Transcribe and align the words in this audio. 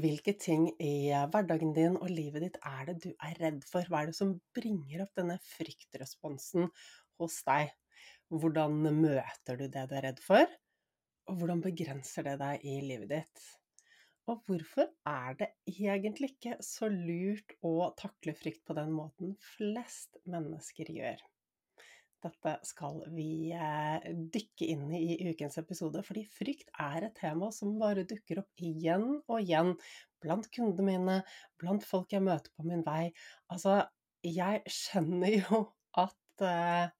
Hvilke 0.00 0.32
ting 0.38 0.68
i 0.80 1.10
hverdagen 1.32 1.72
din 1.76 1.96
og 1.98 2.08
livet 2.12 2.44
ditt 2.44 2.58
er 2.64 2.86
det 2.88 2.96
du 3.04 3.08
er 3.26 3.36
redd 3.42 3.64
for? 3.68 3.84
Hva 3.90 4.02
er 4.02 4.10
det 4.10 4.16
som 4.16 4.36
bringer 4.56 5.02
opp 5.04 5.16
denne 5.18 5.36
fryktresponsen 5.44 6.68
hos 7.20 7.40
deg? 7.48 7.72
Hvordan 8.30 8.78
møter 8.96 9.58
du 9.58 9.66
det 9.66 9.82
du 9.90 9.96
er 9.98 10.06
redd 10.06 10.22
for? 10.24 10.46
Og 11.28 11.40
hvordan 11.40 11.64
begrenser 11.64 12.28
det 12.28 12.36
deg 12.40 12.64
i 12.70 12.78
livet 12.86 13.10
ditt? 13.12 13.42
Og 14.30 14.44
hvorfor 14.46 14.88
er 15.10 15.36
det 15.40 15.50
egentlig 15.68 16.32
ikke 16.36 16.56
så 16.64 16.88
lurt 16.92 17.56
å 17.66 17.90
takle 17.98 18.36
frykt 18.38 18.62
på 18.68 18.76
den 18.78 18.94
måten 18.94 19.34
flest 19.56 20.20
mennesker 20.30 20.92
gjør? 20.94 21.20
Dette 22.24 22.54
skal 22.68 23.00
vi 23.14 23.50
eh, 23.56 24.06
dykke 24.34 24.68
inn 24.74 24.86
i 24.96 25.02
i 25.14 25.30
ukens 25.32 25.58
episode, 25.60 26.02
fordi 26.06 26.26
frykt 26.30 26.70
er 26.80 27.06
et 27.08 27.16
tema 27.18 27.50
som 27.54 27.78
bare 27.80 28.06
dukker 28.08 28.42
opp 28.42 28.64
igjen 28.64 29.06
og 29.20 29.36
igjen 29.40 29.74
blant 30.20 30.50
kundene 30.52 30.86
mine, 30.86 31.18
blant 31.60 31.86
folk 31.86 32.12
jeg 32.12 32.24
møter 32.24 32.52
på 32.56 32.66
min 32.68 32.84
vei. 32.86 33.08
Altså, 33.52 33.80
jeg 34.26 34.60
skjønner 34.68 35.38
jo 35.40 35.62
at 36.00 36.44
uh, 36.44 36.90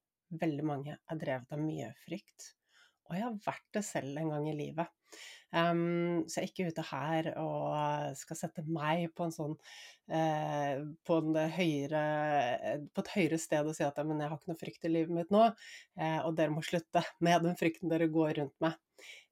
veldig 0.41 0.65
mange 0.65 0.97
er 0.97 1.21
drevet 1.21 1.53
av 1.53 1.61
mye 1.61 1.91
frykt. 2.05 2.49
Og 3.09 3.17
jeg 3.17 3.27
har 3.27 3.37
vært 3.45 3.69
det 3.77 3.85
selv 3.85 4.17
en 4.17 4.33
gang 4.33 4.49
i 4.49 4.57
livet. 4.57 4.89
Um, 5.51 6.23
så 6.31 6.39
jeg 6.39 6.45
er 6.45 6.51
ikke 6.51 6.67
ute 6.71 6.83
her 6.87 7.27
og 7.41 8.13
skal 8.15 8.37
sette 8.39 8.63
meg 8.63 9.09
på 9.11 9.25
en 9.27 9.33
sånn 9.35 9.55
uh, 9.57 10.75
på, 11.03 11.17
høyere, 11.57 12.03
på, 12.87 13.03
et 13.03 13.11
høyere 13.17 13.39
sted 13.41 13.67
og 13.67 13.75
si 13.75 13.83
at 13.83 13.99
men 14.07 14.23
jeg 14.23 14.31
har 14.31 14.39
ikke 14.39 14.53
noe 14.53 14.61
frykt 14.61 14.87
i 14.87 14.93
livet 14.93 15.11
mitt 15.17 15.33
nå, 15.35 15.49
uh, 15.51 16.19
og 16.23 16.37
dere 16.39 16.55
må 16.55 16.63
slutte 16.63 17.03
med 17.19 17.43
den 17.43 17.59
frykten 17.59 17.91
dere 17.91 18.07
går 18.13 18.37
rundt 18.39 18.55
med. 18.63 18.79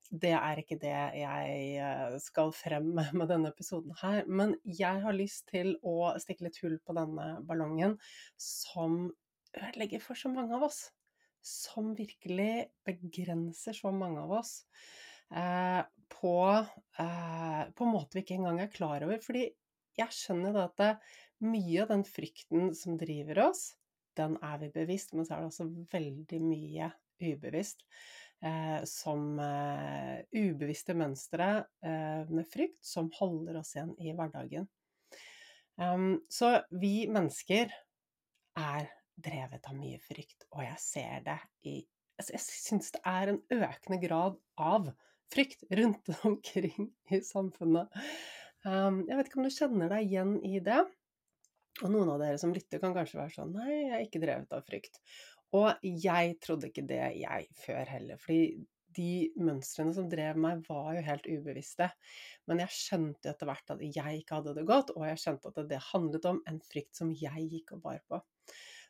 Det 0.09 0.33
er 0.33 0.57
ikke 0.57 0.79
det 0.81 0.91
jeg 1.19 1.57
eh, 1.77 2.15
skal 2.23 2.49
frem 2.57 2.87
med 2.97 3.11
med 3.19 3.29
denne 3.29 3.51
episoden 3.53 3.93
her. 4.01 4.23
Men 4.25 4.55
jeg 4.65 5.03
har 5.03 5.13
lyst 5.13 5.45
til 5.51 5.75
å 5.85 6.15
stikke 6.21 6.47
litt 6.47 6.57
hull 6.63 6.79
på 6.81 6.95
denne 6.97 7.35
ballongen 7.45 7.93
som 8.41 9.03
ødelegger 9.53 10.01
for 10.01 10.17
så 10.17 10.31
mange 10.33 10.57
av 10.57 10.65
oss 10.65 10.87
som 11.45 11.93
virkelig 11.95 12.69
begrenser 12.85 13.77
så 13.77 13.93
mange 13.95 14.19
av 14.25 14.33
oss 14.41 14.63
eh, 14.65 15.08
på, 15.29 16.35
eh, 16.99 17.63
på 17.75 17.85
en 17.85 17.93
måte 17.93 18.17
vi 18.17 18.23
ikke 18.25 18.37
engang 18.39 18.61
er 18.63 18.71
klar 18.73 19.05
over. 19.05 19.19
Fordi 19.23 19.45
jeg 19.99 20.15
skjønner 20.15 20.55
da 20.55 20.67
at 20.69 20.79
det, 20.81 20.93
mye 21.39 21.83
av 21.83 21.91
den 21.93 22.03
frykten 22.03 22.73
som 22.75 22.97
driver 22.99 23.45
oss, 23.45 23.69
den 24.19 24.35
er 24.43 24.57
vi 24.59 24.71
bevisst, 24.75 25.13
men 25.15 25.23
så 25.23 25.37
er 25.37 25.45
det 25.45 25.51
også 25.53 25.69
veldig 25.93 26.39
mye 26.43 26.89
ubevisst. 27.23 27.85
Eh, 28.39 28.83
som 28.87 29.33
eh, 29.43 30.21
ubevisste 30.31 30.95
mønstre 30.95 31.47
eh, 31.83 32.21
med 32.31 32.47
frykt 32.47 32.79
som 32.87 33.09
holder 33.17 33.57
oss 33.59 33.73
igjen 33.75 33.91
i 33.99 34.13
hverdagen. 34.15 34.67
Um, 35.79 36.21
så 36.31 36.53
vi 36.71 37.03
mennesker 37.11 37.71
er 38.59 38.87
drevet 39.19 39.67
av 39.67 39.75
mye 39.75 39.99
frykt, 40.03 40.47
og 40.55 40.63
jeg 40.63 40.79
ser 40.83 41.25
det 41.27 41.39
i 41.67 41.75
Jeg 42.19 42.39
syns 42.43 42.91
det 42.95 42.99
er 43.07 43.31
en 43.31 43.41
økende 43.59 43.99
grad 44.03 44.39
av 44.59 44.89
frykt 45.33 45.65
rundt 45.79 46.11
omkring 46.27 46.89
i 47.11 47.21
samfunnet. 47.25 48.01
Um, 48.65 49.03
jeg 49.07 49.15
vet 49.15 49.29
ikke 49.29 49.39
om 49.39 49.47
du 49.47 49.55
kjenner 49.55 49.93
deg 49.93 50.07
igjen 50.09 50.33
i 50.45 50.59
det? 50.63 50.81
Og 51.79 51.93
noen 51.93 52.09
av 52.11 52.19
dere 52.19 52.39
som 52.41 52.51
lytter, 52.51 52.81
kan 52.81 52.95
kanskje 52.95 53.21
være 53.21 53.35
sånn 53.37 53.53
Nei, 53.55 53.69
jeg 53.71 53.93
er 53.95 54.03
ikke 54.07 54.23
drevet 54.23 54.55
av 54.57 54.65
frykt. 54.67 54.99
Og 55.55 55.85
jeg 55.87 56.35
trodde 56.43 56.69
ikke 56.69 56.85
det, 56.89 57.05
jeg, 57.21 57.47
før 57.57 57.93
heller. 57.95 58.19
Fordi 58.21 58.65
de 58.97 59.29
mønstrene 59.39 59.93
som 59.95 60.09
drev 60.11 60.37
meg, 60.41 60.63
var 60.67 60.97
jo 60.97 61.05
helt 61.05 61.29
ubevisste. 61.29 61.89
Men 62.49 62.63
jeg 62.63 62.75
skjønte 62.75 63.31
etter 63.31 63.49
hvert 63.49 63.73
at 63.75 63.83
jeg 63.85 64.21
ikke 64.21 64.39
hadde 64.39 64.55
det 64.57 64.65
godt, 64.69 64.93
og 64.97 65.05
jeg 65.07 65.21
skjønte 65.21 65.53
at 65.53 65.61
det 65.69 65.81
handlet 65.91 66.27
om 66.29 66.41
en 66.49 66.59
frykt 66.67 66.99
som 66.99 67.13
jeg 67.15 67.47
gikk 67.53 67.77
og 67.77 67.83
bar 67.85 68.03
på. 68.09 68.21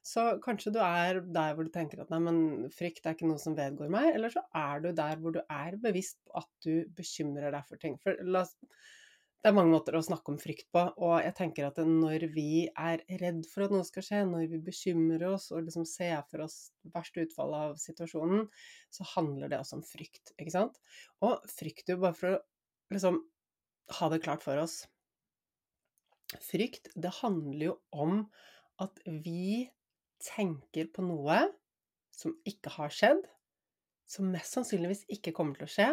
Så 0.05 0.23
kanskje 0.43 0.71
du 0.73 0.79
er 0.81 1.19
der 1.21 1.55
hvor 1.55 1.67
du 1.67 1.71
tenker 1.73 2.01
at 2.01 2.11
nei, 2.13 2.21
men 2.23 2.69
frykt 2.73 3.05
er 3.05 3.17
ikke 3.17 3.27
noe 3.29 3.41
som 3.41 3.57
vedgår 3.57 3.91
meg, 3.91 4.13
eller 4.15 4.31
så 4.33 4.45
er 4.55 4.85
du 4.85 4.93
der 4.95 5.19
hvor 5.19 5.35
du 5.35 5.41
er 5.43 5.75
bevisst 5.81 6.17
på 6.25 6.39
at 6.39 6.49
du 6.65 6.87
bekymrer 6.97 7.51
deg 7.53 7.67
for 7.67 7.81
ting. 7.81 7.99
For 8.01 8.17
la 8.23 8.45
oss 8.45 8.55
det 9.39 9.47
er 9.47 9.55
mange 9.55 9.71
måter 9.71 9.95
å 9.95 10.01
snakke 10.03 10.33
om 10.33 10.37
frykt 10.39 10.65
på, 10.75 10.81
og 10.99 11.13
jeg 11.23 11.31
tenker 11.37 11.69
at 11.69 11.77
når 11.79 12.25
vi 12.33 12.65
er 12.67 12.99
redd 13.21 13.45
for 13.47 13.63
at 13.63 13.71
noe 13.71 13.87
skal 13.87 14.03
skje, 14.03 14.17
når 14.27 14.49
vi 14.51 14.59
bekymrer 14.65 15.23
oss 15.29 15.45
og 15.53 15.63
liksom 15.63 15.85
ser 15.87 16.25
for 16.27 16.43
oss 16.43 16.57
verste 16.91 17.23
utfall 17.23 17.55
av 17.55 17.77
situasjonen, 17.79 18.49
så 18.91 19.07
handler 19.13 19.47
det 19.47 19.61
også 19.61 19.79
om 19.79 19.85
frykt, 19.87 20.33
ikke 20.35 20.55
sant? 20.57 20.75
Og 21.23 21.39
frykt 21.55 21.87
jo 21.87 22.01
bare 22.03 22.19
for 22.19 22.35
å 22.35 22.41
liksom 22.91 23.21
ha 24.01 24.11
det 24.11 24.19
klart 24.27 24.43
for 24.43 24.59
oss 24.59 24.81
Frykt, 26.45 26.91
det 26.93 27.09
handler 27.23 27.63
jo 27.71 27.75
om 27.89 28.19
at 28.83 28.99
vi 29.25 29.65
tenker 30.23 30.89
på 30.93 31.05
noe 31.05 31.41
som 32.15 32.35
ikke 32.47 32.73
har 32.75 32.93
skjedd, 32.93 33.21
som 34.09 34.31
mest 34.33 34.57
sannsynligvis 34.57 35.05
ikke 35.13 35.33
kommer 35.37 35.59
til 35.59 35.67
å 35.67 35.73
skje, 35.73 35.89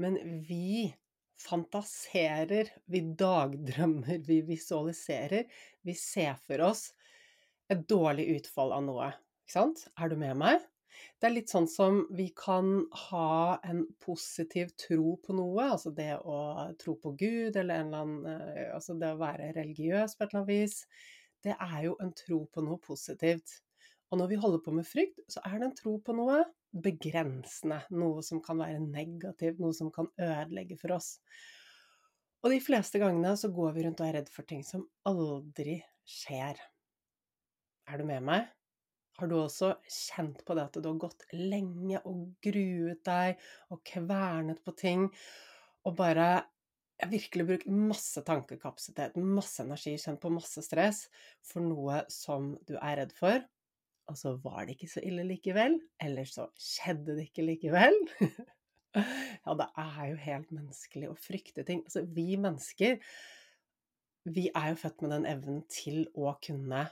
men 0.00 0.16
vi 0.46 0.92
fantaserer, 1.42 2.70
vi 2.88 3.02
dagdrømmer, 3.18 4.22
vi 4.24 4.40
visualiserer, 4.46 5.44
vi 5.84 5.94
ser 5.98 6.38
for 6.46 6.62
oss 6.70 6.88
et 7.72 7.82
dårlig 7.90 8.28
utfall 8.38 8.72
av 8.72 8.86
noe. 8.86 9.10
Ikke 9.44 9.58
sant? 9.58 9.84
Er 10.00 10.10
du 10.10 10.16
med 10.20 10.38
meg? 10.40 10.64
Det 11.20 11.28
er 11.28 11.34
litt 11.34 11.52
sånn 11.52 11.66
som 11.68 11.98
vi 12.16 12.30
kan 12.36 12.70
ha 13.10 13.58
en 13.68 13.82
positiv 14.00 14.72
tro 14.80 15.16
på 15.20 15.36
noe, 15.36 15.66
altså 15.74 15.92
det 15.92 16.14
å 16.24 16.38
tro 16.80 16.96
på 17.02 17.12
Gud 17.20 17.56
eller 17.56 17.82
eller 17.82 18.00
annen 18.00 18.26
eh, 18.32 18.70
Altså 18.72 18.96
det 19.00 19.12
å 19.12 19.20
være 19.20 19.52
religiøs 19.56 20.16
på 20.16 20.24
et 20.24 20.30
eller 20.30 20.42
annet 20.42 20.52
vis. 20.54 20.78
Det 21.44 21.52
er 21.52 21.78
jo 21.84 21.96
en 22.02 22.12
tro 22.16 22.40
på 22.52 22.64
noe 22.64 22.80
positivt. 22.82 23.58
Og 24.10 24.20
når 24.20 24.30
vi 24.30 24.38
holder 24.38 24.62
på 24.62 24.74
med 24.74 24.86
frykt, 24.86 25.18
så 25.30 25.42
er 25.48 25.58
det 25.58 25.68
en 25.70 25.76
tro 25.78 25.96
på 26.04 26.14
noe 26.14 26.42
begrensende, 26.76 27.80
noe 27.96 28.22
som 28.26 28.42
kan 28.44 28.60
være 28.60 28.82
negativt, 28.82 29.60
noe 29.62 29.74
som 29.74 29.90
kan 29.94 30.08
ødelegge 30.20 30.78
for 30.78 30.94
oss. 30.96 31.16
Og 32.44 32.52
de 32.52 32.60
fleste 32.62 33.00
gangene 33.02 33.32
så 33.38 33.50
går 33.54 33.74
vi 33.74 33.86
rundt 33.86 34.02
og 34.02 34.08
er 34.08 34.20
redd 34.20 34.30
for 34.30 34.46
ting 34.46 34.62
som 34.66 34.84
aldri 35.08 35.80
skjer. 36.06 36.60
Er 37.90 37.98
du 37.98 38.06
med 38.06 38.22
meg? 38.26 38.46
Har 39.16 39.30
du 39.30 39.38
også 39.38 39.72
kjent 39.88 40.42
på 40.44 40.54
det 40.54 40.66
at 40.68 40.76
du 40.76 40.86
har 40.90 41.00
gått 41.00 41.24
lenge 41.32 42.02
og 42.04 42.36
gruet 42.44 43.00
deg 43.08 43.40
og 43.72 43.80
kvernet 43.88 44.60
på 44.62 44.74
ting, 44.76 45.06
og 45.88 45.96
bare 45.96 46.28
jeg 47.00 47.12
virkelig 47.12 47.46
brukt 47.48 47.72
masse 47.72 48.22
tankekapasitet, 48.24 49.16
masse 49.20 49.64
energi, 49.64 49.96
kjent 50.00 50.20
på 50.20 50.32
masse 50.32 50.62
stress 50.64 51.02
for 51.44 51.64
noe 51.64 52.02
som 52.12 52.54
du 52.68 52.76
er 52.78 53.02
redd 53.02 53.12
for, 53.16 53.42
og 54.06 54.18
så 54.18 54.34
var 54.42 54.66
det 54.66 54.76
ikke 54.76 54.90
så 54.90 55.02
ille 55.06 55.24
likevel. 55.26 55.78
Eller 56.02 56.28
så 56.28 56.48
skjedde 56.60 57.16
det 57.16 57.28
ikke 57.28 57.46
likevel. 57.46 57.96
ja, 58.96 59.56
det 59.58 59.66
er 59.82 60.02
jo 60.10 60.18
helt 60.22 60.52
menneskelig 60.54 61.10
å 61.10 61.18
frykte 61.18 61.66
ting. 61.66 61.82
Altså, 61.86 62.04
vi 62.16 62.36
mennesker, 62.40 63.00
vi 64.30 64.46
er 64.52 64.72
jo 64.72 64.80
født 64.82 65.02
med 65.04 65.14
den 65.16 65.28
evnen 65.30 65.64
til 65.72 66.04
å 66.14 66.36
kunne 66.44 66.86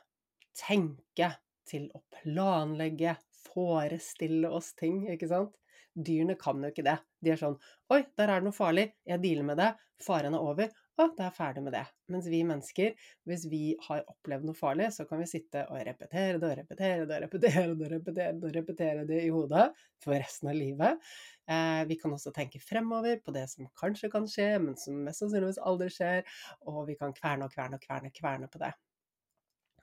tenke, 0.59 1.33
til 1.69 1.89
å 1.97 2.03
planlegge, 2.19 3.17
forestille 3.45 4.51
oss 4.53 4.73
ting, 4.79 5.05
ikke 5.13 5.31
sant? 5.31 5.55
Dyrene 5.95 6.35
kan 6.39 6.59
jo 6.59 6.73
ikke 6.73 6.85
det. 6.87 6.99
De 7.23 7.31
er 7.31 7.39
sånn 7.39 7.55
Oi, 7.95 8.03
der 8.19 8.27
er 8.27 8.43
det 8.43 8.49
noe 8.49 8.57
farlig. 8.57 8.89
Jeg 9.07 9.23
dealer 9.23 9.47
med 9.47 9.61
det. 9.63 9.71
Faren 10.03 10.35
er 10.35 10.43
over. 10.43 10.73
Å, 10.95 11.09
da 11.19 11.25
er 11.27 11.33
ferdig 11.35 11.63
med 11.67 11.75
det. 11.75 11.83
Mens 12.15 12.27
vi 12.31 12.39
mennesker, 12.47 12.93
hvis 13.27 13.49
vi 13.51 13.63
har 13.83 14.05
opplevd 14.13 14.47
noe 14.47 14.55
farlig, 14.55 14.93
så 14.95 15.03
kan 15.09 15.19
vi 15.19 15.27
sitte 15.27 15.65
og 15.67 15.81
repetere 15.89 16.39
det 16.39 16.51
og 16.53 16.59
repetere 16.61 17.09
det 17.11 17.17
og 17.17 17.25
repetere 17.25 17.65
det 17.75 17.87
og 17.89 17.91
repetere 17.97 18.35
det 18.39 18.47
og 18.47 18.55
repetere 18.55 19.07
det 19.09 19.19
i 19.25 19.33
hodet 19.35 19.65
for 20.05 20.15
resten 20.15 20.53
av 20.53 20.55
livet. 20.55 21.03
Eh, 21.51 21.83
vi 21.91 21.99
kan 21.99 22.15
også 22.15 22.31
tenke 22.37 22.63
fremover 22.63 23.19
på 23.27 23.35
det 23.35 23.49
som 23.51 23.67
kanskje 23.81 24.13
kan 24.13 24.31
skje, 24.31 24.49
men 24.63 24.79
som 24.79 25.03
mest 25.09 25.25
sannsynligvis 25.25 25.59
aldri 25.67 25.91
skjer. 25.97 26.23
Og 26.71 26.85
vi 26.93 26.99
kan 27.01 27.17
kverne 27.19 27.49
og 27.49 27.57
kverne 27.57 27.81
og 27.81 27.89
kverne, 27.89 28.15
kverne 28.15 28.51
på 28.53 28.63
det. 28.63 28.71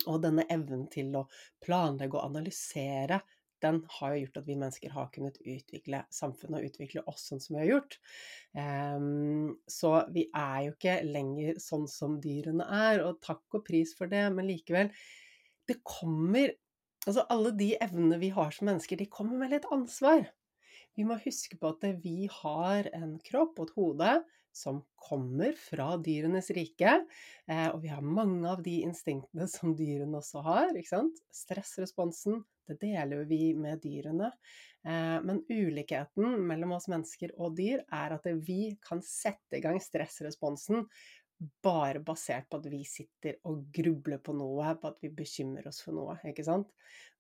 Og 0.07 0.23
denne 0.23 0.47
evnen 0.47 0.87
til 0.95 1.11
å 1.19 1.27
planlegge 1.61 2.15
og 2.15 2.31
analysere 2.31 3.19
den 3.63 3.81
har 3.97 4.13
jo 4.13 4.23
gjort 4.23 4.39
at 4.41 4.47
vi 4.47 4.57
mennesker 4.59 4.93
har 4.95 5.11
kunnet 5.13 5.37
utvikle 5.41 6.01
samfunnet 6.13 6.59
og 6.59 6.71
utvikle 6.71 7.03
oss 7.11 7.27
sånn 7.29 7.43
som 7.43 7.55
vi 7.55 7.61
har 7.63 7.69
gjort. 7.75 7.97
Um, 8.57 9.53
så 9.69 9.93
vi 10.13 10.27
er 10.29 10.57
jo 10.67 10.75
ikke 10.75 10.97
lenger 11.07 11.61
sånn 11.63 11.87
som 11.91 12.19
dyrene 12.23 12.67
er, 12.67 13.03
og 13.05 13.21
takk 13.23 13.59
og 13.59 13.65
pris 13.67 13.95
for 13.97 14.11
det, 14.11 14.25
men 14.35 14.49
likevel 14.49 14.91
Det 15.69 15.79
kommer 15.87 16.53
Altså, 17.01 17.23
alle 17.33 17.49
de 17.57 17.71
evnene 17.81 18.19
vi 18.21 18.27
har 18.29 18.51
som 18.53 18.67
mennesker, 18.69 18.99
de 18.99 19.07
kommer 19.09 19.39
med 19.41 19.49
litt 19.55 19.63
ansvar. 19.73 20.27
Vi 20.93 21.05
må 21.07 21.15
huske 21.23 21.57
på 21.57 21.71
at 21.73 21.85
vi 22.03 22.27
har 22.29 22.89
en 22.93 23.15
kropp 23.25 23.57
og 23.57 23.71
et 23.71 23.73
hode 23.79 24.11
som 24.51 24.81
kommer 24.99 25.55
fra 25.57 25.95
dyrenes 26.03 26.51
rike. 26.55 26.97
Eh, 27.47 27.67
og 27.71 27.81
vi 27.85 27.91
har 27.91 28.03
mange 28.03 28.43
av 28.51 28.61
de 28.65 28.81
instinktene 28.85 29.47
som 29.49 29.75
dyrene 29.77 30.19
også 30.19 30.43
har. 30.45 30.75
Stressresponsen, 31.35 32.43
det 32.71 32.79
deler 32.81 33.25
vi 33.29 33.51
med 33.57 33.81
dyrene. 33.83 34.31
Eh, 34.87 35.17
men 35.21 35.43
ulikheten 35.49 36.39
mellom 36.47 36.75
oss 36.77 36.87
mennesker 36.89 37.35
og 37.37 37.55
dyr 37.59 37.83
er 37.93 38.15
at 38.17 38.25
vi 38.41 38.75
kan 38.81 39.03
sette 39.05 39.59
i 39.59 39.63
gang 39.63 39.77
stressresponsen 39.83 40.87
bare 41.63 42.01
basert 42.05 42.49
på 42.49 42.59
at 42.61 42.67
vi 42.69 42.81
sitter 42.85 43.39
og 43.49 43.63
grubler 43.73 44.21
på 44.21 44.33
noe, 44.37 44.73
på 44.77 44.91
at 44.91 44.99
vi 45.01 45.09
bekymrer 45.13 45.69
oss 45.71 45.81
for 45.85 45.97
noe, 45.97 46.17
ikke 46.27 46.45
sant? 46.45 46.69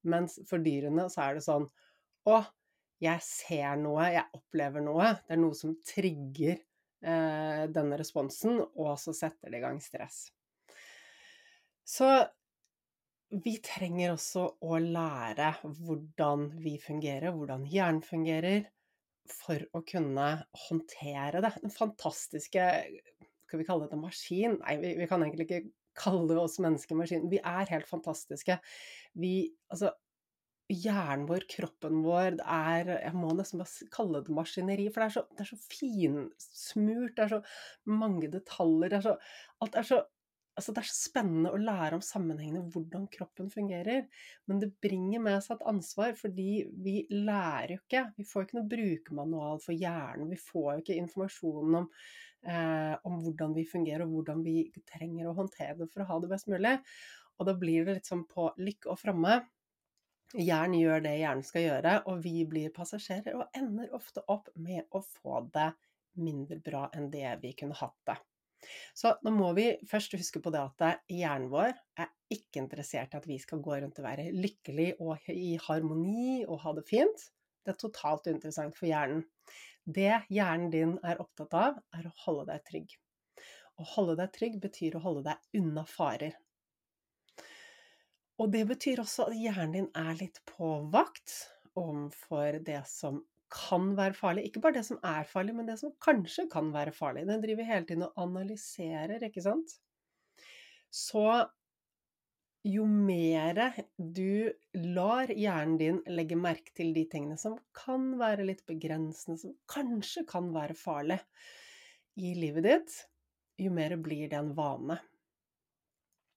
Mens 0.05 0.37
for 0.49 0.61
dyrene 0.61 1.07
så 1.09 1.25
er 1.27 1.37
det 1.37 1.45
sånn 1.45 1.67
Å, 2.29 2.37
jeg 3.01 3.25
ser 3.25 3.79
noe, 3.81 4.11
jeg 4.13 4.37
opplever 4.37 4.83
noe. 4.85 5.07
Det 5.25 5.33
er 5.33 5.39
noe 5.41 5.57
som 5.57 5.73
trigger 5.85 6.53
eh, 6.53 7.63
denne 7.73 7.97
responsen, 7.97 8.59
og 8.61 8.93
så 9.01 9.13
setter 9.17 9.49
det 9.49 9.57
i 9.57 9.63
gang 9.63 9.79
stress. 9.81 10.27
Så 11.81 12.11
vi 13.31 13.55
trenger 13.63 14.13
også 14.13 14.43
å 14.67 14.77
lære 14.83 15.53
hvordan 15.63 16.49
vi 16.59 16.75
fungerer, 16.81 17.31
hvordan 17.35 17.63
hjernen 17.69 18.03
fungerer, 18.03 18.65
for 19.31 19.63
å 19.77 19.83
kunne 19.87 20.27
håndtere 20.67 21.39
det. 21.43 21.53
Den 21.61 21.73
fantastiske 21.73 22.67
Skal 23.47 23.59
vi 23.59 23.67
kalle 23.67 23.87
det 23.87 23.95
en 23.95 24.03
maskin? 24.03 24.57
Nei, 24.61 24.77
vi, 24.79 24.93
vi 24.99 25.07
kan 25.07 25.23
egentlig 25.23 25.45
ikke 25.47 25.61
kalle 25.97 26.37
oss 26.39 26.57
mennesker 26.63 26.95
maskin. 26.95 27.27
Vi 27.31 27.39
er 27.39 27.71
helt 27.71 27.87
fantastiske. 27.89 28.57
Vi 29.19 29.33
Altså, 29.71 29.91
hjernen 30.71 31.27
vår, 31.27 31.45
kroppen 31.51 31.99
vår, 32.05 32.37
det 32.39 32.47
er 32.47 32.91
Jeg 32.95 33.15
må 33.17 33.33
nesten 33.35 33.61
bare 33.61 33.89
kalle 33.93 34.23
det 34.23 34.35
maskineri, 34.35 34.87
for 34.91 35.03
det 35.03 35.09
er 35.09 35.15
så, 35.17 35.25
det 35.35 35.45
er 35.45 35.51
så 35.51 35.59
finsmurt, 35.71 37.15
det 37.17 37.25
er 37.25 37.33
så 37.35 37.41
mange 37.91 38.31
detaljer, 38.31 38.91
det 38.91 38.99
er 39.01 39.07
så 39.09 39.15
Alt 39.63 39.79
er 39.79 39.87
så 39.87 40.01
Altså, 40.59 40.73
det 40.75 40.81
er 40.81 40.87
så 40.89 40.97
spennende 41.07 41.51
å 41.55 41.59
lære 41.59 41.95
om 41.95 42.01
sammenhengene, 42.03 42.65
hvordan 42.73 43.05
kroppen 43.13 43.47
fungerer. 43.53 44.03
Men 44.51 44.59
det 44.59 44.73
bringer 44.83 45.23
med 45.23 45.39
seg 45.45 45.55
et 45.57 45.69
ansvar, 45.71 46.11
fordi 46.19 46.49
vi 46.83 46.95
lærer 47.13 47.77
jo 47.77 47.79
ikke. 47.79 48.03
Vi 48.17 48.25
får 48.27 48.45
ikke 48.45 48.57
noe 48.59 48.71
brukermanual 48.73 49.61
for 49.63 49.77
hjernen. 49.77 50.27
Vi 50.33 50.39
får 50.41 50.67
jo 50.73 50.83
ikke 50.83 50.97
informasjon 50.99 51.79
om, 51.79 51.87
eh, 52.43 52.95
om 53.07 53.21
hvordan 53.23 53.55
vi 53.55 53.63
fungerer, 53.69 54.03
og 54.03 54.17
hvordan 54.17 54.43
vi 54.43 54.57
trenger 54.91 55.31
å 55.31 55.37
håndtere 55.39 55.77
det 55.79 55.89
for 55.93 56.03
å 56.03 56.09
ha 56.11 56.19
det 56.19 56.31
best 56.33 56.51
mulig. 56.51 56.75
Og 57.39 57.47
da 57.47 57.55
blir 57.57 57.85
det 57.85 57.95
litt 57.97 58.11
sånn 58.11 58.27
på 58.27 58.51
lykke 58.59 58.91
og 58.91 58.99
framme. 58.99 59.39
Hjernen 60.35 60.79
gjør 60.79 61.01
det 61.03 61.15
hjernen 61.19 61.43
skal 61.47 61.65
gjøre, 61.65 61.95
og 62.07 62.21
vi 62.23 62.43
blir 62.47 62.71
passasjerer 62.75 63.35
og 63.39 63.57
ender 63.57 63.95
ofte 63.97 64.23
opp 64.31 64.51
med 64.55 64.83
å 64.91 65.01
få 65.03 65.41
det 65.51 65.71
mindre 66.19 66.59
bra 66.63 66.89
enn 66.95 67.09
det 67.11 67.39
vi 67.41 67.53
kunne 67.57 67.75
hatt 67.79 67.97
det. 68.07 68.17
Så 68.97 69.13
nå 69.25 69.33
må 69.35 69.51
vi 69.57 69.67
først 69.89 70.13
huske 70.19 70.41
på 70.43 70.53
det 70.53 70.61
at 70.61 71.03
hjernen 71.11 71.49
vår 71.51 71.73
er 72.01 72.11
ikke 72.31 72.61
interessert 72.61 73.15
i 73.15 73.19
at 73.19 73.27
vi 73.27 73.37
skal 73.41 73.61
gå 73.63 73.77
rundt 73.81 73.99
og 73.99 74.05
være 74.05 74.29
lykkelig 74.35 74.93
og 75.03 75.29
i 75.33 75.55
harmoni 75.65 76.41
og 76.45 76.61
ha 76.65 76.75
det 76.77 76.85
fint. 76.89 77.27
Det 77.61 77.73
er 77.73 77.81
totalt 77.81 78.29
uinteressant 78.29 78.77
for 78.77 78.89
hjernen. 78.89 79.25
Det 79.85 80.21
hjernen 80.29 80.69
din 80.73 80.93
er 81.05 81.21
opptatt 81.21 81.55
av, 81.57 81.81
er 81.97 82.07
å 82.07 82.13
holde 82.25 82.47
deg 82.51 82.63
trygg. 82.69 82.95
Å 83.81 83.87
holde 83.95 84.17
deg 84.19 84.33
trygg 84.35 84.57
betyr 84.61 84.97
å 84.97 85.03
holde 85.03 85.25
deg 85.31 85.61
unna 85.61 85.83
farer. 85.89 86.37
Og 88.41 88.49
det 88.53 88.63
betyr 88.69 89.01
også 89.03 89.27
at 89.29 89.37
hjernen 89.37 89.73
din 89.75 89.89
er 89.97 90.15
litt 90.17 90.39
på 90.49 90.73
vakt 90.93 91.33
overfor 91.77 92.61
det 92.65 92.81
som 92.89 93.21
kan 93.51 93.91
være 93.97 94.15
farlig. 94.17 94.45
Ikke 94.47 94.61
bare 94.63 94.79
det 94.79 94.85
som 94.87 94.99
er 95.03 95.27
farlig, 95.27 95.55
men 95.57 95.67
det 95.67 95.77
som 95.81 95.93
kanskje 96.03 96.47
kan 96.51 96.71
være 96.73 96.93
farlig. 96.95 97.25
Den 97.29 97.43
driver 97.43 97.67
hele 97.67 97.87
tiden 97.87 98.05
og 98.07 98.21
analyserer, 98.23 99.23
ikke 99.27 99.43
sant? 99.43 99.75
Så 100.91 101.25
jo 102.67 102.85
mer 102.85 103.57
du 103.97 104.51
lar 104.77 105.31
hjernen 105.33 105.77
din 105.81 106.01
legge 106.13 106.37
merke 106.37 106.73
til 106.77 106.91
de 106.93 107.07
tingene 107.09 107.37
som 107.41 107.57
kan 107.73 108.11
være 108.21 108.45
litt 108.45 108.61
begrensende, 108.69 109.39
som 109.41 109.55
kanskje 109.71 110.25
kan 110.29 110.51
være 110.53 110.77
farlig 110.77 111.17
i 112.21 112.35
livet 112.37 112.67
ditt, 112.67 112.97
jo 113.61 113.71
mer 113.73 113.95
blir 113.97 114.29
det 114.29 114.37
en 114.37 114.53
vane. 114.57 114.99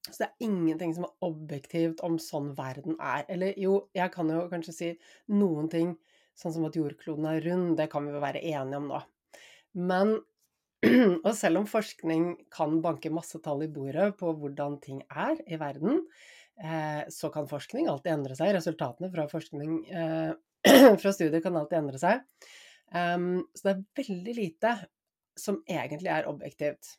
Så 0.04 0.18
det 0.20 0.26
er 0.26 0.48
ingenting 0.48 0.92
som 0.96 1.06
er 1.06 1.28
objektivt 1.28 2.02
om 2.04 2.18
sånn 2.20 2.50
verden 2.56 2.98
er. 3.00 3.24
Eller 3.32 3.56
jo, 3.60 3.86
jeg 3.96 4.12
kan 4.12 4.28
jo 4.28 4.42
kanskje 4.50 4.74
si 4.76 4.90
noen 5.32 5.70
ting 5.72 5.94
sånn 6.38 6.54
som 6.56 6.68
at 6.68 6.76
jordkloden 6.78 7.26
er 7.30 7.42
rund, 7.44 7.74
det 7.78 7.88
kan 7.92 8.06
vi 8.06 8.14
jo 8.14 8.22
være 8.22 8.42
enige 8.42 8.80
om 8.80 8.88
nå. 8.90 9.02
Men 9.74 10.16
og 11.26 11.32
selv 11.36 11.62
om 11.62 11.68
forskning 11.68 12.26
kan 12.52 12.80
banke 12.84 13.12
masse 13.14 13.38
tall 13.44 13.64
i 13.64 13.70
bordet 13.72 14.14
på 14.20 14.32
hvordan 14.40 14.78
ting 14.84 15.02
er 15.10 15.38
i 15.46 15.58
verden, 15.60 16.02
eh, 16.60 17.04
så 17.12 17.30
kan 17.34 17.48
forskning 17.50 17.88
alltid 17.90 18.16
endre 18.16 18.36
seg. 18.38 18.54
Resultatene 18.56 19.10
fra 19.12 19.28
forskning 19.30 19.78
eh, 19.88 20.34
fra 21.00 21.14
studier 21.14 21.42
kan 21.44 21.56
alltid 21.60 21.80
endre 21.80 22.00
seg. 22.02 22.26
Um, 22.94 23.46
så 23.56 23.66
det 23.66 23.72
er 23.72 24.04
veldig 24.04 24.34
lite 24.36 24.74
som 25.40 25.62
egentlig 25.66 26.12
er 26.12 26.28
objektivt. 26.30 26.94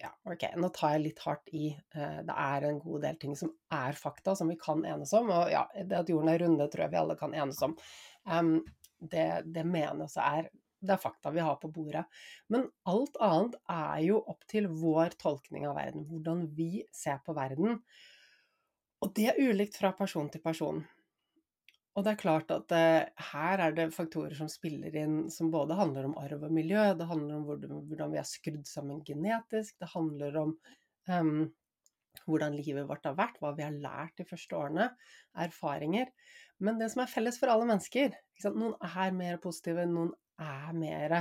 Ja, 0.00 0.12
ok, 0.32 0.46
nå 0.56 0.70
tar 0.72 0.94
jeg 0.94 1.04
litt 1.08 1.18
hardt 1.24 1.50
i. 1.52 1.70
Eh, 1.96 2.20
det 2.24 2.36
er 2.36 2.66
en 2.68 2.78
god 2.80 3.02
del 3.04 3.18
ting 3.20 3.34
som 3.36 3.50
er 3.74 3.96
fakta, 3.98 4.36
som 4.38 4.48
vi 4.48 4.56
kan 4.60 4.84
enes 4.88 5.12
om. 5.16 5.28
Og 5.34 5.50
ja, 5.52 5.66
det 5.76 5.98
at 5.98 6.12
jorden 6.12 6.30
er 6.32 6.40
runde, 6.44 6.68
tror 6.72 6.86
jeg 6.86 6.94
vi 6.94 7.00
alle 7.02 7.18
kan 7.20 7.36
enes 7.36 7.60
om. 7.66 7.74
Det, 9.00 9.28
det 9.48 9.64
også 9.64 10.20
er 10.20 10.50
det 10.80 10.94
er 10.94 11.00
fakta 11.00 11.32
vi 11.32 11.42
har 11.44 11.58
på 11.60 11.68
bordet. 11.72 12.06
Men 12.48 12.68
alt 12.88 13.18
annet 13.20 13.58
er 13.68 13.98
jo 14.06 14.22
opp 14.32 14.46
til 14.48 14.68
vår 14.80 15.16
tolkning 15.20 15.66
av 15.68 15.76
verden, 15.76 16.06
hvordan 16.08 16.46
vi 16.56 16.86
ser 16.96 17.20
på 17.24 17.34
verden. 17.36 17.82
Og 19.04 19.12
det 19.16 19.30
er 19.32 19.40
ulikt 19.40 19.76
fra 19.80 19.92
person 19.96 20.30
til 20.32 20.42
person. 20.44 20.80
Og 21.98 22.06
det 22.06 22.12
er 22.12 22.20
klart 22.20 22.52
at 22.54 22.72
eh, 22.72 23.08
her 23.32 23.62
er 23.66 23.74
det 23.76 23.90
faktorer 23.92 24.36
som 24.38 24.48
spiller 24.48 24.94
inn 24.96 25.24
som 25.32 25.50
både 25.52 25.76
handler 25.76 26.06
om 26.08 26.18
arv 26.20 26.46
og 26.46 26.52
miljø, 26.54 26.84
det 26.96 27.08
handler 27.10 27.40
om 27.40 27.48
hvordan, 27.48 27.80
hvordan 27.90 28.12
vi 28.14 28.20
er 28.20 28.28
skrudd 28.28 28.68
sammen 28.68 29.02
genetisk, 29.04 29.74
det 29.82 29.90
handler 29.90 30.38
om 30.38 30.54
um, 31.10 31.48
hvordan 32.26 32.56
livet 32.56 32.88
vårt 32.88 33.06
har 33.08 33.16
vært, 33.18 33.38
hva 33.40 33.52
vi 33.56 33.64
har 33.66 33.76
lært 33.76 34.18
de 34.20 34.26
første 34.28 34.56
årene, 34.56 34.90
erfaringer. 35.44 36.10
Men 36.60 36.80
det 36.80 36.90
som 36.92 37.04
er 37.04 37.12
felles 37.12 37.38
for 37.40 37.52
alle 37.52 37.68
mennesker 37.68 38.12
Noen 38.52 38.74
er 38.84 39.14
mer 39.16 39.38
positive, 39.42 39.86
noen 39.88 40.12
er 40.40 40.72
mer 40.76 41.14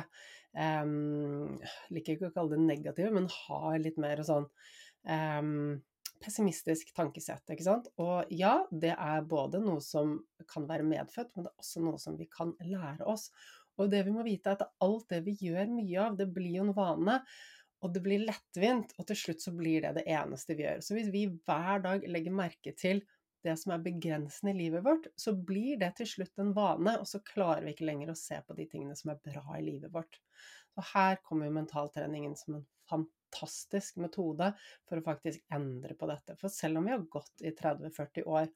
um, 0.56 1.60
Liker 1.92 2.16
ikke 2.16 2.32
å 2.32 2.36
kalle 2.36 2.56
det 2.56 2.66
negative, 2.66 3.12
men 3.16 3.30
har 3.34 3.80
litt 3.84 4.00
mer 4.02 4.24
sånn 4.28 4.48
um, 5.08 5.80
pessimistisk 6.20 6.92
tankesett. 6.96 7.46
ikke 7.48 7.68
sant? 7.68 7.88
Og 8.02 8.32
ja, 8.36 8.58
det 8.72 8.94
er 8.96 9.28
både 9.28 9.62
noe 9.64 9.84
som 9.84 10.18
kan 10.52 10.68
være 10.70 10.88
medfødt, 10.88 11.32
men 11.36 11.48
det 11.48 11.54
er 11.54 11.64
også 11.64 11.86
noe 11.86 12.02
som 12.02 12.18
vi 12.20 12.28
kan 12.32 12.54
lære 12.66 13.08
oss. 13.08 13.30
Og 13.80 13.88
det 13.92 14.04
vi 14.08 14.12
må 14.12 14.26
vite, 14.28 14.52
er 14.52 14.60
at 14.60 14.84
alt 14.84 15.08
det 15.14 15.22
vi 15.28 15.38
gjør 15.40 15.72
mye 15.72 16.04
av, 16.04 16.18
det 16.20 16.28
blir 16.36 16.58
jo 16.58 16.68
en 16.68 16.76
vane. 16.76 17.20
Og 17.86 17.94
det 17.96 18.02
blir 18.04 18.26
lettvint, 18.28 18.92
og 19.00 19.08
til 19.08 19.18
slutt 19.22 19.44
så 19.46 19.54
blir 19.56 19.86
det 19.86 19.94
det 20.00 20.06
eneste 20.12 20.58
vi 20.58 20.66
gjør. 20.66 20.82
Så 20.84 20.98
hvis 20.98 21.12
vi 21.14 21.28
hver 21.32 21.84
dag 21.86 22.04
legger 22.12 22.36
merke 22.36 22.74
til 22.76 23.04
det 23.46 23.56
som 23.62 23.72
er 23.72 23.84
begrensende 23.84 24.52
i 24.52 24.58
livet 24.58 24.84
vårt, 24.84 25.08
så 25.16 25.32
blir 25.32 25.80
det 25.80 25.94
til 26.00 26.10
slutt 26.12 26.42
en 26.44 26.52
vane, 26.56 26.98
og 27.00 27.08
så 27.08 27.22
klarer 27.24 27.64
vi 27.64 27.76
ikke 27.76 27.88
lenger 27.88 28.12
å 28.12 28.18
se 28.20 28.40
på 28.44 28.56
de 28.58 28.66
tingene 28.68 28.98
som 29.00 29.14
er 29.14 29.22
bra 29.24 29.46
i 29.56 29.64
livet 29.64 29.94
vårt. 29.94 30.20
Så 30.76 30.84
her 30.92 31.22
kommer 31.24 31.48
jo 31.48 31.56
mentaltreningen 31.56 32.36
som 32.40 32.60
en 32.60 32.68
fantastisk 32.90 34.00
metode 34.04 34.52
for 34.90 35.00
å 35.00 35.06
faktisk 35.06 35.44
endre 35.56 35.96
på 35.96 36.10
dette. 36.10 36.36
For 36.42 36.52
selv 36.52 36.82
om 36.82 36.90
vi 36.90 36.96
har 36.96 37.08
gått 37.12 37.46
i 37.46 37.54
30-40 37.56 38.28
år 38.28 38.52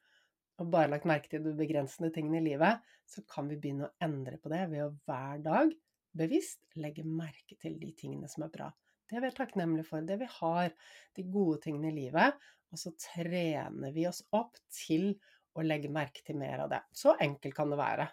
og 0.61 0.69
bare 0.73 0.91
lagt 0.91 1.07
merke 1.09 1.31
til 1.31 1.47
de 1.47 1.55
begrensende 1.57 2.11
tingene 2.13 2.41
i 2.41 2.47
livet, 2.51 2.83
så 3.09 3.23
kan 3.29 3.47
vi 3.49 3.57
begynne 3.57 3.87
å 3.87 4.05
endre 4.05 4.37
på 4.41 4.51
det 4.53 4.65
ved 4.71 4.85
å 4.85 4.93
hver 5.07 5.41
dag 5.45 5.73
bevisst 6.13 6.61
legge 6.77 7.05
merke 7.07 7.57
til 7.61 7.79
de 7.81 7.89
tingene 7.97 8.29
som 8.29 8.45
er 8.45 8.51
bra. 8.53 8.69
Det 9.13 9.21
vi 9.21 9.29
er 9.29 9.37
takknemlige 9.37 9.87
for, 9.87 10.05
det 10.05 10.17
vi 10.21 10.29
har, 10.39 10.73
de 11.17 11.25
gode 11.29 11.61
tingene 11.63 11.91
i 11.91 11.97
livet, 12.01 12.41
og 12.73 12.81
så 12.81 12.93
trener 12.97 13.93
vi 13.93 14.07
oss 14.09 14.23
opp 14.33 14.57
til 14.73 15.13
å 15.53 15.63
legge 15.65 15.91
merke 15.93 16.23
til 16.25 16.39
mer 16.39 16.65
av 16.65 16.71
det. 16.71 16.81
Så 16.97 17.13
enkelt 17.21 17.55
kan 17.55 17.69
det 17.69 17.77
være. 17.77 18.07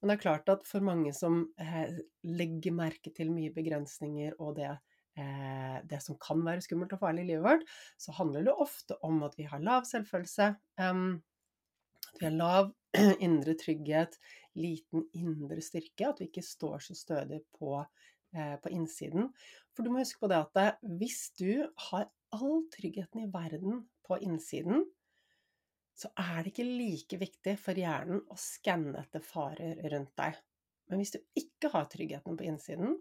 Men 0.00 0.10
det 0.10 0.16
er 0.16 0.22
klart 0.22 0.52
at 0.52 0.64
for 0.66 0.84
mange 0.84 1.12
som 1.16 1.42
eh, 1.60 1.98
legger 2.24 2.76
merke 2.76 3.12
til 3.14 3.32
mye 3.34 3.52
begrensninger 3.54 4.38
og 4.40 4.56
det, 4.56 4.70
eh, 5.20 5.76
det, 5.90 6.00
som 6.04 6.16
kan 6.22 6.40
være 6.46 6.64
skummelt 6.64 6.94
og 6.96 7.02
farlig 7.02 7.26
i 7.26 7.30
livet 7.34 7.44
vårt, 7.44 7.68
så 8.00 8.16
handler 8.16 8.48
det 8.48 8.56
ofte 8.64 8.96
om 9.04 9.20
at 9.28 9.36
vi 9.38 9.48
har 9.50 9.64
lav 9.64 9.84
selvfølelse, 9.88 10.48
at 10.80 12.20
vi 12.20 12.26
har 12.26 12.36
lav 12.36 12.72
indre 13.26 13.54
trygghet, 13.60 14.16
liten 14.58 15.04
indre 15.12 15.60
styrke, 15.64 16.08
at 16.08 16.22
vi 16.22 16.30
ikke 16.30 16.46
står 16.46 16.88
så 16.88 16.96
stødig 16.96 17.42
på, 17.58 17.76
eh, 18.34 18.56
på 18.62 18.72
innsiden. 18.72 19.28
For 19.78 19.86
du 19.86 19.92
må 19.94 20.00
huske 20.02 20.18
på 20.18 20.26
det 20.26 20.40
at 20.42 20.80
hvis 20.98 21.28
du 21.38 21.62
har 21.86 22.08
all 22.34 22.64
tryggheten 22.74 23.20
i 23.22 23.28
verden 23.30 23.84
på 24.02 24.16
innsiden, 24.26 24.80
så 25.94 26.10
er 26.18 26.40
det 26.42 26.50
ikke 26.50 26.66
like 26.66 27.18
viktig 27.20 27.54
for 27.62 27.78
hjernen 27.78 28.24
å 28.26 28.38
skanne 28.42 29.04
etter 29.04 29.22
farer 29.22 29.78
rundt 29.92 30.10
deg. 30.18 30.34
Men 30.90 30.98
hvis 30.98 31.14
du 31.14 31.20
ikke 31.38 31.70
har 31.76 31.86
tryggheten 31.92 32.34
på 32.40 32.48
innsiden, 32.48 32.98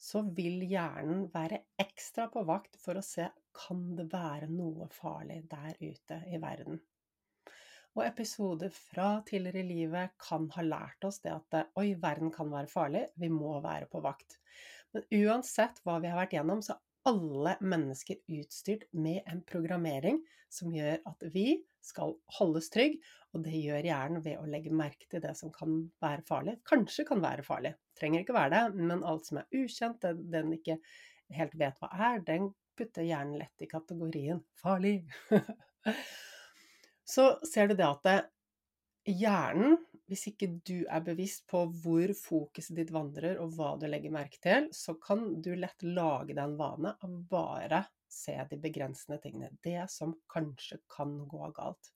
så 0.00 0.24
vil 0.32 0.64
hjernen 0.64 1.26
være 1.34 1.60
ekstra 1.84 2.30
på 2.32 2.40
vakt 2.48 2.80
for 2.80 2.96
å 2.96 3.04
se 3.04 3.28
kan 3.52 3.84
det 3.98 4.08
være 4.16 4.48
noe 4.48 4.88
farlig 4.96 5.42
der 5.52 5.76
ute 5.76 6.22
i 6.32 6.40
verden. 6.40 6.80
Og 7.92 8.06
episoder 8.06 8.72
fra 8.72 9.18
tidligere 9.28 9.60
i 9.60 9.68
livet 9.68 10.16
kan 10.16 10.48
ha 10.54 10.64
lært 10.64 11.04
oss 11.04 11.20
det 11.20 11.36
at 11.36 11.76
oi, 11.76 11.90
verden 12.00 12.32
kan 12.32 12.48
være 12.48 12.72
farlig, 12.72 13.10
vi 13.20 13.28
må 13.28 13.58
være 13.60 13.92
på 13.92 14.00
vakt. 14.00 14.38
Men 14.92 15.06
uansett 15.22 15.80
hva 15.84 15.98
vi 16.02 16.10
har 16.12 16.20
vært 16.20 16.36
gjennom, 16.36 16.62
så 16.64 16.76
er 16.76 17.10
alle 17.12 17.56
mennesker 17.60 18.20
utstyrt 18.30 18.86
med 18.94 19.22
en 19.26 19.42
programmering 19.46 20.20
som 20.52 20.72
gjør 20.74 21.00
at 21.08 21.24
vi 21.34 21.62
skal 21.82 22.14
holdes 22.38 22.68
trygg, 22.70 22.98
og 23.32 23.42
det 23.46 23.56
gjør 23.58 23.88
hjernen 23.88 24.22
ved 24.22 24.38
å 24.38 24.46
legge 24.46 24.74
merke 24.74 25.08
til 25.10 25.22
det 25.24 25.32
som 25.38 25.50
kan 25.54 25.80
være 26.02 26.22
farlig. 26.28 26.58
Kanskje 26.68 27.06
kan 27.08 27.22
være 27.24 27.44
farlig, 27.46 27.72
trenger 27.98 28.22
ikke 28.22 28.36
være 28.36 28.52
det, 28.54 28.82
men 28.92 29.02
alt 29.08 29.26
som 29.26 29.40
er 29.40 29.62
ukjent, 29.62 30.04
det 30.04 30.28
den 30.30 30.52
ikke 30.54 30.78
helt 31.32 31.56
vet 31.58 31.80
hva 31.80 31.90
er, 31.96 32.20
den 32.26 32.52
putter 32.78 33.06
hjernen 33.06 33.40
lett 33.40 33.64
i 33.64 33.70
kategorien 33.70 34.42
farlig. 34.60 35.00
så 37.14 37.32
ser 37.48 37.72
du 37.72 37.76
det 37.78 37.88
at 37.88 38.06
det, 38.06 38.18
hjernen, 39.08 39.80
hvis 40.10 40.26
ikke 40.32 40.48
du 40.66 40.82
er 40.90 41.04
bevisst 41.06 41.46
på 41.50 41.64
hvor 41.82 42.12
fokuset 42.18 42.76
ditt 42.76 42.92
vandrer 42.94 43.38
og 43.40 43.54
hva 43.56 43.74
du 43.80 43.86
legger 43.88 44.14
merke 44.14 44.40
til, 44.42 44.68
så 44.74 44.96
kan 45.00 45.40
du 45.42 45.52
lett 45.56 45.86
lage 45.86 46.34
deg 46.34 46.42
en 46.44 46.58
vane 46.58 46.94
av 46.98 47.16
bare 47.30 47.84
se 48.12 48.34
de 48.50 48.58
begrensende 48.60 49.20
tingene. 49.22 49.52
Det 49.64 49.86
som 49.90 50.14
kanskje 50.32 50.82
kan 50.92 51.16
gå 51.28 51.48
galt. 51.56 51.92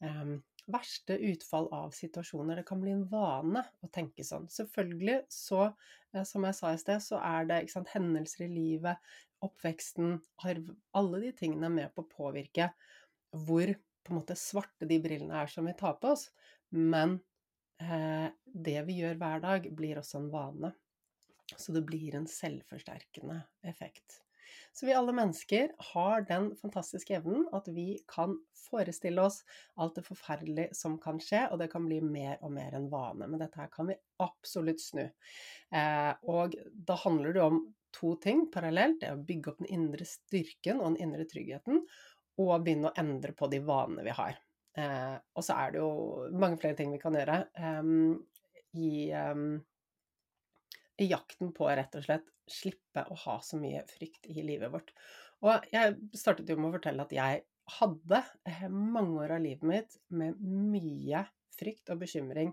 Um, 0.00 0.40
verste 0.70 1.16
utfall 1.30 1.68
av 1.74 1.94
situasjoner. 1.96 2.60
Det 2.60 2.66
kan 2.68 2.80
bli 2.82 2.92
en 2.94 3.06
vane 3.10 3.62
å 3.80 3.90
tenke 3.92 4.24
sånn. 4.26 4.48
Selvfølgelig 4.52 5.22
så, 5.32 5.70
eh, 6.14 6.24
som 6.28 6.44
jeg 6.46 6.58
sa 6.58 6.72
i 6.74 6.80
sted, 6.80 7.02
så 7.04 7.20
er 7.24 7.48
det 7.48 7.60
sant, 7.72 7.90
hendelser 7.94 8.46
i 8.46 8.52
livet, 8.52 9.12
oppveksten, 9.40 10.18
arv 10.44 10.74
Alle 10.94 11.20
de 11.20 11.32
tingene 11.32 11.66
er 11.66 11.76
med 11.78 11.94
på 11.94 12.04
å 12.04 12.10
påvirke 12.12 12.72
hvor 13.32 13.72
på 14.04 14.12
en 14.12 14.18
måte 14.20 14.36
svarte 14.36 14.88
de 14.88 14.98
brillene 15.00 15.42
er 15.42 15.50
som 15.50 15.66
vi 15.68 15.74
tar 15.78 15.96
på 16.00 16.12
oss. 16.14 16.30
Men 16.76 17.18
eh, 17.82 18.30
det 18.44 18.78
vi 18.86 19.00
gjør 19.02 19.20
hver 19.20 19.44
dag, 19.44 19.68
blir 19.76 20.00
også 20.00 20.20
en 20.22 20.32
vane. 20.32 20.72
Så 21.56 21.74
det 21.74 21.82
blir 21.86 22.14
en 22.14 22.28
selvforsterkende 22.30 23.40
effekt. 23.66 24.20
Så 24.72 24.86
vi 24.86 24.94
alle 24.94 25.12
mennesker 25.14 25.72
har 25.92 26.22
den 26.28 26.52
fantastiske 26.58 27.16
evnen 27.18 27.46
at 27.56 27.66
vi 27.74 27.98
kan 28.10 28.36
forestille 28.58 29.22
oss 29.22 29.40
alt 29.82 29.96
det 29.98 30.04
forferdelige 30.06 30.76
som 30.78 30.96
kan 31.02 31.18
skje, 31.22 31.46
og 31.50 31.58
det 31.62 31.70
kan 31.72 31.86
bli 31.88 31.98
mer 32.04 32.38
og 32.46 32.54
mer 32.54 32.76
en 32.78 32.88
vane. 32.92 33.26
Men 33.26 33.42
dette 33.42 33.60
her 33.60 33.70
kan 33.72 33.90
vi 33.90 33.98
absolutt 34.22 34.82
snu. 34.82 35.04
Eh, 35.74 36.12
og 36.30 36.54
da 36.72 36.98
handler 37.02 37.34
det 37.34 37.44
om 37.44 37.64
to 37.94 38.14
ting 38.22 38.46
parallelt. 38.52 39.00
Det 39.00 39.10
er 39.10 39.18
å 39.18 39.26
bygge 39.26 39.52
opp 39.52 39.64
den 39.64 39.72
indre 39.74 40.06
styrken 40.06 40.78
og 40.78 40.92
den 40.92 41.08
indre 41.08 41.26
tryggheten, 41.30 41.82
og 42.40 42.62
begynne 42.64 42.92
å 42.92 42.98
endre 43.00 43.34
på 43.36 43.50
de 43.52 43.58
vanene 43.66 44.06
vi 44.06 44.14
har. 44.16 44.38
Eh, 44.80 45.16
og 45.36 45.44
så 45.44 45.56
er 45.60 45.74
det 45.74 45.82
jo 45.82 45.90
mange 46.32 46.60
flere 46.60 46.78
ting 46.78 46.92
vi 46.94 47.00
kan 47.02 47.16
gjøre. 47.16 47.42
Um, 47.60 48.20
i, 48.78 49.10
um, 49.12 49.58
I 51.00 51.08
jakten 51.10 51.52
på 51.56 51.68
rett 51.68 51.96
og 51.98 52.06
slett 52.06 52.28
slippe 52.50 53.04
å 53.06 53.16
ha 53.26 53.38
så 53.44 53.58
mye 53.60 53.82
frykt 53.90 54.28
i 54.30 54.42
livet 54.46 54.72
vårt. 54.72 54.92
Og 55.46 55.66
jeg 55.72 55.96
startet 56.18 56.50
jo 56.50 56.58
med 56.58 56.70
å 56.70 56.76
fortelle 56.78 57.06
at 57.06 57.14
jeg 57.14 57.44
hadde 57.78 58.22
eh, 58.48 58.66
mange 58.70 59.22
år 59.24 59.36
av 59.36 59.44
livet 59.44 59.66
mitt 59.66 60.00
med 60.12 60.40
mye 60.40 61.24
frykt 61.56 61.92
og 61.92 62.02
bekymring 62.02 62.52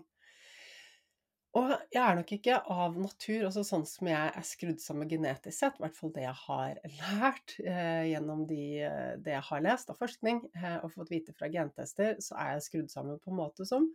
og 1.56 1.70
jeg 1.94 2.02
er 2.02 2.18
nok 2.18 2.32
ikke 2.34 2.58
av 2.70 2.96
natur, 3.00 3.46
også 3.48 3.62
sånn 3.64 3.86
som 3.88 4.10
jeg 4.10 4.32
er 4.36 4.44
skrudd 4.44 4.82
sammen 4.84 5.08
genetisk 5.08 5.56
sett, 5.56 5.78
i 5.78 5.84
hvert 5.84 5.96
fall 5.96 6.12
det 6.12 6.26
jeg 6.26 6.36
har 6.42 6.80
lært 7.00 7.54
eh, 7.64 8.04
gjennom 8.10 8.44
de, 8.50 8.64
eh, 8.84 9.14
det 9.24 9.32
jeg 9.32 9.46
har 9.48 9.64
lest 9.64 9.88
av 9.92 9.96
forskning 10.00 10.42
eh, 10.58 10.76
og 10.82 10.92
fått 10.92 11.12
vite 11.14 11.32
fra 11.36 11.48
gentester, 11.52 12.18
så 12.24 12.36
er 12.36 12.52
jeg 12.54 12.66
skrudd 12.66 12.92
sammen 12.92 13.20
på 13.22 13.32
en 13.32 13.40
måte 13.40 13.64
som 13.68 13.88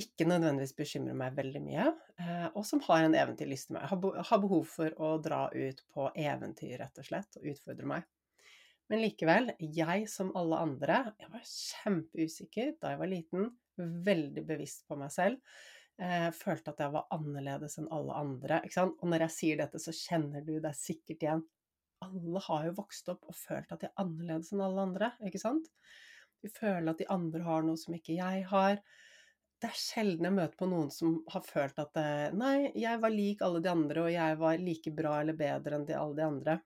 ikke 0.00 0.24
nødvendigvis 0.24 0.72
bekymrer 0.78 1.18
meg 1.20 1.36
veldig 1.36 1.60
mye, 1.66 1.90
eh, 2.24 2.48
og 2.48 2.64
som 2.64 2.80
har 2.88 3.04
en 3.04 3.18
eventyrlyst 3.18 3.68
i 3.68 3.76
meg. 3.76 3.84
Har, 3.90 4.00
be 4.00 4.24
har 4.24 4.40
behov 4.40 4.64
for 4.72 4.96
å 5.04 5.12
dra 5.22 5.44
ut 5.52 5.84
på 5.92 6.08
eventyr, 6.16 6.78
rett 6.80 7.02
og 7.02 7.10
slett, 7.10 7.36
og 7.36 7.52
utfordre 7.52 7.90
meg. 7.92 8.08
Men 8.88 9.04
likevel, 9.04 9.52
jeg 9.60 10.08
som 10.10 10.32
alle 10.36 10.64
andre, 10.64 11.04
jeg 11.20 11.28
var 11.32 11.44
kjempeusikker 11.48 12.74
da 12.80 12.94
jeg 12.94 13.02
var 13.04 13.12
liten, 13.12 13.52
veldig 13.76 14.48
bevisst 14.48 14.88
på 14.88 14.96
meg 15.00 15.12
selv 15.12 15.38
eh, 16.02 16.28
følte 16.36 16.72
at 16.72 16.80
jeg 16.82 16.94
var 16.94 17.08
annerledes 17.14 17.78
enn 17.80 17.90
alle 17.94 18.16
andre. 18.18 18.62
Og 18.90 19.04
når 19.08 19.26
jeg 19.26 19.36
sier 19.36 19.60
dette, 19.62 19.80
så 19.82 19.94
kjenner 19.96 20.44
du 20.46 20.56
deg 20.58 20.74
sikkert 20.76 21.24
igjen. 21.24 21.44
Alle 22.02 22.42
har 22.48 22.66
jo 22.66 22.78
vokst 22.80 23.12
opp 23.12 23.28
og 23.30 23.38
følt 23.38 23.70
at 23.70 23.84
de 23.84 23.88
er 23.90 24.02
annerledes 24.02 24.50
enn 24.52 24.64
alle 24.64 24.88
andre, 24.88 25.12
ikke 25.26 25.42
sant? 25.42 25.70
Vi 26.42 26.50
føler 26.50 26.90
at 26.90 26.98
de 26.98 27.06
andre 27.14 27.44
har 27.46 27.62
noe 27.62 27.78
som 27.78 27.94
ikke 27.94 28.16
jeg 28.18 28.42
har. 28.50 28.80
Det 29.62 29.70
er 29.70 29.78
sjelden 29.78 30.26
jeg 30.26 30.34
møter 30.34 30.58
på 30.58 30.66
noen 30.66 30.88
som 30.90 31.20
har 31.30 31.44
følt 31.46 31.78
at 31.78 31.98
eh, 32.02 32.34
nei, 32.34 32.72
jeg 32.74 32.98
var 33.02 33.14
lik 33.14 33.44
alle 33.46 33.62
de 33.62 33.70
andre, 33.70 34.08
og 34.08 34.10
jeg 34.10 34.38
var 34.40 34.64
like 34.66 34.94
bra 34.96 35.20
eller 35.20 35.38
bedre 35.38 35.78
enn 35.78 35.86
de, 35.86 35.94
alle 35.98 36.18
de 36.18 36.26
andre. 36.26 36.56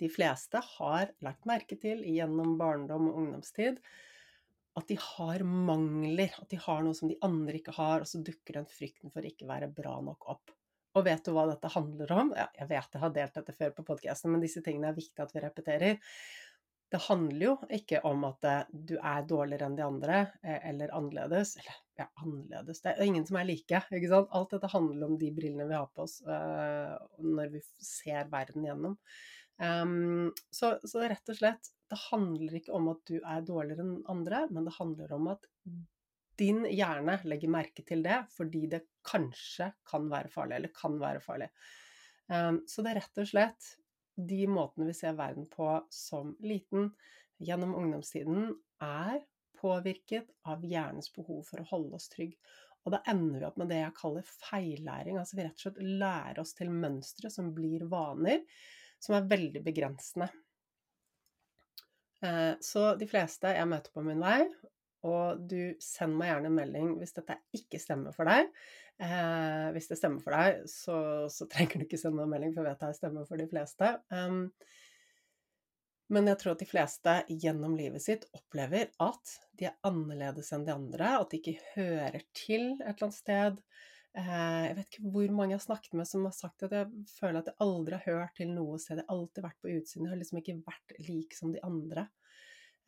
De 0.00 0.08
fleste 0.10 0.62
har 0.78 1.12
lagt 1.22 1.44
merke 1.46 1.76
til 1.78 2.00
gjennom 2.08 2.56
barndom 2.58 3.10
og 3.10 3.20
ungdomstid 3.20 3.76
at 4.78 4.88
de 4.88 4.96
har 5.00 5.44
mangler, 5.44 6.32
at 6.40 6.48
de 6.48 6.58
har 6.60 6.82
noe 6.84 6.96
som 6.96 7.10
de 7.10 7.18
andre 7.24 7.58
ikke 7.58 7.74
har, 7.76 8.02
og 8.02 8.08
så 8.08 8.22
dukker 8.24 8.60
den 8.60 8.68
frykten 8.70 9.12
for 9.12 9.26
ikke 9.26 9.48
være 9.48 9.68
bra 9.74 9.98
nok 10.04 10.28
opp. 10.32 10.54
Og 10.96 11.04
vet 11.06 11.24
du 11.24 11.32
hva 11.32 11.46
dette 11.48 11.72
handler 11.72 12.12
om? 12.16 12.32
Ja, 12.36 12.48
jeg 12.56 12.68
vet 12.70 12.96
jeg 12.96 13.02
har 13.02 13.12
delt 13.16 13.36
dette 13.36 13.54
før 13.56 13.76
på 13.76 13.84
podkasten, 13.92 14.32
men 14.32 14.44
disse 14.44 14.62
tingene 14.64 14.90
er 14.90 14.96
viktig 14.96 15.24
at 15.24 15.32
vi 15.32 15.44
repeterer. 15.44 16.16
Det 16.92 17.00
handler 17.06 17.44
jo 17.46 17.52
ikke 17.72 18.02
om 18.04 18.26
at 18.28 18.44
eh, 18.48 18.72
du 18.72 18.98
er 18.98 19.22
dårligere 19.24 19.70
enn 19.70 19.76
de 19.78 19.84
andre, 19.86 20.18
eh, 20.44 20.58
eller 20.68 20.92
annerledes. 20.92 21.54
Eller 21.62 21.78
ja, 22.02 22.08
annerledes 22.20 22.82
Det 22.84 22.92
er 22.92 23.06
ingen 23.06 23.24
som 23.28 23.38
er 23.40 23.48
like, 23.48 23.80
ikke 23.88 24.10
sant? 24.10 24.32
Alt 24.36 24.52
dette 24.52 24.72
handler 24.72 25.08
om 25.08 25.16
de 25.20 25.30
brillene 25.32 25.68
vi 25.70 25.78
har 25.78 25.88
på 25.92 26.04
oss 26.04 26.18
uh, 26.28 26.96
når 27.24 27.54
vi 27.54 27.62
ser 27.80 28.28
verden 28.32 28.68
gjennom. 28.68 28.98
Um, 29.62 30.32
så, 30.52 30.74
så, 30.88 31.04
rett 31.06 31.32
og 31.32 31.38
slett, 31.38 31.72
det 31.92 32.00
handler 32.08 32.54
ikke 32.56 32.72
om 32.76 32.88
at 32.94 33.02
du 33.08 33.18
er 33.20 33.44
dårligere 33.44 33.84
enn 33.84 33.98
andre, 34.10 34.46
men 34.50 34.64
det 34.68 34.76
handler 34.78 35.12
om 35.12 35.28
at 35.34 35.44
din 36.40 36.64
hjerne 36.64 37.18
legger 37.28 37.52
merke 37.52 37.84
til 37.86 38.00
det 38.06 38.22
fordi 38.32 38.64
det 38.72 38.86
kanskje 39.06 39.68
kan 39.88 40.08
være 40.10 40.32
farlig, 40.32 40.58
eller 40.58 40.72
kan 40.76 40.96
være 41.02 41.20
farlig. 41.20 41.50
Um, 42.32 42.62
så 42.70 42.84
det 42.84 42.94
er 42.94 43.02
rett 43.02 43.20
og 43.20 43.28
slett 43.28 43.72
de 44.16 44.44
måtene 44.48 44.88
vi 44.88 44.96
ser 44.96 45.18
verden 45.18 45.48
på 45.52 45.68
som 45.92 46.34
liten 46.44 46.90
gjennom 47.42 47.74
ungdomstiden, 47.76 48.52
er 48.82 49.22
påvirket 49.58 50.30
av 50.48 50.64
hjernens 50.66 51.10
behov 51.14 51.44
for 51.48 51.62
å 51.62 51.68
holde 51.70 51.98
oss 51.98 52.08
trygg. 52.12 52.34
Og 52.82 52.94
da 52.94 53.02
ender 53.10 53.38
vi 53.38 53.46
opp 53.46 53.58
med 53.60 53.70
det 53.70 53.78
jeg 53.78 53.96
kaller 53.98 54.26
feillæring. 54.26 55.18
Altså 55.20 55.38
vi 55.38 55.44
rett 55.46 55.58
og 55.58 55.66
slett 55.66 55.82
lærer 56.02 56.40
oss 56.42 56.54
til 56.58 56.72
mønstre 56.72 57.30
som 57.30 57.52
blir 57.54 57.84
vaner, 57.90 58.42
som 59.02 59.16
er 59.18 59.28
veldig 59.30 59.62
begrensende. 59.66 60.28
Eh, 62.22 62.54
så 62.62 62.92
de 62.98 63.08
fleste 63.10 63.50
jeg 63.56 63.70
møter 63.70 63.94
på 63.94 64.04
min 64.06 64.22
vei, 64.22 64.44
og 65.08 65.42
du 65.50 65.74
send 65.82 66.14
meg 66.18 66.30
gjerne 66.30 66.52
en 66.52 66.58
melding 66.60 66.92
hvis 67.00 67.16
dette 67.16 67.40
ikke 67.58 67.80
stemmer 67.82 68.14
for 68.14 68.30
deg. 68.30 68.52
Eh, 69.02 69.68
hvis 69.74 69.90
det 69.90 69.98
stemmer 69.98 70.22
for 70.22 70.36
deg, 70.36 70.62
så, 70.70 70.98
så 71.32 71.48
trenger 71.50 71.80
du 71.82 71.88
ikke 71.88 71.98
sende 72.00 72.20
meg 72.20 72.28
en 72.28 72.36
melding, 72.36 72.54
for 72.54 72.62
jeg 72.62 72.76
vet 72.76 72.86
det 72.86 73.00
stemmer 73.00 73.26
for 73.28 73.42
de 73.42 73.48
fleste. 73.50 73.90
Men 76.12 76.28
jeg 76.28 76.38
tror 76.42 76.52
at 76.52 76.60
de 76.60 76.68
fleste 76.68 77.12
gjennom 77.40 77.74
livet 77.78 78.04
sitt 78.04 78.26
opplever 78.36 78.90
at 79.00 79.36
de 79.58 79.70
er 79.70 79.78
annerledes 79.88 80.52
enn 80.52 80.66
de 80.66 80.74
andre, 80.74 81.14
at 81.22 81.32
de 81.32 81.40
ikke 81.40 81.70
hører 81.72 82.26
til 82.36 82.74
et 82.74 82.90
eller 82.92 83.06
annet 83.08 83.16
sted. 83.16 83.62
Eh, 84.12 84.64
jeg 84.66 84.74
vet 84.76 84.90
ikke 84.90 85.10
hvor 85.14 85.30
mange 85.32 85.54
jeg 85.54 85.62
har 85.62 85.64
snakket 85.64 85.94
med 85.96 86.08
som 86.08 86.26
har 86.28 86.34
sagt 86.36 86.66
at 86.66 86.74
jeg 86.76 87.04
føler 87.14 87.40
at 87.40 87.46
jeg 87.48 87.64
aldri 87.64 87.96
har 87.96 88.18
hørt 88.18 88.34
til 88.36 88.52
noe 88.52 88.80
sted. 88.80 89.00
Jeg 89.00 89.08
har 89.08 89.16
alltid 89.16 89.46
vært 89.46 89.60
på 89.62 89.72
utsiden. 89.72 90.06
Jeg 90.06 90.12
har 90.12 90.20
liksom 90.20 90.42
ikke 90.42 90.58
vært 90.66 90.96
lik 91.06 91.36
som 91.38 91.54
de 91.54 91.62
andre. 91.64 92.06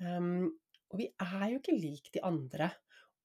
Um, 0.03 0.51
og 0.93 1.01
vi 1.01 1.09
er 1.23 1.47
jo 1.53 1.61
ikke 1.63 1.79
lik 1.79 2.11
de 2.15 2.23
andre. 2.27 2.69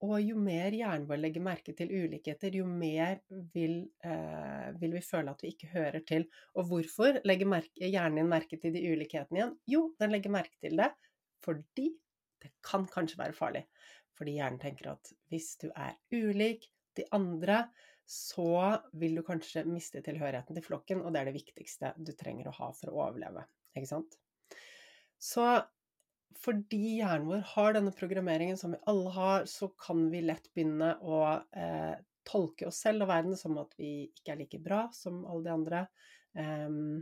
Og 0.08 0.16
jo 0.24 0.38
mer 0.40 0.72
hjernen 0.72 1.10
vår 1.10 1.20
legger 1.20 1.44
merke 1.44 1.74
til 1.76 1.90
ulikheter, 1.92 2.56
jo 2.56 2.64
mer 2.64 3.20
vil, 3.52 3.82
eh, 4.08 4.70
vil, 4.80 4.94
vi 4.96 5.02
føle 5.04 5.34
at 5.34 5.44
vi 5.44 5.52
ikke 5.52 5.74
hører 5.74 6.06
til. 6.08 6.24
Og 6.56 6.70
hvorfor 6.70 7.20
legger 7.28 7.50
merke, 7.52 7.84
hjernen 7.84 8.22
din 8.22 8.32
merke 8.32 8.62
til 8.62 8.78
de 8.78 8.86
ulikhetene 8.94 9.42
igjen? 9.42 9.54
Jo, 9.68 9.82
den 10.00 10.16
legger 10.16 10.32
merke 10.40 10.56
til 10.64 10.80
det 10.80 10.94
fordi 11.44 11.86
det 12.44 12.50
kan 12.64 12.88
kanskje 12.88 13.20
være 13.20 13.36
farlig. 13.36 13.66
Fordi 14.16 14.38
hjernen 14.40 14.60
tenker 14.60 14.94
at 14.94 15.12
hvis 15.32 15.54
du 15.60 15.70
er 15.72 15.96
ulik 16.16 16.68
de 17.00 17.06
andre, 17.16 17.66
så 18.10 18.54
vil 18.98 19.20
du 19.20 19.22
kanskje 19.26 19.68
miste 19.70 20.02
tilhørigheten 20.06 20.58
til 20.58 20.66
flokken, 20.66 21.04
og 21.06 21.14
det 21.14 21.22
er 21.22 21.30
det 21.30 21.36
viktigste 21.38 21.92
du 21.98 22.10
trenger 22.18 22.50
å 22.50 22.56
ha 22.58 22.70
for 22.74 22.90
å 22.90 23.04
overleve. 23.04 23.44
Ikke 23.78 23.92
sant? 23.92 24.18
Så 25.22 25.46
fordi 26.40 27.00
hjernen 27.00 27.28
vår 27.30 27.46
har 27.52 27.76
denne 27.76 27.94
programmeringen 27.94 28.58
som 28.58 28.74
vi 28.74 28.82
alle 28.90 29.14
har, 29.14 29.46
så 29.50 29.70
kan 29.82 30.08
vi 30.10 30.24
lett 30.26 30.50
begynne 30.56 30.96
å 31.02 31.22
eh, 31.38 31.96
tolke 32.26 32.70
oss 32.70 32.82
selv 32.86 33.06
og 33.06 33.12
verden 33.12 33.38
som 33.38 33.58
at 33.62 33.74
vi 33.78 34.10
ikke 34.10 34.34
er 34.34 34.42
like 34.44 34.62
bra 34.64 34.84
som 34.96 35.24
alle 35.26 35.46
de 35.46 35.54
andre. 35.54 35.86
Um, 36.34 37.02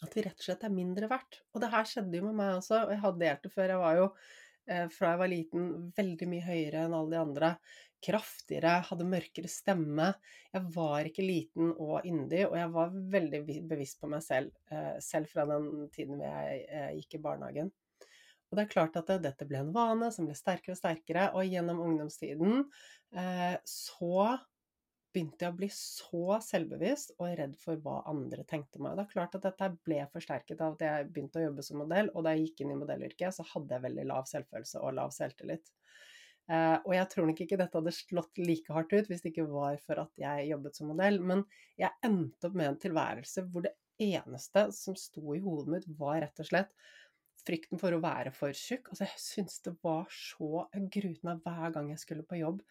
at 0.00 0.14
vi 0.16 0.24
rett 0.24 0.38
og 0.38 0.46
slett 0.46 0.64
er 0.64 0.72
mindre 0.72 1.10
verdt. 1.10 1.42
Og 1.52 1.62
det 1.62 1.70
her 1.74 1.88
skjedde 1.88 2.18
jo 2.20 2.28
med 2.28 2.38
meg 2.38 2.54
også, 2.56 2.86
og 2.86 2.94
jeg 2.94 3.02
hadde 3.02 3.22
delt 3.24 3.44
det 3.44 3.52
før. 3.52 3.74
Jeg 3.74 3.82
var 3.82 3.98
jo 3.98 4.06
eh, 4.08 4.86
fra 4.94 5.12
jeg 5.12 5.22
var 5.22 5.32
liten 5.34 5.70
veldig 5.98 6.30
mye 6.30 6.46
høyere 6.46 6.84
enn 6.86 6.96
alle 6.96 7.14
de 7.14 7.20
andre. 7.20 7.50
Kraftigere, 8.00 8.78
hadde 8.88 9.04
mørkere 9.08 9.50
stemme. 9.52 10.12
Jeg 10.54 10.68
var 10.72 11.08
ikke 11.08 11.24
liten 11.26 11.74
og 11.74 12.06
yndig, 12.08 12.46
og 12.48 12.56
jeg 12.56 12.72
var 12.76 12.94
veldig 13.16 13.40
bevisst 13.68 14.00
på 14.00 14.08
meg 14.08 14.24
selv, 14.24 14.54
eh, 14.72 14.96
selv 15.04 15.28
fra 15.28 15.44
den 15.50 15.88
tiden 15.92 16.22
jeg 16.24 16.62
eh, 16.68 16.94
gikk 16.96 17.18
i 17.18 17.22
barnehagen. 17.28 17.72
Og 18.50 18.58
det 18.58 18.64
er 18.64 18.72
klart 18.72 18.96
at 18.98 19.10
dette 19.22 19.46
ble 19.46 19.60
en 19.60 19.74
vane 19.74 20.08
som 20.14 20.26
ble 20.26 20.34
sterkere 20.34 20.74
og 20.74 20.80
sterkere, 20.80 21.28
og 21.36 21.46
gjennom 21.46 21.82
ungdomstiden 21.84 22.64
eh, 23.14 23.58
så 23.68 24.38
begynte 25.10 25.44
jeg 25.44 25.52
å 25.52 25.58
bli 25.58 25.68
så 25.74 26.38
selvbevisst 26.44 27.16
og 27.18 27.34
redd 27.38 27.56
for 27.60 27.80
hva 27.82 28.00
andre 28.10 28.44
tenkte 28.48 28.82
meg. 28.82 28.96
Det 28.96 29.04
er 29.04 29.12
klart 29.12 29.36
at 29.38 29.46
dette 29.46 29.70
ble 29.86 30.00
forsterket 30.12 30.62
av 30.62 30.76
at 30.76 30.84
jeg 30.86 31.08
begynte 31.10 31.40
å 31.40 31.44
jobbe 31.48 31.66
som 31.66 31.80
modell, 31.82 32.10
og 32.14 32.26
da 32.26 32.34
jeg 32.34 32.48
gikk 32.48 32.64
inn 32.64 32.74
i 32.74 32.78
modellyrket, 32.78 33.36
så 33.36 33.46
hadde 33.52 33.76
jeg 33.76 33.86
veldig 33.86 34.06
lav 34.10 34.28
selvfølelse 34.30 34.82
og 34.82 34.96
lav 34.98 35.14
selvtillit. 35.14 35.72
Uh, 36.50 36.78
og 36.82 36.94
jeg 36.96 37.06
tror 37.12 37.28
nok 37.28 37.40
ikke 37.44 37.58
dette 37.60 37.78
hadde 37.78 37.94
slått 37.94 38.40
like 38.42 38.74
hardt 38.74 38.90
ut 38.90 39.06
hvis 39.06 39.22
det 39.22 39.30
ikke 39.30 39.46
var 39.52 39.76
for 39.84 40.00
at 40.02 40.10
jeg 40.18 40.48
jobbet 40.48 40.78
som 40.78 40.90
modell, 40.90 41.20
men 41.22 41.44
jeg 41.78 41.94
endte 42.06 42.48
opp 42.48 42.56
med 42.58 42.72
en 42.72 42.80
tilværelse 42.82 43.44
hvor 43.52 43.68
det 43.68 43.76
eneste 44.00 44.64
som 44.74 44.96
sto 44.98 45.36
i 45.36 45.42
hodet 45.44 45.74
mitt, 45.74 45.86
var 46.00 46.18
rett 46.24 46.42
og 46.42 46.48
slett 46.48 46.72
frykten 47.46 47.80
for 47.80 47.94
å 47.94 48.00
være 48.02 48.32
for 48.34 48.56
tjukk. 48.56 48.90
Altså, 48.90 49.06
jeg 49.06 49.22
syntes 49.22 49.60
det 49.64 49.74
var 49.84 50.08
så 50.12 50.66
Jeg 50.74 50.88
gruet 50.96 51.44
hver 51.44 51.76
gang 51.76 51.92
jeg 51.92 52.02
skulle 52.02 52.26
på 52.26 52.40
jobb. 52.40 52.64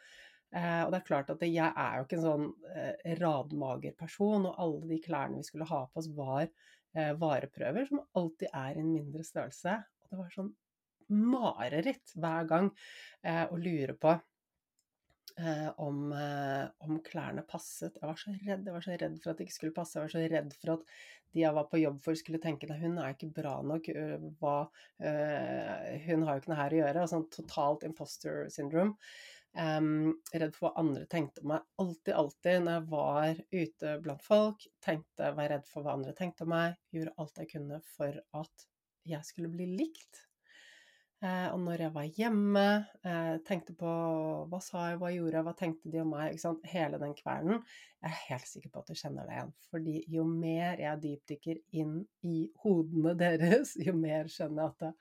Eh, 0.50 0.82
og 0.84 0.92
det 0.92 1.00
er 1.00 1.06
klart 1.06 1.30
at 1.30 1.44
jeg 1.46 1.70
er 1.70 1.98
jo 1.98 2.06
ikke 2.06 2.18
en 2.18 2.26
sånn 2.26 2.48
eh, 2.74 3.12
radmager 3.20 3.94
person, 3.98 4.48
og 4.50 4.62
alle 4.64 4.90
de 4.90 5.02
klærne 5.04 5.42
vi 5.42 5.46
skulle 5.46 5.70
ha 5.70 5.84
på 5.86 6.02
oss, 6.02 6.10
var 6.18 6.48
eh, 6.48 7.12
vareprøver, 7.22 7.86
som 7.90 8.02
alltid 8.18 8.50
er 8.50 8.78
i 8.78 8.84
en 8.84 8.94
mindre 8.94 9.26
størrelse. 9.26 9.76
Og 10.02 10.10
det 10.12 10.22
var 10.22 10.34
sånn 10.34 10.52
mareritt 11.14 12.16
hver 12.20 12.50
gang 12.50 12.72
eh, 13.24 13.46
å 13.46 13.60
lure 13.60 13.96
på 14.00 14.12
eh, 15.38 15.70
om, 15.82 16.04
eh, 16.16 16.66
om, 16.86 17.00
klærne 17.06 17.46
passet. 17.48 17.98
Jeg 18.00 18.12
var 18.12 18.20
så 18.20 18.36
redd. 18.36 18.68
Jeg 18.68 18.76
var 18.76 18.86
så 18.86 19.00
redd 19.00 19.18
for 19.22 19.32
at 19.32 19.40
det 19.40 19.48
ikke 19.48 19.58
skulle 19.58 19.78
passe. 19.80 19.98
Jeg 19.98 20.08
var 20.08 20.16
så 20.16 20.28
redd 20.36 20.54
for 20.60 20.76
at 20.78 20.94
de 21.34 21.44
jeg 21.44 21.54
var 21.54 21.68
på 21.70 21.78
jobb 21.78 22.00
for, 22.02 22.18
skulle 22.18 22.42
tenke 22.42 22.66
at 22.66 22.80
hun 22.82 22.98
er 22.98 23.14
ikke 23.14 23.34
bra 23.34 23.60
nok. 23.62 23.86
Hva, 24.42 24.54
hun 24.98 26.24
har 26.26 26.32
jo 26.32 26.42
ikke 26.42 26.50
noe 26.50 26.58
her 26.58 26.74
å 26.74 26.80
gjøre. 26.80 27.04
Sånn 27.12 27.28
totalt 27.36 27.86
imposter 27.86 28.48
syndrome. 28.50 28.98
Um, 29.58 30.14
redd 30.30 30.54
for 30.54 30.68
hva 30.68 30.82
andre 30.82 31.08
tenkte 31.10 31.42
om 31.42 31.54
meg. 31.54 31.66
Alltid, 31.82 32.14
alltid 32.14 32.66
når 32.66 32.76
jeg 32.76 32.90
var 32.92 33.40
ute 33.52 33.94
blant 34.04 34.26
folk, 34.26 34.66
tenkte, 34.86 35.32
var 35.38 35.50
redd 35.54 35.66
for 35.70 35.86
hva 35.86 35.96
andre 35.98 36.14
tenkte 36.18 36.46
om 36.46 36.54
meg. 36.54 36.78
Gjorde 36.94 37.16
alt 37.18 37.42
jeg 37.42 37.52
kunne 37.56 37.80
for 37.96 38.20
at 38.42 38.68
jeg 39.10 39.26
skulle 39.26 39.52
bli 39.54 39.66
likt. 39.80 40.29
Eh, 41.20 41.48
og 41.52 41.60
når 41.60 41.82
jeg 41.84 41.92
var 41.92 42.06
hjemme, 42.16 42.66
eh, 43.04 43.38
tenkte 43.44 43.74
på 43.76 43.94
hva 44.48 44.60
sa 44.64 44.86
jeg, 44.88 45.00
hva 45.02 45.10
gjorde 45.12 45.36
jeg, 45.36 45.46
hva 45.50 45.54
tenkte 45.58 45.92
de 45.92 46.00
om 46.00 46.14
meg? 46.16 46.38
Hele 46.72 47.00
den 47.02 47.16
kvelden. 47.18 47.60
Jeg 48.00 48.12
er 48.12 48.22
helt 48.30 48.48
sikker 48.48 48.72
på 48.72 48.80
at 48.80 48.88
du 48.88 48.96
kjenner 48.96 49.28
det 49.28 49.36
igjen. 49.36 49.52
Fordi 49.68 49.96
jo 50.16 50.24
mer 50.30 50.80
jeg 50.80 51.04
dypdykker 51.04 51.60
inn 51.82 51.98
i 52.24 52.46
hodene 52.64 53.18
deres, 53.20 53.76
jo 53.76 53.96
mer 54.00 54.32
skjønner 54.32 54.64
jeg 54.64 54.72
at 54.72 54.86
det, 54.86 54.94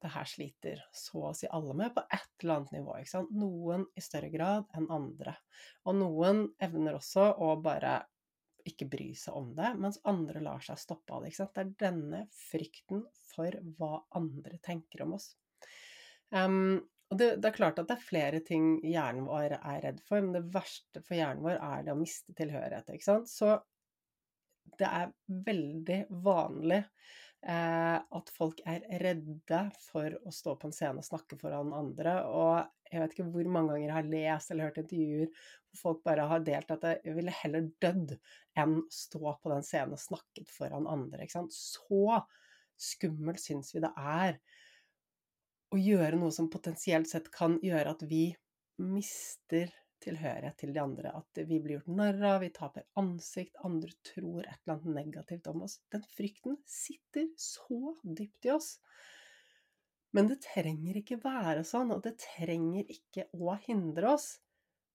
det 0.00 0.12
her 0.14 0.30
sliter 0.32 0.80
så 0.96 1.26
å 1.28 1.34
si 1.36 1.50
alle 1.52 1.76
med 1.76 1.92
på 1.92 2.06
et 2.16 2.30
eller 2.40 2.62
annet 2.62 2.78
nivå. 2.78 2.96
Noen 3.36 3.84
i 3.92 4.04
større 4.04 4.32
grad 4.32 4.72
enn 4.72 4.88
andre. 4.88 5.36
Og 5.84 6.00
noen 6.00 6.46
evner 6.64 6.96
også 6.96 7.28
å 7.36 7.52
bare 7.60 7.98
ikke 8.70 8.88
bry 8.90 9.10
seg 9.18 9.36
om 9.36 9.50
det, 9.56 9.72
mens 9.80 10.00
andre 10.08 10.42
lar 10.44 10.62
seg 10.64 10.78
stoppe 10.80 11.16
av 11.16 11.26
det. 11.26 11.34
Det 11.38 11.62
er 11.64 11.74
denne 11.84 12.22
frykten 12.48 13.04
for 13.30 13.58
hva 13.78 14.00
andre 14.18 14.60
tenker 14.64 15.04
om 15.06 15.16
oss. 15.18 15.32
Um, 16.30 16.80
det, 17.10 17.40
det, 17.42 17.48
er 17.48 17.56
klart 17.56 17.80
at 17.82 17.88
det 17.90 17.96
er 17.96 18.06
flere 18.06 18.40
ting 18.46 18.76
hjernen 18.86 19.26
vår 19.26 19.56
er 19.58 19.80
redd 19.82 20.02
for, 20.06 20.22
men 20.22 20.36
det 20.36 20.46
verste 20.54 21.02
for 21.02 21.18
hjernen 21.18 21.42
vår 21.42 21.58
er 21.58 21.86
det 21.86 21.94
å 21.94 21.98
miste 21.98 22.34
tilhørighet. 22.38 23.26
Så 23.26 23.56
det 24.78 24.86
er 24.86 25.10
veldig 25.50 26.04
vanlig 26.24 26.84
at 27.40 28.30
folk 28.34 28.58
er 28.68 28.82
redde 29.00 29.60
for 29.86 30.12
å 30.28 30.32
stå 30.34 30.52
på 30.60 30.68
en 30.68 30.74
scene 30.76 31.00
og 31.00 31.06
snakke 31.06 31.38
foran 31.40 31.72
andre. 31.72 32.18
Og 32.28 32.90
jeg 32.92 33.00
vet 33.00 33.14
ikke 33.14 33.28
hvor 33.32 33.48
mange 33.48 33.72
ganger 33.72 33.86
jeg 33.86 33.96
har 33.96 34.10
lest 34.12 34.52
eller 34.52 34.68
hørt 34.68 34.80
intervjuer 34.82 35.30
hvor 35.70 35.80
folk 35.80 36.02
bare 36.04 36.26
har 36.28 36.44
delt 36.44 36.72
at 36.74 36.86
jeg 36.90 37.16
ville 37.16 37.34
heller 37.40 37.68
dødd 37.82 38.16
enn 38.60 38.76
stå 38.92 39.36
på 39.40 39.52
den 39.54 39.64
scenen 39.66 39.96
og 39.96 40.02
snakket 40.02 40.52
foran 40.52 40.88
andre. 40.90 41.28
Så 41.54 42.20
skummelt 42.80 43.40
syns 43.42 43.72
vi 43.74 43.84
det 43.84 43.92
er 43.96 44.40
å 45.70 45.78
gjøre 45.78 46.18
noe 46.18 46.34
som 46.34 46.50
potensielt 46.50 47.08
sett 47.08 47.30
kan 47.32 47.58
gjøre 47.62 47.94
at 47.94 48.04
vi 48.10 48.24
mister 48.80 49.70
tilhørighet 50.04 50.58
til 50.60 50.74
de 50.74 50.82
andre. 50.82 51.12
At 51.20 51.40
vi 51.48 51.60
blir 51.62 51.78
gjort 51.78 51.94
narr 52.00 52.20
av, 52.32 52.40
vi 52.44 52.50
taper 52.54 52.86
ansikt, 53.00 53.56
andre 53.66 53.92
tror 54.06 54.44
et 54.44 54.58
eller 54.64 54.76
annet 54.76 54.98
negativt 55.00 55.50
om 55.52 55.64
oss. 55.66 55.78
Den 55.92 56.04
frykten 56.16 56.58
sitter 56.68 57.28
så 57.40 57.96
dypt 58.04 58.48
i 58.48 58.54
oss. 58.56 58.74
Men 60.16 60.30
det 60.30 60.40
trenger 60.42 60.98
ikke 60.98 61.20
være 61.22 61.62
sånn, 61.66 61.92
og 61.94 62.02
det 62.06 62.16
trenger 62.22 62.88
ikke 62.90 63.28
å 63.36 63.54
hindre 63.66 64.16
oss. 64.16 64.32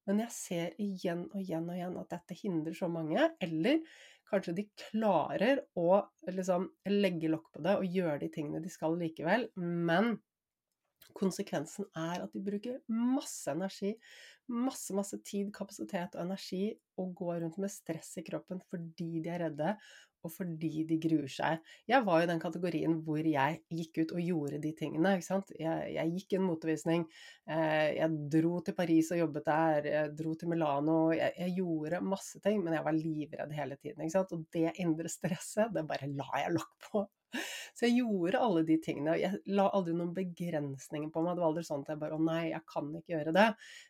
Men 0.05 0.19
jeg 0.21 0.35
ser 0.35 0.75
igjen 0.81 1.23
og 1.31 1.39
igjen 1.41 1.69
og 1.69 1.77
igjen 1.77 1.95
at 2.01 2.11
dette 2.11 2.37
hindrer 2.37 2.75
så 2.77 2.89
mange. 2.91 3.29
Eller 3.41 3.81
kanskje 4.29 4.55
de 4.57 4.67
klarer 4.89 5.63
å 5.79 6.01
liksom 6.29 6.67
legge 6.91 7.31
lokk 7.31 7.51
på 7.55 7.63
det 7.65 7.77
og 7.79 7.97
gjøre 7.97 8.19
de 8.25 8.31
tingene 8.33 8.61
de 8.63 8.71
skal 8.73 8.97
likevel, 8.99 9.47
men 9.55 10.17
Konsekvensen 11.15 11.87
er 11.95 12.25
at 12.25 12.33
de 12.33 12.41
bruker 12.43 12.81
masse 12.91 13.51
energi, 13.51 13.93
masse, 14.51 14.93
masse 14.95 15.19
tid, 15.25 15.51
kapasitet 15.55 16.17
og 16.17 16.25
energi 16.25 16.65
og 16.99 17.13
går 17.17 17.39
rundt 17.43 17.61
med 17.61 17.71
stress 17.71 18.17
i 18.19 18.25
kroppen 18.25 18.59
fordi 18.69 19.21
de 19.23 19.31
er 19.31 19.45
redde 19.47 19.75
og 20.25 20.33
fordi 20.33 20.83
de 20.89 20.97
gruer 21.01 21.29
seg. 21.31 21.61
Jeg 21.89 22.05
var 22.05 22.21
jo 22.21 22.27
i 22.27 22.29
den 22.31 22.41
kategorien 22.41 22.97
hvor 23.05 23.21
jeg 23.21 23.59
gikk 23.79 23.99
ut 24.01 24.13
og 24.17 24.23
gjorde 24.23 24.61
de 24.63 24.71
tingene. 24.77 25.15
ikke 25.15 25.27
sant? 25.27 25.51
Jeg, 25.59 25.91
jeg 25.95 26.13
gikk 26.15 26.37
en 26.37 26.47
motevisning, 26.47 27.05
eh, 27.49 27.91
jeg 27.99 28.21
dro 28.33 28.59
til 28.65 28.77
Paris 28.77 29.11
og 29.13 29.21
jobbet 29.21 29.49
der, 29.49 29.89
jeg 29.91 30.15
dro 30.17 30.33
til 30.39 30.51
Milano. 30.51 30.99
Jeg, 31.15 31.35
jeg, 31.37 31.55
gjorde 31.59 32.01
masse 32.05 32.41
ting, 32.43 32.63
men 32.65 32.77
jeg 32.77 32.87
var 32.87 32.97
livredd 32.97 33.53
hele 33.59 33.77
tiden. 33.81 34.01
ikke 34.01 34.17
sant? 34.17 34.33
Og 34.35 34.47
det 34.55 34.73
indre 34.81 35.11
stresset, 35.11 35.73
det 35.75 35.85
bare 35.89 36.09
la 36.11 36.29
jeg 36.41 36.57
lokk 36.57 36.89
på. 36.89 37.05
Så 37.75 37.89
jeg 37.89 38.05
gjorde 38.05 38.39
alle 38.39 38.61
de 38.63 38.77
tingene. 38.79 39.17
Jeg 39.19 39.41
la 39.51 39.65
aldri 39.75 39.91
noen 39.97 40.13
begrensninger 40.15 41.09
på 41.11 41.23
meg. 41.25 41.35
Det 41.35 41.43
var 41.43 41.49
aldri 41.49 41.63
sånn 41.67 41.83
at 41.83 41.91
jeg 41.91 41.99
bare 41.99 42.15
Å 42.15 42.23
nei, 42.23 42.41
jeg 42.53 42.63
kan 42.71 42.91
ikke 42.95 43.13
gjøre 43.17 43.33
det 43.35 43.47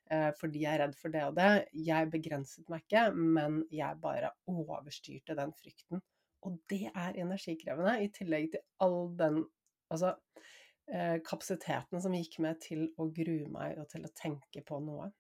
eh, 0.10 0.30
fordi 0.40 0.64
jeg 0.64 0.72
er 0.72 0.82
redd 0.82 0.96
for 0.98 1.14
det 1.14 1.22
og 1.28 1.36
det. 1.38 1.50
Jeg 1.86 2.10
begrenset 2.16 2.72
meg 2.74 2.86
ikke, 2.86 3.04
men 3.14 3.60
jeg 3.74 4.02
bare 4.02 4.34
overstyrte 4.50 5.38
den 5.38 5.54
frykten. 5.60 6.02
Og 6.46 6.58
det 6.72 6.90
er 6.90 7.22
energikrevende, 7.22 8.00
i 8.02 8.10
tillegg 8.14 8.52
til 8.56 8.66
all 8.86 9.00
den 9.22 9.40
altså, 9.94 10.16
eh, 10.90 11.22
kapasiteten 11.26 12.02
som 12.02 12.18
gikk 12.18 12.40
med 12.46 12.60
til 12.66 12.88
å 12.98 13.10
grue 13.14 13.46
meg 13.54 13.78
og 13.82 13.90
til 13.94 14.06
å 14.06 14.14
tenke 14.18 14.66
på 14.66 14.82
noe. 14.82 15.12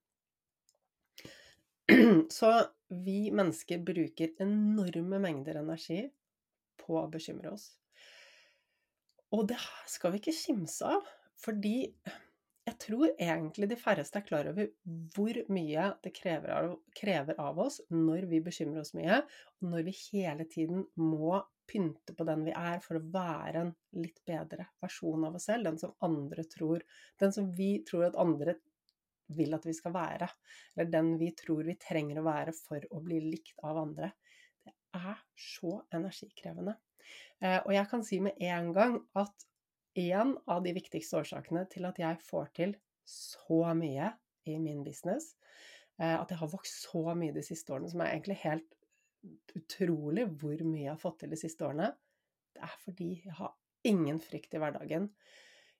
Så 2.34 2.52
vi 2.90 3.30
mennesker 3.30 3.82
bruker 3.86 4.34
enorme 4.42 5.22
mengder 5.22 5.62
energi 5.62 6.02
på 6.82 6.98
å 6.98 7.10
bekymre 7.14 7.54
oss. 7.54 7.76
Og 9.36 9.48
det 9.50 9.60
skal 9.92 10.14
vi 10.14 10.22
ikke 10.22 10.36
kimse 10.38 10.88
av, 10.96 11.08
fordi 11.44 11.78
jeg 12.66 12.78
tror 12.82 13.10
egentlig 13.12 13.68
de 13.70 13.78
færreste 13.78 14.18
er 14.18 14.26
klar 14.26 14.48
over 14.50 14.70
hvor 15.14 15.38
mye 15.54 15.90
det 16.02 16.12
krever 16.18 16.54
av, 16.56 16.72
krever 16.98 17.38
av, 17.42 17.60
oss 17.62 17.82
når 17.94 18.26
vi 18.32 18.40
bekymrer 18.46 18.82
oss 18.82 18.96
mye, 18.98 19.20
og 19.62 19.68
når 19.74 19.84
vi 19.86 19.94
hele 20.08 20.48
tiden 20.50 20.86
må 20.98 21.36
pynte 21.70 22.16
på 22.18 22.26
den 22.26 22.46
vi 22.46 22.54
er 22.58 22.82
for 22.82 22.98
å 22.98 23.04
være 23.14 23.66
en 23.66 23.74
litt 23.98 24.22
bedre 24.26 24.70
versjon 24.82 25.28
av 25.28 25.38
oss 25.38 25.50
selv, 25.50 25.68
den 25.68 25.82
som 25.82 25.94
andre 26.06 26.46
tror 26.50 26.82
Den 27.22 27.34
som 27.34 27.52
vi 27.58 27.84
tror 27.86 28.08
at 28.08 28.18
andre 28.22 28.58
vil 29.36 29.58
at 29.58 29.66
vi 29.66 29.74
skal 29.74 29.94
være, 29.94 30.30
eller 30.76 30.90
den 30.94 31.16
vi 31.22 31.32
tror 31.38 31.66
vi 31.66 31.78
trenger 31.82 32.22
å 32.22 32.28
være 32.28 32.54
for 32.58 32.86
å 32.94 33.02
bli 33.06 33.22
likt 33.26 33.62
av 33.66 33.82
andre. 33.82 34.12
Det 34.66 34.74
er 34.98 35.22
så 35.38 35.80
energikrevende. 35.94 36.78
Eh, 37.42 37.60
og 37.60 37.74
jeg 37.76 37.90
kan 37.92 38.06
si 38.06 38.22
med 38.24 38.40
en 38.44 38.72
gang 38.76 39.00
at 39.20 39.48
en 39.96 40.36
av 40.52 40.64
de 40.66 40.74
viktigste 40.76 41.22
årsakene 41.22 41.66
til 41.72 41.88
at 41.88 42.00
jeg 42.02 42.20
får 42.24 42.52
til 42.58 42.76
så 43.08 43.62
mye 43.78 44.12
i 44.50 44.58
min 44.62 44.84
business, 44.86 45.34
eh, 46.02 46.16
at 46.16 46.32
jeg 46.32 46.40
har 46.42 46.52
vokst 46.52 46.88
så 46.90 47.16
mye 47.18 47.36
de 47.36 47.44
siste 47.46 47.74
årene, 47.74 47.92
som 47.92 48.04
er 48.04 48.14
egentlig 48.14 48.40
helt 48.44 48.76
utrolig 49.58 50.28
hvor 50.40 50.60
mye 50.68 50.84
jeg 50.84 50.94
har 50.94 51.02
fått 51.02 51.24
til 51.24 51.32
de 51.34 51.40
siste 51.40 51.66
årene, 51.66 51.92
det 52.56 52.64
er 52.64 52.76
fordi 52.84 53.10
jeg 53.24 53.38
har 53.40 53.56
ingen 53.86 54.20
frykt 54.22 54.56
i 54.56 54.62
hverdagen. 54.62 55.10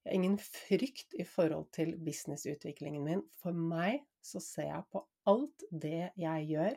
Jeg 0.04 0.12
har 0.12 0.18
ingen 0.20 0.38
frykt 0.38 1.16
i 1.18 1.26
forhold 1.26 1.70
til 1.74 1.96
businessutviklingen 2.06 3.06
min. 3.06 3.24
For 3.42 3.56
meg 3.56 4.04
så 4.26 4.42
ser 4.44 4.70
jeg 4.70 4.88
på 4.94 5.02
alt 5.30 5.66
det 5.72 6.12
jeg 6.20 6.50
gjør, 6.52 6.76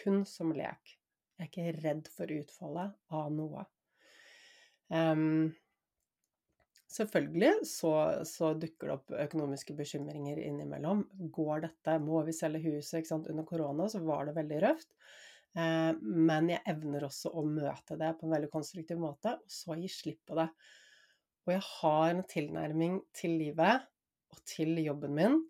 kun 0.00 0.24
som 0.28 0.50
lek. 0.56 0.96
Jeg 1.36 1.44
er 1.44 1.50
ikke 1.50 1.84
redd 1.84 2.10
for 2.10 2.32
utfallet 2.32 2.96
av 3.14 3.28
noe. 3.34 3.66
Um, 4.92 5.50
selvfølgelig 6.92 7.66
så, 7.66 7.92
så, 8.28 8.52
dukker 8.54 8.88
det 8.88 8.96
opp 8.96 9.14
økonomiske 9.26 9.76
bekymringer 9.78 10.40
innimellom. 10.44 11.04
Går 11.34 11.66
dette? 11.66 11.98
Må 12.02 12.22
vi 12.26 12.36
selge 12.36 12.62
huset? 12.68 13.10
Under 13.16 13.46
korona 13.48 13.88
så 13.92 14.02
var 14.06 14.28
det 14.28 14.36
veldig 14.38 14.62
røft. 14.68 14.92
Uh, 15.56 15.92
men 16.02 16.52
jeg 16.52 16.64
evner 16.68 17.08
også 17.08 17.32
å 17.32 17.44
møte 17.48 17.98
det 17.98 18.12
på 18.18 18.28
en 18.28 18.36
veldig 18.36 18.52
konstruktiv 18.52 19.00
måte, 19.00 19.38
og 19.40 19.52
så 19.52 19.78
gi 19.80 19.90
slipp 19.90 20.22
på 20.28 20.38
det. 20.38 20.50
Og 21.46 21.54
jeg 21.54 21.66
har 21.72 22.08
en 22.10 22.24
tilnærming 22.26 22.98
til 23.14 23.38
livet 23.40 23.86
og 24.34 24.40
til 24.48 24.74
jobben 24.82 25.14
min 25.14 25.44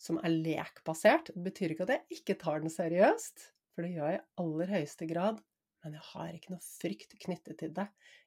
som 0.00 0.20
er 0.22 0.32
lekbasert. 0.32 1.32
Det 1.34 1.42
betyr 1.44 1.74
ikke 1.74 1.86
at 1.86 1.94
jeg 1.96 2.20
ikke 2.20 2.38
tar 2.40 2.62
den 2.62 2.72
seriøst, 2.72 3.50
for 3.74 3.84
det 3.84 3.94
gjør 3.96 4.12
jeg 4.12 4.20
i 4.20 4.26
aller 4.42 4.72
høyeste 4.76 5.08
grad. 5.10 5.40
Men 5.86 5.94
jeg 5.94 6.02
har 6.08 6.34
ikke 6.34 6.50
noe 6.50 6.64
frykt 6.66 7.12
knyttet 7.22 7.60
til 7.60 7.70
det. 7.76 7.84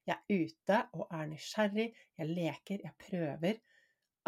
Jeg 0.08 0.15
er 0.15 0.43
ute 0.48 0.76
og 0.95 1.10
er 1.12 1.26
nysgjerrig, 1.28 1.89
jeg 2.15 2.28
leker, 2.30 2.86
jeg 2.86 2.93
prøver. 3.04 3.58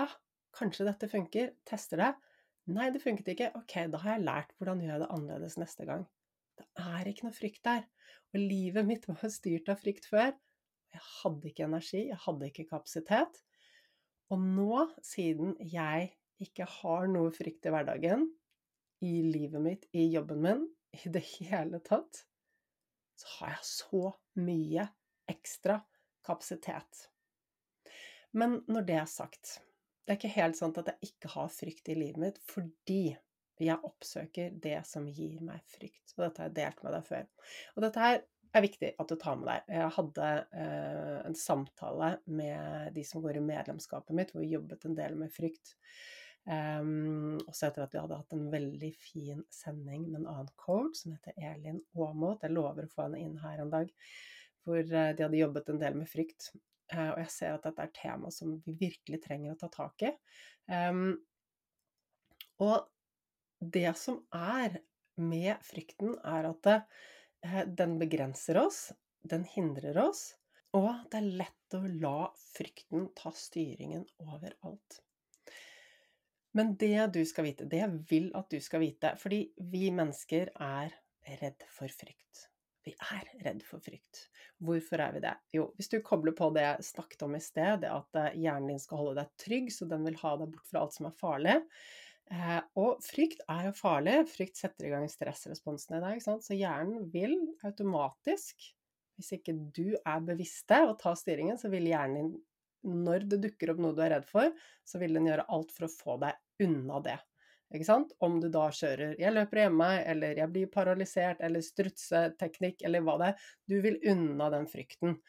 Ah, 0.03 0.17
kanskje 0.57 0.83
dette 0.89 1.07
funker, 1.07 1.53
tester 1.63 2.01
det. 2.01 2.09
Nei, 2.75 2.89
det 2.91 2.99
funket 2.99 3.29
ikke. 3.31 3.53
Ok, 3.55 3.77
da 3.93 4.01
har 4.03 4.17
jeg 4.17 4.25
lært 4.25 4.51
hvordan 4.59 4.81
gjør 4.83 5.05
det 5.05 5.07
annerledes 5.15 5.55
neste 5.61 5.87
gang. 5.87 6.03
Det 6.59 6.65
er 6.83 7.07
ikke 7.07 7.29
noe 7.29 7.37
frykt 7.37 7.63
der. 7.69 7.85
Og 8.35 8.43
livet 8.43 8.89
mitt 8.89 9.07
var 9.07 9.31
styrt 9.31 9.71
av 9.71 9.79
frykt 9.79 10.09
før. 10.11 10.33
Jeg 10.91 11.05
hadde 11.21 11.49
ikke 11.53 11.69
energi, 11.69 12.01
jeg 12.09 12.19
hadde 12.25 12.49
ikke 12.51 12.67
kapasitet. 12.73 13.39
Og 14.31 14.43
nå, 14.43 14.81
siden 15.07 15.55
jeg 15.71 16.11
ikke 16.43 16.67
har 16.81 17.07
noe 17.07 17.31
frykt 17.35 17.63
i 17.63 17.71
hverdagen, 17.71 18.27
i 19.07 19.13
livet 19.23 19.63
mitt, 19.63 19.87
i 19.95 20.09
jobben 20.11 20.43
min, 20.43 20.67
i 20.99 21.13
det 21.15 21.23
hele 21.37 21.79
tatt, 21.87 22.25
så 23.21 23.31
har 23.37 23.55
jeg 23.55 23.67
så 23.69 24.03
mye 24.41 24.87
ekstra 25.31 25.79
kapasitet. 26.25 27.07
Men 28.31 28.61
når 28.71 28.87
det 28.87 28.97
er 29.01 29.09
sagt, 29.09 29.57
det 30.05 30.13
er 30.13 30.19
ikke 30.19 30.37
helt 30.37 30.57
sant 30.57 30.79
at 30.81 30.89
jeg 30.93 31.11
ikke 31.11 31.33
har 31.35 31.51
frykt 31.53 31.91
i 31.91 31.97
livet 31.97 32.21
mitt, 32.21 32.39
fordi 32.49 33.13
jeg 33.61 33.85
oppsøker 33.85 34.55
det 34.63 34.79
som 34.89 35.05
gir 35.05 35.41
meg 35.45 35.61
frykt. 35.69 36.15
Og 36.15 36.25
dette 36.25 36.41
har 36.41 36.49
jeg 36.49 36.57
delt 36.57 36.85
med 36.85 36.95
deg 36.95 37.09
før. 37.09 37.27
Og 37.75 37.85
dette 37.85 38.05
her 38.05 38.23
er 38.51 38.65
viktig 38.65 38.89
at 38.99 39.11
du 39.11 39.17
tar 39.19 39.37
med 39.39 39.47
deg. 39.51 39.67
Jeg 39.77 39.91
hadde 39.97 40.29
eh, 40.63 41.19
en 41.29 41.37
samtale 41.37 42.09
med 42.25 42.95
de 42.95 43.03
som 43.07 43.23
går 43.23 43.37
i 43.39 43.45
medlemskapet 43.45 44.17
mitt, 44.17 44.33
hvor 44.33 44.43
vi 44.43 44.55
jobbet 44.55 44.87
en 44.87 44.97
del 44.97 45.15
med 45.19 45.31
frykt. 45.33 45.75
Um, 46.49 47.37
også 47.45 47.67
etter 47.67 47.83
at 47.83 47.91
vi 47.93 47.99
hadde 48.01 48.17
hatt 48.17 48.33
en 48.33 48.47
veldig 48.49 48.89
fin 48.97 49.43
sending 49.53 50.07
med 50.07 50.23
en 50.23 50.29
annen 50.31 50.53
coach 50.57 51.03
som 51.03 51.13
heter 51.13 51.37
Elin 51.37 51.81
Aamodt. 51.93 52.45
Jeg 52.45 52.55
lover 52.55 52.87
å 52.87 52.91
få 52.91 53.05
henne 53.05 53.21
inn 53.21 53.37
her 53.43 53.61
en 53.61 53.73
dag. 53.73 53.91
Hvor 54.65 54.81
uh, 54.81 55.11
de 55.13 55.25
hadde 55.25 55.41
jobbet 55.41 55.69
en 55.69 55.81
del 55.81 55.99
med 55.99 56.09
frykt. 56.09 56.49
Uh, 56.91 57.11
og 57.13 57.21
jeg 57.23 57.33
ser 57.35 57.57
at 57.57 57.67
dette 57.67 57.85
er 57.85 57.93
tema 57.97 58.31
som 58.33 58.55
vi 58.65 58.75
virkelig 58.79 59.21
trenger 59.23 59.53
å 59.53 59.59
ta 59.61 59.69
tak 59.73 60.07
i. 60.09 60.13
Um, 60.71 61.13
og 62.61 62.89
det 63.61 63.91
som 64.01 64.19
er 64.33 64.81
med 65.21 65.61
frykten, 65.65 66.15
er 66.25 66.49
at 66.49 66.65
det, 66.65 66.77
uh, 67.45 67.63
den 67.69 67.99
begrenser 68.01 68.63
oss, 68.63 68.87
den 69.21 69.45
hindrer 69.45 70.01
oss, 70.07 70.31
og 70.73 70.89
det 71.11 71.19
er 71.19 71.31
lett 71.43 71.77
å 71.77 71.83
la 72.01 72.31
frykten 72.55 73.09
ta 73.17 73.29
styringen 73.35 74.07
overalt. 74.23 75.01
Men 76.57 76.75
det 76.79 77.07
du 77.15 77.21
skal 77.27 77.47
vite, 77.47 77.67
det 77.69 77.79
jeg 77.79 77.99
vil 78.09 78.31
at 78.37 78.51
du 78.51 78.59
skal 78.63 78.83
vite, 78.83 79.13
fordi 79.21 79.45
vi 79.71 79.87
mennesker 79.95 80.51
er 80.59 80.93
redd 81.41 81.63
for 81.71 81.91
frykt. 81.93 82.47
Vi 82.81 82.95
er 83.13 83.27
redd 83.45 83.61
for 83.63 83.83
frykt. 83.83 84.25
Hvorfor 84.61 85.03
er 85.05 85.15
vi 85.15 85.21
det? 85.23 85.35
Jo, 85.53 85.67
hvis 85.77 85.91
du 85.91 85.99
kobler 86.03 86.33
på 86.37 86.49
det 86.55 86.63
jeg 86.65 86.87
snakket 86.91 87.25
om 87.27 87.37
i 87.37 87.41
sted, 87.41 87.83
det 87.83 87.91
at 87.93 88.17
eh, 88.17 88.39
hjernen 88.41 88.73
din 88.73 88.81
skal 88.81 89.03
holde 89.03 89.21
deg 89.21 89.35
trygg, 89.41 89.69
så 89.73 89.85
den 89.89 90.07
vil 90.07 90.17
ha 90.23 90.33
deg 90.41 90.49
bort 90.53 90.69
fra 90.69 90.81
alt 90.81 90.97
som 90.97 91.07
er 91.09 91.19
farlig, 91.19 91.59
Eh, 92.31 92.59
og 92.79 93.01
frykt 93.03 93.41
er 93.51 93.67
jo 93.67 93.73
farlig. 93.75 94.21
Frykt 94.31 94.59
setter 94.59 94.87
i 94.87 94.93
gang 94.93 95.07
stressresponsen 95.11 95.97
i 95.97 96.03
deg. 96.03 96.21
Så 96.23 96.55
hjernen 96.55 97.09
vil 97.11 97.35
automatisk, 97.67 98.69
hvis 99.19 99.33
ikke 99.37 99.57
du 99.75 99.97
er 99.99 100.23
bevisst 100.25 100.69
det 100.71 100.81
og 100.87 100.97
tar 101.01 101.17
styringen, 101.19 101.59
så 101.59 101.71
vil 101.73 101.89
hjernen 101.91 102.17
din, 102.17 102.31
når 102.87 103.27
det 103.31 103.41
dukker 103.45 103.73
opp 103.73 103.81
noe 103.83 103.95
du 103.97 104.01
er 104.05 104.15
redd 104.15 104.27
for, 104.29 104.53
så 104.87 105.01
vil 105.01 105.13
den 105.17 105.29
gjøre 105.29 105.47
alt 105.53 105.71
for 105.75 105.87
å 105.87 105.93
få 105.93 106.17
deg 106.23 106.65
unna 106.65 107.01
det. 107.05 107.19
Om 108.19 108.41
du 108.43 108.49
da 108.51 108.65
kjører 108.67 109.15
'jeg 109.19 109.33
løper 109.33 109.57
hjemme', 109.61 110.03
eller 110.05 110.35
'jeg 110.35 110.51
blir 110.51 110.67
paralysert', 110.67 111.39
eller 111.39 111.61
strutseteknikk, 111.61 112.83
eller 112.83 112.99
hva 112.99 113.17
det 113.17 113.27
er. 113.27 113.35
Du 113.67 113.81
vil 113.81 113.99
unna 114.03 114.49
den 114.49 114.67
frykten. 114.67 115.19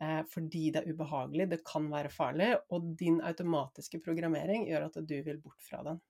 Eh, 0.00 0.22
fordi 0.30 0.70
det 0.70 0.82
er 0.82 0.92
ubehagelig, 0.92 1.48
det 1.50 1.64
kan 1.64 1.88
være 1.90 2.12
farlig, 2.12 2.56
og 2.70 2.94
din 2.96 3.20
automatiske 3.20 3.98
programmering 4.04 4.68
gjør 4.68 4.86
at 4.86 5.06
du 5.08 5.22
vil 5.22 5.40
bort 5.42 5.60
fra 5.60 5.82
den. 5.82 6.00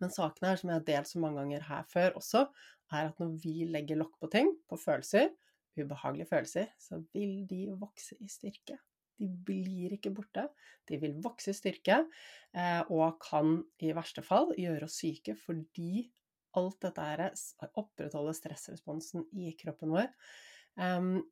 Men 0.00 0.10
saken 0.10 0.46
her, 0.46 0.56
som 0.56 0.70
jeg 0.70 0.78
har 0.78 0.86
delt 0.86 1.10
så 1.10 1.18
mange 1.18 1.40
ganger 1.40 1.64
her 1.66 1.82
før 1.90 2.20
også, 2.20 2.44
er 2.92 3.08
at 3.08 3.18
når 3.18 3.34
vi 3.42 3.66
legger 3.66 3.98
lokk 3.98 4.14
på 4.20 4.30
ting, 4.30 4.52
på 4.70 4.78
følelser, 4.78 5.32
ubehagelige 5.78 6.30
følelser, 6.30 6.70
så 6.78 7.02
vil 7.12 7.46
de 7.50 7.64
vokse 7.80 8.14
i 8.22 8.30
styrke. 8.30 8.78
De 9.18 9.28
blir 9.28 9.96
ikke 9.96 10.12
borte. 10.14 10.46
De 10.88 10.98
vil 11.02 11.16
vokse 11.24 11.52
i 11.52 11.56
styrke, 11.56 12.02
eh, 12.54 12.82
og 12.88 13.18
kan 13.24 13.58
i 13.82 13.92
verste 13.96 14.24
fall 14.24 14.54
gjøre 14.56 14.88
oss 14.88 15.00
syke 15.02 15.34
fordi 15.38 16.06
alt 16.58 16.78
dette 16.82 17.04
her 17.04 17.24
opprettholder 17.76 18.36
stressresponsen 18.36 19.26
i 19.36 19.52
kroppen 19.58 19.92
vår. 19.92 20.08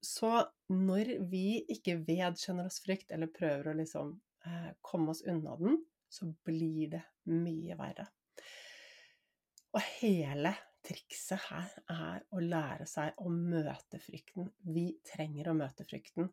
Så 0.02 0.30
når 0.74 1.12
vi 1.30 1.60
ikke 1.70 2.00
vedkjenner 2.06 2.66
oss 2.66 2.80
frykt, 2.82 3.12
eller 3.14 3.30
prøver 3.30 3.70
å 3.70 3.76
liksom 3.78 4.12
eh, 4.46 4.72
komme 4.82 5.12
oss 5.14 5.22
unna 5.26 5.54
den, 5.60 5.78
så 6.10 6.26
blir 6.46 6.96
det 6.96 7.02
mye 7.30 7.76
verre. 7.78 8.08
Og 9.76 9.82
hele 10.00 10.54
trikset 10.86 11.46
her 11.50 11.70
er 11.92 12.24
å 12.34 12.42
lære 12.42 12.86
seg 12.90 13.18
å 13.22 13.30
møte 13.30 14.00
frykten. 14.02 14.50
Vi 14.62 14.88
trenger 15.06 15.50
å 15.50 15.56
møte 15.58 15.86
frykten. 15.86 16.30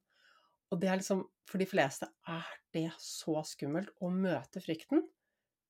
Og 0.73 0.81
det 0.81 0.89
er 0.89 0.99
liksom 0.99 1.23
For 1.49 1.61
de 1.61 1.67
fleste 1.69 2.07
er 2.31 2.51
det 2.73 2.87
så 3.03 3.41
skummelt 3.45 3.91
å 4.01 4.09
møte 4.09 4.61
frykten. 4.63 5.03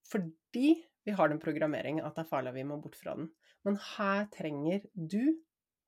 Fordi 0.07 0.75
vi 1.03 1.15
har 1.17 1.31
den 1.31 1.41
programmeringen 1.41 2.05
at 2.05 2.15
det 2.15 2.23
er 2.23 2.29
farlig, 2.29 2.53
og 2.53 2.59
vi 2.59 2.67
må 2.69 2.77
bort 2.79 2.95
fra 2.99 3.15
den. 3.17 3.31
Men 3.65 3.79
her 3.95 4.27
trenger 4.31 4.85
du 4.93 5.33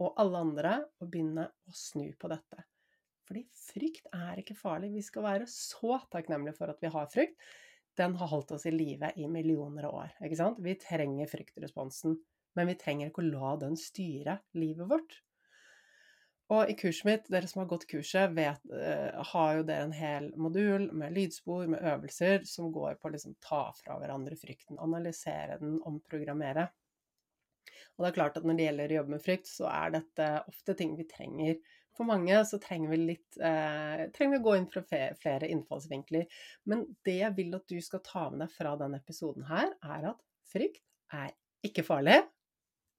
og 0.01 0.17
alle 0.19 0.41
andre 0.41 0.73
å 0.99 1.07
begynne 1.07 1.45
å 1.47 1.75
snu 1.75 2.09
på 2.19 2.31
dette. 2.33 2.65
Fordi 3.29 3.45
frykt 3.55 4.09
er 4.11 4.41
ikke 4.41 4.57
farlig. 4.57 4.91
Vi 4.97 5.05
skal 5.05 5.23
være 5.25 5.47
så 5.49 6.01
takknemlige 6.11 6.57
for 6.57 6.73
at 6.73 6.81
vi 6.83 6.91
har 6.91 7.07
frykt 7.13 7.39
den 7.95 8.15
har 8.19 8.27
holdt 8.27 8.51
oss 8.51 8.65
i 8.65 8.73
live 8.73 9.11
i 9.15 9.27
millioner 9.31 9.87
av 9.87 9.99
år. 10.01 10.15
Ikke 10.25 10.39
sant? 10.39 10.59
Vi 10.63 10.75
trenger 10.79 11.29
fryktresponsen, 11.31 12.17
men 12.55 12.69
vi 12.69 12.77
trenger 12.79 13.11
ikke 13.11 13.23
å 13.23 13.29
la 13.29 13.53
den 13.61 13.77
styre 13.79 14.39
livet 14.59 14.89
vårt. 14.91 15.21
Og 16.53 16.69
i 16.69 16.75
kurset 16.77 17.07
mitt, 17.07 17.29
dere 17.33 17.49
som 17.49 17.63
har 17.63 17.69
gått 17.71 17.87
kurset, 17.89 18.33
vet, 18.37 18.65
uh, 18.69 19.21
har 19.31 19.59
jo 19.59 19.63
dere 19.65 19.87
en 19.87 19.95
hel 19.95 20.27
modul 20.37 20.91
med 20.93 21.15
lydspor, 21.15 21.65
med 21.73 21.81
øvelser, 21.81 22.43
som 22.45 22.69
går 22.73 22.99
på 22.99 23.09
å 23.09 23.15
liksom 23.15 23.37
ta 23.41 23.63
fra 23.79 23.97
hverandre 24.01 24.37
frykten, 24.37 24.77
analysere 24.81 25.57
den, 25.61 25.79
omprogrammere. 25.89 26.67
Og 27.95 28.03
det 28.03 28.11
er 28.11 28.17
klart 28.19 28.37
at 28.37 28.45
når 28.45 28.59
det 28.59 28.67
gjelder 28.67 28.93
å 28.93 28.99
jobbe 28.99 29.15
med 29.15 29.25
frykt, 29.25 29.49
så 29.49 29.71
er 29.71 29.97
dette 29.97 30.29
ofte 30.51 30.77
ting 30.77 30.93
vi 30.99 31.07
trenger 31.09 31.57
for 31.95 32.07
mange 32.07 32.37
så 32.47 32.59
trenger 32.59 32.91
vi, 32.91 32.97
litt, 33.11 33.37
eh, 33.39 34.05
trenger 34.15 34.35
vi 34.35 34.41
å 34.41 34.45
gå 34.45 34.55
inn 34.59 34.67
fra 34.71 34.83
flere 34.85 35.49
innfallsvinkler. 35.51 36.25
Men 36.67 36.83
det 37.07 37.19
jeg 37.21 37.35
vil 37.37 37.55
at 37.55 37.67
du 37.71 37.77
skal 37.83 38.03
ta 38.03 38.27
med 38.29 38.43
deg 38.43 38.51
fra 38.51 38.75
denne 38.79 38.99
episoden 38.99 39.47
her, 39.47 39.71
er 39.83 40.09
at 40.11 40.23
frykt 40.51 40.83
er 41.15 41.31
ikke 41.65 41.85
farlig, 41.87 42.19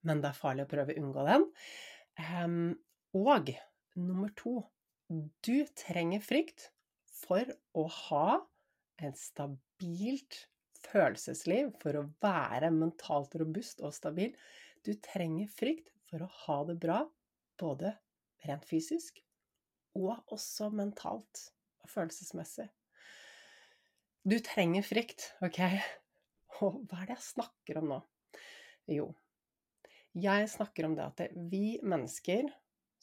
men 0.09 0.23
det 0.23 0.31
er 0.31 0.41
farlig 0.41 0.65
å 0.65 0.71
prøve 0.71 0.95
å 0.95 1.03
unngå 1.03 1.27
den. 1.29 1.47
Um, 2.17 2.73
og 3.15 3.53
nummer 3.95 4.33
to 4.39 4.63
du 5.47 5.63
trenger 5.79 6.23
frykt 6.25 6.71
for 7.15 7.47
å 7.79 7.87
ha 7.87 8.41
en 9.03 9.15
stabilt 9.15 10.47
følelsesliv, 10.87 11.73
for 11.83 11.99
å 11.99 12.09
være 12.23 12.73
mentalt 12.75 13.37
robust 13.39 13.83
og 13.85 13.95
stabil. 13.95 14.35
Du 14.83 14.93
trenger 15.03 15.51
frykt 15.53 15.93
for 16.11 16.25
å 16.25 16.31
ha 16.43 16.59
det 16.69 16.79
bra, 16.83 17.01
både 17.59 17.95
rent 18.47 18.67
fysisk, 18.69 19.23
og 19.97 20.19
også 20.35 20.69
mentalt 20.75 21.47
og 21.83 21.93
følelsesmessig. 21.93 22.67
Du 24.27 24.37
trenger 24.43 24.83
frykt, 24.83 25.31
OK? 25.47 25.63
Og 26.65 26.83
hva 26.89 27.03
er 27.03 27.11
det 27.11 27.19
jeg 27.19 27.29
snakker 27.31 27.79
om 27.81 27.91
nå? 27.95 28.01
Jo, 28.91 29.11
jeg 30.17 30.51
snakker 30.51 30.87
om 30.89 30.95
det 30.99 31.07
at 31.07 31.37
vi 31.51 31.77
mennesker, 31.85 32.49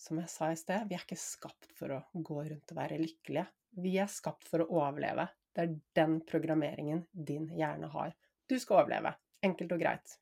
som 0.03 0.19
jeg 0.19 0.31
sa 0.31 0.49
i 0.51 0.57
sted, 0.59 0.87
vi 0.89 0.97
er 0.97 1.05
ikke 1.05 1.19
skapt 1.19 1.71
for 1.77 1.95
å 1.95 2.01
gå 2.13 2.41
rundt 2.41 2.73
og 2.73 2.79
være 2.79 2.99
lykkelige. 2.99 3.45
Vi 3.83 3.95
er 4.01 4.11
skapt 4.11 4.49
for 4.51 4.63
å 4.63 4.81
overleve. 4.81 5.29
Det 5.53 5.63
er 5.63 5.77
den 5.97 6.17
programmeringen 6.27 7.05
din 7.13 7.47
hjerne 7.55 7.89
har. 7.93 8.11
Du 8.49 8.57
skal 8.59 8.83
overleve. 8.83 9.13
Enkelt 9.43 9.71
og 9.75 9.81
greit. 9.81 10.17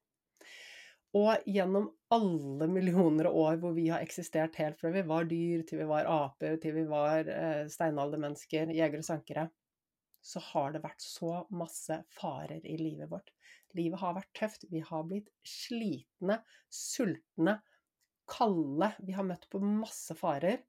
Og 1.18 1.50
gjennom 1.50 1.90
alle 2.16 2.68
millioner 2.72 3.28
av 3.28 3.36
år 3.36 3.58
hvor 3.60 3.74
vi 3.76 3.90
har 3.92 4.04
eksistert 4.04 4.56
helt 4.62 4.78
fra 4.80 4.94
vi 4.94 5.04
var 5.08 5.28
dyr, 5.28 5.66
til 5.68 5.82
vi 5.82 5.88
var 5.90 6.08
aper, 6.08 6.56
til 6.64 6.78
vi 6.78 6.86
var 6.88 7.28
eh, 7.28 7.66
steinaldermennesker, 7.72 8.72
jegere 8.72 9.04
og 9.04 9.10
sankere, 9.10 9.50
så 10.24 10.40
har 10.52 10.72
det 10.72 10.84
vært 10.86 11.04
så 11.04 11.42
masse 11.58 11.98
farer 12.16 12.64
i 12.64 12.78
livet 12.80 13.12
vårt. 13.12 13.34
Livet 13.76 14.00
har 14.00 14.16
vært 14.16 14.32
tøft. 14.38 14.66
Vi 14.72 14.84
har 14.86 15.04
blitt 15.10 15.28
slitne, 15.48 16.40
sultne, 16.72 17.58
kalde. 18.32 18.92
Vi 19.04 19.16
har 19.16 19.28
møtt 19.28 19.48
på 19.52 19.62
masse 19.64 20.16
farer. 20.18 20.64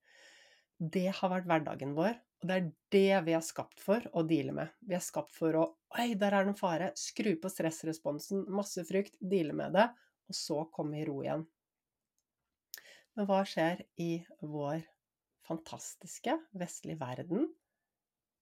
Det 0.82 1.08
har 1.14 1.30
vært 1.30 1.48
hverdagen 1.50 1.94
vår, 1.94 2.16
Og 2.42 2.48
det 2.50 2.54
er 2.56 2.70
det 2.90 3.18
vi 3.28 3.34
er 3.38 3.44
skapt 3.46 3.78
for 3.80 4.02
å 4.18 4.24
deale 4.26 4.52
med. 4.56 4.70
Vi 4.82 4.96
er 4.98 5.04
skapt 5.04 5.30
for 5.30 5.54
å 5.54 5.66
Oi, 5.92 6.14
der 6.18 6.32
er 6.32 6.46
det 6.46 6.54
en 6.54 6.58
fare. 6.58 6.88
Skru 6.96 7.34
på 7.36 7.50
stressresponsen, 7.52 8.46
masse 8.48 8.82
frykt, 8.88 9.18
deale 9.20 9.52
med 9.52 9.76
det, 9.76 9.84
og 10.26 10.34
så 10.34 10.62
komme 10.72 10.98
i 10.98 11.04
ro 11.04 11.18
igjen. 11.20 11.44
Men 13.12 13.28
hva 13.28 13.42
skjer 13.44 13.84
i 14.00 14.24
vår 14.40 14.80
fantastiske 15.46 16.38
vestlige 16.56 16.98
verden? 17.02 17.50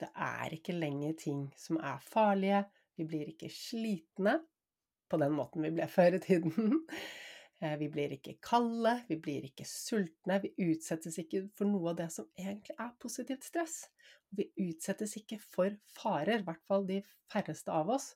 Det 0.01 0.09
er 0.15 0.55
ikke 0.57 0.79
lenger 0.79 1.17
ting 1.19 1.49
som 1.59 1.81
er 1.83 1.99
farlige. 2.07 2.63
Vi 2.97 3.09
blir 3.11 3.33
ikke 3.33 3.51
slitne 3.53 4.39
på 5.11 5.19
den 5.21 5.35
måten 5.35 5.67
vi 5.67 5.75
ble 5.75 5.91
før 5.91 6.17
i 6.17 6.23
tiden. 6.23 6.87
Eh, 7.61 7.77
vi 7.77 7.91
blir 7.93 8.15
ikke 8.17 8.39
kalde, 8.45 8.95
vi 9.09 9.19
blir 9.21 9.45
ikke 9.45 9.67
sultne, 9.69 10.39
vi 10.41 10.53
utsettes 10.71 11.19
ikke 11.21 11.45
for 11.57 11.69
noe 11.69 11.93
av 11.93 11.99
det 11.99 12.09
som 12.15 12.29
egentlig 12.39 12.77
er 12.81 12.95
positivt 13.03 13.45
stress. 13.45 13.83
Vi 14.33 14.47
utsettes 14.65 15.17
ikke 15.21 15.37
for 15.43 15.77
farer, 15.93 16.41
i 16.41 16.47
hvert 16.47 16.65
fall 16.71 16.87
de 16.89 17.03
færreste 17.33 17.75
av 17.75 17.93
oss. 17.93 18.15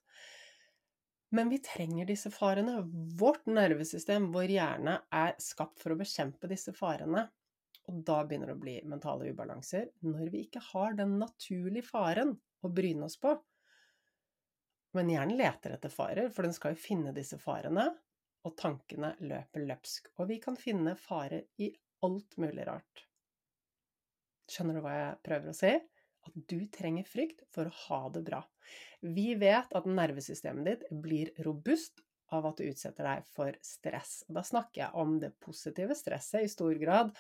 Men 1.35 1.51
vi 1.51 1.59
trenger 1.67 2.09
disse 2.09 2.31
farene. 2.33 2.79
Vårt 3.19 3.45
nervesystem, 3.51 4.31
vår 4.33 4.55
hjerne, 4.55 5.01
er 5.13 5.35
skapt 5.43 5.83
for 5.83 5.93
å 5.93 5.99
bekjempe 5.99 6.49
disse 6.49 6.73
farene. 6.77 7.27
Og 7.91 7.99
da 8.07 8.23
begynner 8.25 8.49
det 8.49 8.57
å 8.57 8.63
bli 8.63 8.79
mentale 8.89 9.29
ubalanser 9.29 9.91
når 10.07 10.31
vi 10.33 10.47
ikke 10.47 10.63
har 10.71 10.95
den 10.97 11.19
naturlige 11.21 11.85
faren 11.85 12.33
å 12.65 12.71
bryne 12.73 13.11
oss 13.11 13.19
på. 13.21 13.35
Men 14.95 15.11
hjernen 15.11 15.37
leter 15.37 15.75
etter 15.75 15.93
farer, 15.93 16.31
for 16.33 16.47
den 16.47 16.55
skal 16.57 16.73
jo 16.73 16.81
finne 16.81 17.13
disse 17.13 17.37
farene 17.43 17.91
og 18.45 18.55
tankene 18.61 19.15
løper 19.25 19.65
løpsk. 19.69 20.13
Og 20.21 20.29
vi 20.31 20.39
kan 20.43 20.59
finne 20.61 20.95
fare 21.01 21.45
i 21.63 21.71
alt 22.05 22.39
mulig 22.41 22.67
rart. 22.69 23.05
Skjønner 24.51 24.77
du 24.77 24.85
hva 24.85 24.95
jeg 24.97 25.21
prøver 25.25 25.51
å 25.51 25.57
si? 25.57 25.73
At 26.25 26.37
du 26.51 26.59
trenger 26.73 27.09
frykt 27.09 27.45
for 27.53 27.69
å 27.69 27.79
ha 27.85 28.01
det 28.13 28.25
bra. 28.27 28.41
Vi 29.05 29.33
vet 29.41 29.73
at 29.77 29.89
nervesystemet 29.89 30.69
ditt 30.69 30.85
blir 31.05 31.33
robust 31.45 32.01
av 32.33 32.49
at 32.49 32.61
du 32.61 32.69
utsetter 32.69 33.07
deg 33.07 33.27
for 33.37 33.57
stress. 33.65 34.23
Da 34.29 34.45
snakker 34.45 34.87
jeg 34.87 35.01
om 35.01 35.19
det 35.23 35.35
positive 35.45 35.97
stresset 35.99 36.47
i 36.47 36.53
stor 36.53 36.77
grad, 36.81 37.13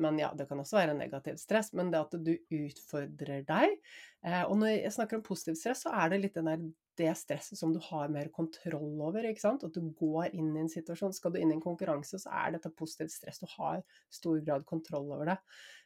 men 0.00 0.18
ja, 0.20 0.32
det 0.36 0.48
kan 0.48 0.60
også 0.62 0.78
være 0.78 0.96
negativ 0.98 1.38
stress. 1.40 1.72
Men 1.76 1.92
det 1.92 2.00
at 2.00 2.16
du 2.24 2.34
utfordrer 2.34 3.44
deg. 3.48 3.78
Eh, 4.26 4.44
og 4.44 4.58
når 4.60 4.74
jeg 4.74 4.94
snakker 4.96 5.18
om 5.18 5.24
positiv 5.26 5.58
stress, 5.60 5.84
så 5.86 5.94
er 5.94 6.12
det 6.12 6.22
litt 6.24 6.38
den 6.38 6.50
der 6.50 6.68
det 6.98 7.12
stresset 7.14 7.58
som 7.58 7.72
du 7.72 7.78
har 7.90 8.10
mer 8.10 8.30
kontroll 8.34 8.98
over. 9.06 9.26
ikke 9.26 9.44
sant? 9.44 9.64
At 9.66 9.76
du 9.76 9.92
går 9.98 10.34
inn 10.34 10.50
i 10.56 10.64
en 10.64 10.70
situasjon. 10.72 11.14
Skal 11.14 11.34
du 11.34 11.40
inn 11.40 11.52
i 11.52 11.56
en 11.56 11.64
konkurranse, 11.64 12.18
så 12.18 12.32
er 12.40 12.56
dette 12.56 12.74
positivt 12.74 13.14
stress. 13.14 13.38
Du 13.42 13.46
har 13.54 13.84
stor 14.10 14.40
grad 14.44 14.66
kontroll 14.66 15.12
over 15.14 15.32
det. 15.32 15.38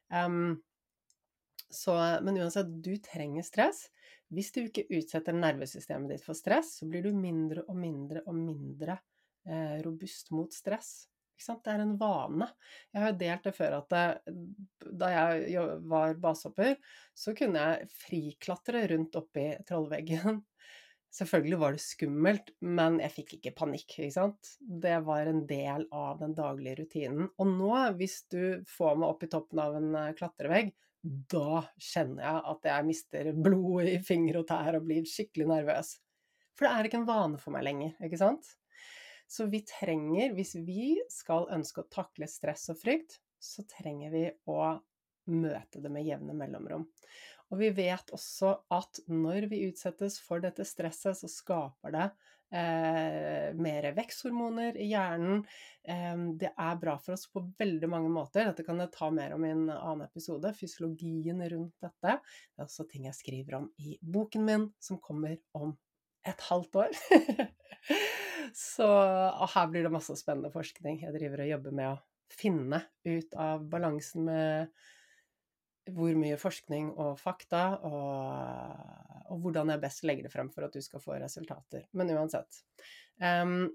Um, 0.09 0.63
så, 1.73 1.95
men 2.25 2.41
uansett, 2.41 2.73
du 2.85 2.95
trenger 3.05 3.45
stress. 3.47 3.87
Hvis 4.33 4.53
du 4.53 4.63
ikke 4.63 4.87
utsetter 4.97 5.37
nervesystemet 5.37 6.15
ditt 6.15 6.25
for 6.25 6.37
stress, 6.37 6.79
så 6.81 6.89
blir 6.89 7.05
du 7.05 7.13
mindre 7.17 7.67
og 7.69 7.77
mindre 7.77 8.25
og 8.25 8.37
mindre 8.37 8.97
eh, 9.49 9.81
robust 9.85 10.33
mot 10.33 10.53
stress. 10.53 11.11
Det 11.43 11.73
er 11.73 11.83
en 11.83 11.97
vane. 11.99 12.47
Jeg 12.93 13.03
har 13.03 13.13
jo 13.13 13.19
delt 13.23 13.47
det 13.49 13.55
før 13.57 13.77
at 13.81 13.89
det, 13.91 14.37
da 15.01 15.11
jeg 15.11 15.67
var 15.91 16.15
basehopper, 16.23 16.77
så 17.15 17.35
kunne 17.39 17.65
jeg 17.67 17.91
friklatre 18.05 18.85
rundt 18.93 19.19
oppi 19.19 19.49
trollveggen 19.69 20.43
Selvfølgelig 21.13 21.57
var 21.61 21.75
det 21.75 21.83
skummelt, 21.85 22.53
men 22.65 22.95
jeg 23.03 23.13
fikk 23.13 23.33
ikke 23.37 23.51
panikk, 23.59 23.99
ikke 23.99 24.15
sant. 24.15 24.55
Det 24.61 24.95
var 25.05 25.29
en 25.29 25.43
del 25.49 25.85
av 25.93 26.23
den 26.23 26.33
daglige 26.33 26.79
rutinen. 26.79 27.27
Og 27.37 27.51
nå, 27.51 27.73
hvis 27.99 28.23
du 28.33 28.63
får 28.65 28.97
meg 28.97 29.11
opp 29.11 29.27
i 29.27 29.29
toppen 29.35 29.61
av 29.61 29.77
en 29.77 29.91
eh, 30.01 30.15
klatrevegg, 30.17 30.73
da 31.03 31.61
kjenner 31.77 32.25
jeg 32.25 32.41
at 32.55 32.71
jeg 32.71 32.89
mister 32.89 33.31
blod 33.45 33.91
i 33.91 33.99
fingre 34.01 34.41
og 34.41 34.49
tær 34.49 34.79
og 34.79 34.89
blir 34.89 35.05
skikkelig 35.09 35.51
nervøs. 35.51 35.93
For 36.57 36.65
det 36.65 36.73
er 36.73 36.89
ikke 36.89 37.03
en 37.03 37.09
vane 37.11 37.43
for 37.43 37.53
meg 37.53 37.67
lenger, 37.69 37.93
ikke 38.09 38.21
sant. 38.23 38.55
Så 39.33 39.47
vi 39.49 39.63
trenger, 39.65 40.35
hvis 40.37 40.57
vi 40.61 40.99
skal 41.09 41.47
ønske 41.55 41.81
å 41.81 41.89
takle 41.89 42.29
stress 42.29 42.67
og 42.69 42.83
frykt, 42.83 43.17
så 43.41 43.65
trenger 43.65 44.13
vi 44.13 44.27
å 44.53 44.59
møte 45.33 45.81
det 45.81 45.93
med 45.93 46.05
jevne 46.05 46.35
mellomrom. 46.37 46.85
Og 47.53 47.61
vi 47.61 47.71
vet 47.73 48.13
også 48.13 48.53
at 48.73 49.01
når 49.09 49.47
vi 49.49 49.65
utsettes 49.71 50.19
for 50.21 50.43
dette 50.45 50.67
stresset, 50.69 51.17
så 51.17 51.31
skaper 51.33 51.95
det 51.95 52.07
eh, 52.53 53.53
mer 53.57 53.89
veksthormoner 53.97 54.77
i 54.81 54.91
hjernen. 54.91 55.41
Eh, 55.85 56.25
det 56.41 56.53
er 56.53 56.83
bra 56.83 56.99
for 57.01 57.17
oss 57.17 57.25
på 57.33 57.45
veldig 57.61 57.89
mange 57.93 58.13
måter. 58.13 58.51
Dette 58.51 58.67
kan 58.67 58.81
jeg 58.85 58.93
ta 58.93 59.09
mer 59.15 59.37
om 59.37 59.47
i 59.49 59.55
en 59.55 59.65
annen 59.69 60.05
episode. 60.11 60.53
Fysiologien 60.59 61.41
rundt 61.55 61.77
dette. 61.81 62.19
Det 62.21 62.61
er 62.61 62.69
også 62.69 62.89
ting 62.91 63.09
jeg 63.09 63.21
skriver 63.21 63.63
om 63.63 63.71
i 63.81 63.97
boken 64.01 64.45
min, 64.49 64.69
som 64.81 65.01
kommer 65.01 65.39
om 65.57 65.73
et 66.29 66.49
halvt 66.51 66.83
år. 66.85 67.01
så 68.57 68.89
her 69.55 69.69
blir 69.71 69.87
det 69.87 69.93
masse 69.93 70.17
spennende 70.19 70.53
forskning. 70.55 71.03
Jeg 71.05 71.15
driver 71.17 71.45
og 71.45 71.53
jobber 71.53 71.77
med 71.79 71.93
å 71.93 72.01
finne 72.33 72.81
ut 73.05 73.37
av 73.39 73.65
balansen 73.71 74.27
med 74.29 74.73
hvor 75.93 76.15
mye 76.15 76.39
forskning 76.39 76.93
og 77.03 77.17
fakta, 77.19 77.63
og, 77.89 79.23
og, 79.27 79.39
hvordan 79.43 79.73
jeg 79.73 79.83
best 79.83 80.05
legger 80.07 80.29
det 80.29 80.33
frem 80.35 80.51
for 80.55 80.67
at 80.67 80.77
du 80.77 80.83
skal 80.85 81.03
få 81.03 81.17
resultater. 81.19 81.89
Men 81.99 82.13
uansett. 82.15 82.63
Um, 83.19 83.73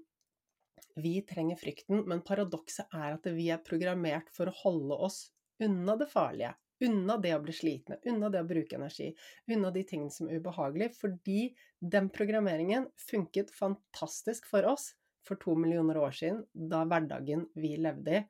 vi 0.98 1.18
trenger 1.28 1.60
frykten, 1.60 2.00
men 2.08 2.24
paradokset 2.26 2.88
er 2.96 3.18
at 3.18 3.28
vi 3.36 3.50
er 3.52 3.62
programmert 3.64 4.32
for 4.34 4.50
å 4.50 4.56
holde 4.64 4.96
oss 5.08 5.20
unna 5.62 5.98
det 6.00 6.08
farlige. 6.10 6.54
Unna 6.84 7.16
det 7.18 7.32
å 7.34 7.40
bli 7.42 7.54
slitne, 7.54 7.98
unna 8.06 8.28
det 8.30 8.42
å 8.44 8.46
bruke 8.46 8.76
energi, 8.78 9.08
unna 9.50 9.72
de 9.74 9.82
tingene 9.86 10.14
som 10.14 10.28
er 10.28 10.38
ubehagelige, 10.38 10.94
fordi 10.94 11.40
den 11.80 12.06
programmeringen 12.14 12.86
funket 13.08 13.50
fantastisk 13.54 14.46
for 14.46 14.66
oss 14.70 14.92
for 15.26 15.40
to 15.42 15.56
millioner 15.58 15.98
år 16.00 16.14
siden, 16.14 16.44
da 16.52 16.84
hverdagen 16.88 17.48
vi 17.58 17.74
levde 17.82 18.20
i, 18.20 18.26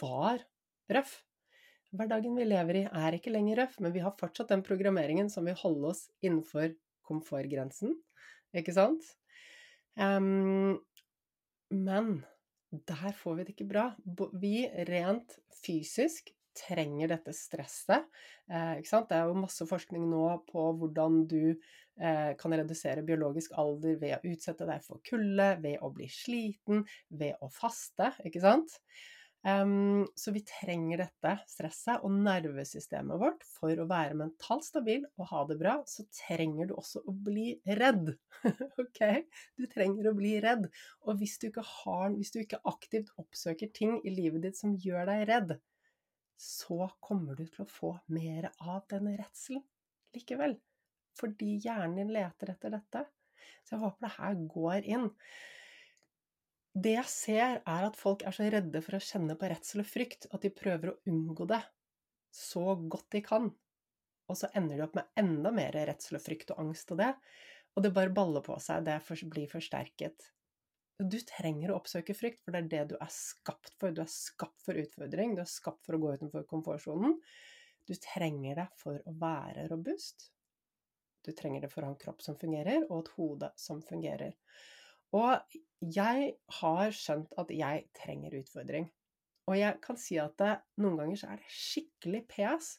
var 0.00 0.40
røff. 0.90 1.20
Hverdagen 1.96 2.36
vi 2.38 2.46
lever 2.46 2.80
i 2.80 2.86
er 2.86 3.16
ikke 3.16 3.32
lenger 3.32 3.62
røff, 3.62 3.78
men 3.82 3.94
vi 3.94 4.02
har 4.04 4.16
fortsatt 4.18 4.50
den 4.52 4.64
programmeringen 4.66 5.30
som 5.32 5.46
vil 5.48 5.58
holde 5.60 5.92
oss 5.92 6.04
innenfor 6.22 6.72
komfortgrensen, 7.06 7.96
ikke 8.56 8.74
sant? 8.74 9.04
Um, 9.98 10.78
men 11.70 12.20
der 12.70 13.14
får 13.16 13.38
vi 13.38 13.46
det 13.46 13.54
ikke 13.56 13.70
bra. 13.70 13.86
Vi 14.38 14.68
rent 14.88 15.38
fysisk 15.62 16.30
trenger 16.56 17.12
dette 17.14 17.34
stresset. 17.36 18.08
Eh, 18.50 18.80
det 18.80 19.16
er 19.16 19.28
jo 19.28 19.38
masse 19.38 19.66
forskning 19.68 20.08
nå 20.10 20.24
på 20.50 20.66
hvordan 20.80 21.22
du 21.30 21.42
eh, 21.52 22.32
kan 22.40 22.56
redusere 22.56 23.06
biologisk 23.06 23.54
alder 23.60 24.00
ved 24.00 24.18
å 24.18 24.34
utsette 24.34 24.68
deg 24.68 24.84
for 24.86 25.02
kulde, 25.06 25.54
ved 25.62 25.80
å 25.80 25.92
bli 25.94 26.10
sliten, 26.10 26.84
ved 27.08 27.38
å 27.40 27.50
faste, 27.54 28.12
ikke 28.26 28.44
sant. 28.44 28.78
Um, 29.40 30.04
så 30.20 30.34
vi 30.34 30.42
trenger 30.44 31.00
dette 31.00 31.30
stresset 31.48 32.02
og 32.04 32.12
nervesystemet 32.12 33.20
vårt 33.22 33.46
for 33.48 33.72
å 33.72 33.86
være 33.88 34.18
mentalt 34.18 34.66
stabil 34.66 35.06
og 35.16 35.30
ha 35.30 35.44
det 35.48 35.56
bra. 35.62 35.78
Så 35.88 36.04
trenger 36.12 36.68
du 36.68 36.74
også 36.76 37.00
å 37.08 37.14
bli 37.28 37.54
redd. 37.80 38.12
ok? 38.82 39.00
Du 39.56 39.64
trenger 39.72 40.10
å 40.10 40.16
bli 40.18 40.34
redd. 40.44 40.68
Og 41.06 41.22
hvis 41.22 41.38
du, 41.40 41.48
ikke 41.48 41.64
har, 41.64 42.12
hvis 42.18 42.34
du 42.34 42.42
ikke 42.42 42.60
aktivt 42.68 43.14
oppsøker 43.20 43.72
ting 43.76 43.96
i 44.04 44.12
livet 44.12 44.44
ditt 44.44 44.60
som 44.60 44.76
gjør 44.76 45.08
deg 45.08 45.24
redd, 45.32 45.56
så 46.40 46.88
kommer 47.04 47.36
du 47.36 47.44
til 47.44 47.66
å 47.66 47.70
få 47.70 47.92
mer 48.16 48.48
av 48.64 48.86
denne 48.88 49.12
redselen 49.18 49.62
likevel. 50.16 50.56
Fordi 51.18 51.56
hjernen 51.60 51.98
din 52.00 52.12
leter 52.14 52.54
etter 52.54 52.72
dette. 52.72 53.04
Så 53.64 53.74
jeg 53.74 53.82
håper 53.82 54.06
det 54.06 54.12
her 54.16 54.38
går 54.54 54.88
inn. 54.88 55.08
Det 56.70 56.94
jeg 56.94 57.10
ser, 57.12 57.60
er 57.66 57.84
at 57.84 57.98
folk 57.98 58.24
er 58.24 58.34
så 58.36 58.46
redde 58.52 58.80
for 58.84 58.96
å 58.96 59.02
kjenne 59.04 59.36
på 59.36 59.50
redsel 59.50 59.82
og 59.82 59.90
frykt 59.90 60.28
at 60.30 60.40
de 60.46 60.52
prøver 60.54 60.92
å 60.92 60.98
unngå 61.10 61.48
det 61.50 61.60
så 62.32 62.76
godt 62.78 63.10
de 63.12 63.24
kan. 63.26 63.50
Og 64.30 64.38
så 64.38 64.48
ender 64.56 64.78
de 64.78 64.86
opp 64.86 64.96
med 64.96 65.10
enda 65.18 65.50
mer 65.52 65.74
redsel 65.74 66.20
og 66.20 66.24
frykt 66.24 66.54
og 66.54 66.62
angst 66.64 66.94
og 66.94 67.02
det. 67.02 67.10
Og 67.74 67.84
det 67.84 67.92
bare 67.94 68.14
baller 68.14 68.44
på 68.46 68.56
seg, 68.62 68.86
det 68.86 69.00
blir 69.28 69.50
forsterket. 69.50 70.30
Du 71.00 71.16
trenger 71.24 71.70
å 71.72 71.78
oppsøke 71.78 72.12
frykt, 72.12 72.42
for 72.44 72.52
det 72.52 72.60
er 72.60 72.68
det 72.72 72.82
du 72.90 72.98
er 73.00 73.12
skapt 73.14 73.72
for. 73.80 73.94
Du 73.94 74.02
er 74.02 74.10
skapt 74.12 74.60
for 74.66 74.76
utfordring, 74.76 75.32
du 75.32 75.40
er 75.40 75.48
skapt 75.48 75.86
for 75.86 75.96
å 75.96 76.02
gå 76.02 76.12
utenfor 76.18 76.44
komfortsonen. 76.50 77.16
Du 77.88 77.94
trenger 77.96 78.60
det 78.60 78.66
for 78.76 79.00
å 79.08 79.14
være 79.22 79.64
robust. 79.70 80.28
Du 81.24 81.32
trenger 81.36 81.64
det 81.64 81.70
for 81.72 81.82
å 81.82 81.88
ha 81.88 81.94
en 81.94 82.00
kropp 82.00 82.20
som 82.24 82.36
fungerer, 82.40 82.84
og 82.90 83.00
et 83.00 83.12
hode 83.16 83.50
som 83.60 83.80
fungerer. 83.84 84.36
Og 85.16 85.56
jeg 85.96 86.34
har 86.60 86.94
skjønt 86.94 87.32
at 87.40 87.50
jeg 87.54 87.86
trenger 87.96 88.36
utfordring. 88.42 88.90
Og 89.48 89.56
jeg 89.56 89.80
kan 89.82 89.98
si 89.98 90.20
at 90.20 90.36
det, 90.38 90.52
noen 90.84 91.00
ganger 91.00 91.18
så 91.18 91.32
er 91.32 91.40
det 91.40 91.54
skikkelig 91.54 92.26
pes 92.30 92.74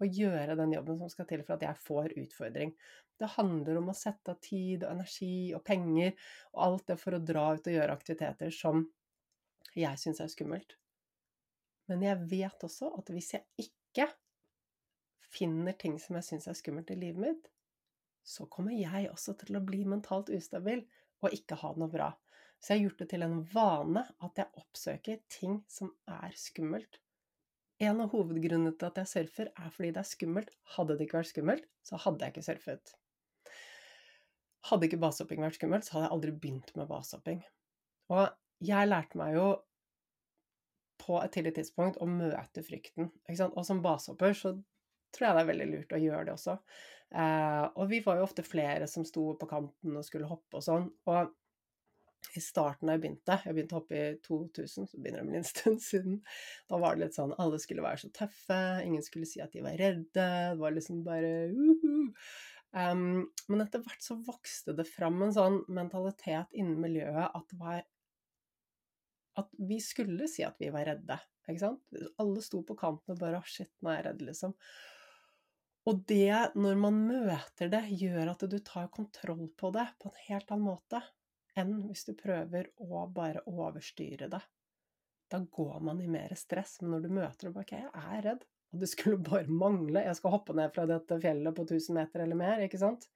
å 0.00 0.08
gjøre 0.08 0.56
den 0.58 0.74
jobben 0.74 0.98
som 1.00 1.12
skal 1.12 1.28
til 1.28 1.44
for 1.44 1.56
at 1.56 1.68
jeg 1.68 1.84
får 1.84 2.16
utfordring. 2.24 2.72
Det 3.16 3.32
handler 3.36 3.78
om 3.80 3.90
å 3.90 3.96
sette 3.96 4.34
av 4.34 4.40
tid 4.44 4.84
og 4.84 4.92
energi 4.92 5.54
og 5.56 5.64
penger 5.64 6.12
og 6.52 6.62
alt 6.66 6.90
det 6.90 6.98
for 7.00 7.16
å 7.16 7.22
dra 7.22 7.46
ut 7.56 7.68
og 7.68 7.76
gjøre 7.76 7.96
aktiviteter 7.96 8.52
som 8.52 8.84
jeg 9.76 10.00
syns 10.00 10.20
er 10.24 10.32
skummelt. 10.32 10.76
Men 11.88 12.02
jeg 12.04 12.28
vet 12.30 12.66
også 12.66 12.90
at 12.98 13.12
hvis 13.14 13.32
jeg 13.36 13.66
ikke 13.66 14.08
finner 15.32 15.76
ting 15.78 15.96
som 16.02 16.18
jeg 16.18 16.28
syns 16.28 16.48
er 16.50 16.58
skummelt 16.58 16.90
i 16.92 16.98
livet 16.98 17.22
mitt, 17.22 17.48
så 18.26 18.48
kommer 18.50 18.74
jeg 18.74 19.08
også 19.12 19.36
til 19.40 19.56
å 19.58 19.64
bli 19.64 19.84
mentalt 19.86 20.32
ustabil 20.34 20.82
og 21.22 21.34
ikke 21.34 21.58
ha 21.62 21.72
noe 21.78 21.90
bra. 21.90 22.10
Så 22.58 22.72
jeg 22.72 22.80
har 22.80 22.84
gjort 22.88 23.02
det 23.02 23.08
til 23.12 23.24
en 23.26 23.40
vane 23.52 24.02
at 24.26 24.40
jeg 24.40 24.62
oppsøker 24.62 25.20
ting 25.30 25.60
som 25.70 25.92
er 26.10 26.34
skummelt. 26.40 27.00
En 27.84 28.00
av 28.00 28.12
hovedgrunnene 28.14 28.72
til 28.72 28.88
at 28.88 29.02
jeg 29.02 29.10
surfer, 29.10 29.50
er 29.52 29.72
fordi 29.72 29.92
det 29.92 30.00
er 30.00 30.08
skummelt. 30.08 30.54
Hadde 30.76 30.96
det 30.96 31.06
ikke 31.06 31.20
vært 31.20 31.32
skummelt, 31.34 31.66
så 31.84 32.00
hadde 32.00 32.24
jeg 32.24 32.34
ikke 32.34 32.46
surfet. 32.46 32.94
Hadde 34.66 34.88
ikke 34.88 35.00
basehopping 35.02 35.44
vært 35.44 35.58
skummelt, 35.58 35.86
så 35.86 35.96
hadde 35.96 36.08
jeg 36.08 36.16
aldri 36.16 36.34
begynt 36.34 36.72
med 36.78 36.88
basehopping. 36.90 37.40
Og 38.14 38.26
jeg 38.66 38.88
lærte 38.88 39.18
meg 39.20 39.36
jo 39.36 39.48
på 41.02 41.18
et 41.20 41.32
tidlig 41.34 41.54
tidspunkt 41.58 42.00
å 42.02 42.08
møte 42.08 42.64
frykten. 42.66 43.10
Og 43.52 43.62
som 43.68 43.82
basehopper 43.84 44.36
så 44.36 44.54
tror 45.14 45.28
jeg 45.28 45.36
det 45.36 45.42
er 45.42 45.50
veldig 45.50 45.66
lurt 45.70 45.96
å 45.96 46.02
gjøre 46.02 46.28
det 46.28 46.34
også. 46.34 46.56
Eh, 47.14 47.64
og 47.78 47.90
vi 47.90 48.00
var 48.04 48.18
jo 48.18 48.26
ofte 48.26 48.44
flere 48.46 48.88
som 48.90 49.06
sto 49.06 49.28
på 49.38 49.48
kanten 49.50 49.96
og 49.96 50.06
skulle 50.06 50.30
hoppe 50.30 50.58
og 50.58 50.64
sånn. 50.66 50.88
Og 51.10 51.34
i 52.36 52.42
starten 52.42 52.88
da 52.88 52.96
jeg 52.96 53.04
begynte, 53.04 53.36
jeg 53.44 53.54
begynte 53.54 53.76
å 53.76 53.80
hoppe 53.80 53.96
i 54.00 54.16
2000, 54.24 54.88
så 54.90 54.98
begynner 54.98 55.22
det 55.22 55.28
med 55.28 55.40
en 55.40 55.48
stund 55.52 55.84
siden, 55.84 56.18
da 56.70 56.80
var 56.82 56.96
det 56.96 57.06
litt 57.06 57.18
sånn 57.18 57.36
alle 57.38 57.60
skulle 57.62 57.84
være 57.84 58.02
så 58.02 58.10
tøffe, 58.16 58.58
ingen 58.82 59.04
skulle 59.04 59.28
si 59.30 59.42
at 59.44 59.54
de 59.54 59.62
var 59.64 59.78
redde, 59.80 60.26
det 60.26 60.58
var 60.60 60.74
liksom 60.74 61.04
bare 61.06 61.32
uh 61.52 61.84
-huh. 61.84 62.10
Um, 62.76 63.26
Men 63.48 63.64
etter 63.64 63.82
hvert 63.84 64.04
så 64.04 64.18
vokste 64.20 64.76
det 64.76 64.86
fram 64.88 65.22
en 65.24 65.34
sånn 65.34 65.62
mentalitet 65.72 66.52
innen 66.52 66.80
miljøet 66.82 67.32
at 67.34 67.56
var 67.58 67.84
at 69.36 69.50
vi 69.68 69.76
skulle 69.84 70.28
si 70.32 70.44
at 70.46 70.56
vi 70.60 70.70
var 70.72 70.86
redde. 70.88 71.18
Ikke 71.46 71.60
sant? 71.60 71.82
Alle 72.22 72.42
sto 72.42 72.62
på 72.66 72.76
kanten 72.78 73.12
og 73.12 73.20
bare 73.20 73.42
'shit, 73.44 73.70
nå 73.84 73.92
er 73.92 73.98
jeg 73.98 74.06
redd', 74.06 74.24
liksom. 74.30 74.54
Og 75.86 76.00
det, 76.10 76.56
når 76.58 76.78
man 76.80 76.96
møter 77.06 77.70
det, 77.70 77.84
gjør 78.00 78.32
at 78.32 78.42
du 78.50 78.58
tar 78.58 78.88
kontroll 78.90 79.46
på 79.54 79.70
det 79.76 79.86
på 80.02 80.10
en 80.10 80.22
helt 80.24 80.50
annen 80.50 80.66
måte 80.66 81.02
enn 81.56 81.76
hvis 81.86 82.04
du 82.08 82.16
prøver 82.18 82.72
å 82.82 83.04
bare 83.12 83.44
overstyre 83.46 84.28
det. 84.32 84.42
Da 85.30 85.38
går 85.38 85.78
man 85.86 86.00
i 86.02 86.08
mer 86.10 86.34
stress. 86.38 86.80
Men 86.82 86.96
når 86.96 87.06
du 87.06 87.14
møter 87.20 87.48
det, 87.48 87.54
bare 87.54 87.68
OK, 87.68 87.76
jeg 87.78 88.16
er 88.16 88.26
redd. 88.26 88.44
Og 88.76 88.84
det 88.84 88.90
skulle 88.92 89.18
bare 89.24 89.48
mangle. 89.48 90.04
Jeg 90.04 90.18
skal 90.18 90.34
hoppe 90.36 90.56
ned 90.56 90.72
fra 90.74 90.84
dette 90.88 91.20
fjellet 91.22 91.56
på 91.56 91.64
1000 91.64 91.96
meter 91.96 92.24
eller 92.24 92.38
mer, 92.38 92.62
ikke 92.66 92.80
sant? 92.80 93.08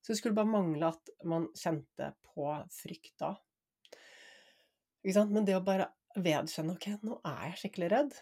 Så 0.00 0.12
det 0.12 0.20
skulle 0.20 0.38
bare 0.38 0.48
mangle 0.48 0.92
at 0.94 1.10
man 1.28 1.48
kjente 1.58 2.12
på 2.30 2.46
frykt 2.72 3.16
da. 3.20 3.34
Ikke 5.02 5.16
sant? 5.18 5.34
Men 5.34 5.48
det 5.48 5.58
å 5.58 5.64
bare 5.64 5.90
vedkjenne 6.16 6.76
OK, 6.76 6.88
nå 7.06 7.18
er 7.26 7.50
jeg 7.50 7.60
skikkelig 7.64 7.90
redd, 7.92 8.16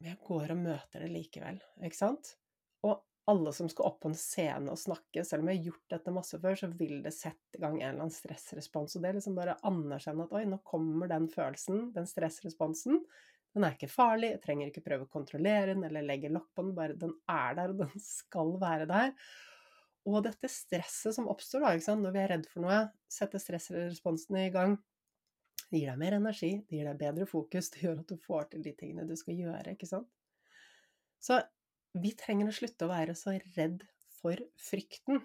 men 0.00 0.12
jeg 0.12 0.20
går 0.26 0.52
og 0.54 0.60
møter 0.64 1.04
det 1.04 1.12
likevel, 1.12 1.60
ikke 1.84 1.98
sant? 1.98 2.34
Og 2.86 2.98
alle 3.30 3.52
som 3.54 3.68
skal 3.70 3.86
opp 3.90 4.00
på 4.02 4.10
en 4.10 4.18
scene 4.18 4.72
og 4.72 4.80
snakke, 4.80 5.22
selv 5.26 5.44
om 5.44 5.50
jeg 5.50 5.60
har 5.60 5.70
gjort 5.70 5.94
dette 5.94 6.14
masse 6.14 6.40
før, 6.42 6.58
så 6.58 6.70
vil 6.74 7.00
det 7.04 7.12
sette 7.14 7.58
i 7.58 7.62
gang 7.62 7.76
en 7.78 7.86
eller 7.92 8.04
annen 8.06 8.14
stressrespons. 8.14 8.96
Og 8.96 9.04
det 9.04 9.10
er 9.10 9.18
liksom 9.18 9.36
bare 9.38 9.56
å 9.56 9.70
anerkjenne 9.70 10.26
at 10.26 10.36
oi, 10.36 10.44
nå 10.48 10.60
kommer 10.66 11.10
den 11.10 11.28
følelsen, 11.30 11.90
den 11.94 12.08
stressresponsen. 12.10 13.02
Den 13.54 13.66
er 13.66 13.74
ikke 13.74 13.90
farlig, 13.90 14.34
jeg 14.36 14.42
trenger 14.44 14.70
ikke 14.70 14.84
prøve 14.84 15.06
å 15.06 15.10
kontrollere 15.10 15.72
den 15.72 15.82
eller 15.88 16.06
legge 16.06 16.30
lokk 16.30 16.52
på 16.54 16.62
den, 16.62 16.74
bare 16.76 16.98
den 16.98 17.16
er 17.30 17.56
der, 17.58 17.72
og 17.72 17.82
den 17.82 18.04
skal 18.06 18.54
være 18.62 18.86
der. 18.90 19.14
Og 20.08 20.22
dette 20.24 20.48
stresset 20.48 21.16
som 21.16 21.28
oppstår 21.28 21.66
da, 21.66 21.96
når 21.98 22.14
vi 22.14 22.22
er 22.22 22.32
redd 22.34 22.46
for 22.48 22.64
noe, 22.64 22.78
setter 23.10 23.42
stressresponsen 23.42 24.38
i 24.40 24.48
gang. 24.54 24.78
Det 25.70 25.82
gir 25.82 25.90
deg 25.90 26.00
mer 26.00 26.16
energi, 26.16 26.52
det 26.66 26.78
gir 26.78 26.88
deg 26.88 27.02
bedre 27.02 27.26
fokus, 27.30 27.68
det 27.74 27.84
gjør 27.84 28.00
at 28.00 28.10
du 28.10 28.16
får 28.22 28.48
til 28.54 28.64
de 28.64 28.72
tingene 28.78 29.06
du 29.06 29.16
skal 29.18 29.36
gjøre, 29.38 29.74
ikke 29.74 29.90
sant. 29.90 30.08
Så 31.20 31.36
vi 32.00 32.14
trenger 32.16 32.48
å 32.48 32.54
slutte 32.54 32.86
å 32.86 32.90
være 32.90 33.14
så 33.18 33.34
redd 33.58 33.84
for 34.20 34.40
frykten. 34.62 35.20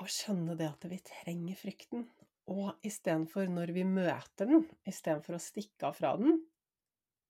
Og 0.00 0.10
skjønne 0.10 0.56
det 0.58 0.68
at 0.70 0.86
vi 0.90 0.98
trenger 1.06 1.58
frykten. 1.58 2.06
Og 2.50 2.72
istedenfor, 2.86 3.46
når 3.52 3.70
vi 3.76 3.84
møter 3.86 4.48
den, 4.48 4.64
istedenfor 4.88 5.36
å 5.36 5.42
stikke 5.42 5.90
av 5.90 5.98
fra 5.98 6.16
den, 6.18 6.40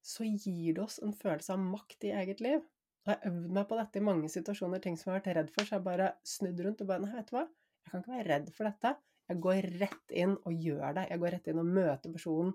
så 0.00 0.24
gir 0.24 0.78
det 0.78 0.84
oss 0.86 0.98
en 1.04 1.12
følelse 1.16 1.52
av 1.52 1.60
makt 1.60 2.08
i 2.08 2.14
eget 2.22 2.40
liv. 2.44 2.62
Og 3.04 3.12
jeg 3.12 3.20
har 3.20 3.30
øvd 3.30 3.52
meg 3.56 3.66
på 3.68 3.76
dette 3.78 4.00
i 4.00 4.04
mange 4.04 4.30
situasjoner, 4.32 4.80
ting 4.80 4.96
som 4.96 5.10
jeg 5.10 5.14
har 5.14 5.20
vært 5.20 5.36
redd 5.38 5.52
for, 5.52 5.68
så 5.68 5.76
jeg 5.76 5.86
bare 5.86 6.08
snudd 6.26 6.62
rundt 6.64 6.80
og 6.84 6.88
bare 6.90 7.04
Nei, 7.04 7.12
vet 7.18 7.28
du 7.28 7.36
hva, 7.36 7.44
jeg 7.84 7.92
kan 7.92 8.02
ikke 8.02 8.14
være 8.16 8.28
redd 8.30 8.50
for 8.56 8.68
dette. 8.68 8.94
Jeg 9.30 9.42
går 9.44 9.68
rett 9.80 10.14
inn 10.22 10.32
og 10.38 10.64
gjør 10.66 10.96
det. 10.96 11.04
Jeg 11.12 11.22
går 11.22 11.34
rett 11.36 11.50
inn 11.52 11.60
og 11.62 11.68
møter 11.76 12.14
personen, 12.14 12.54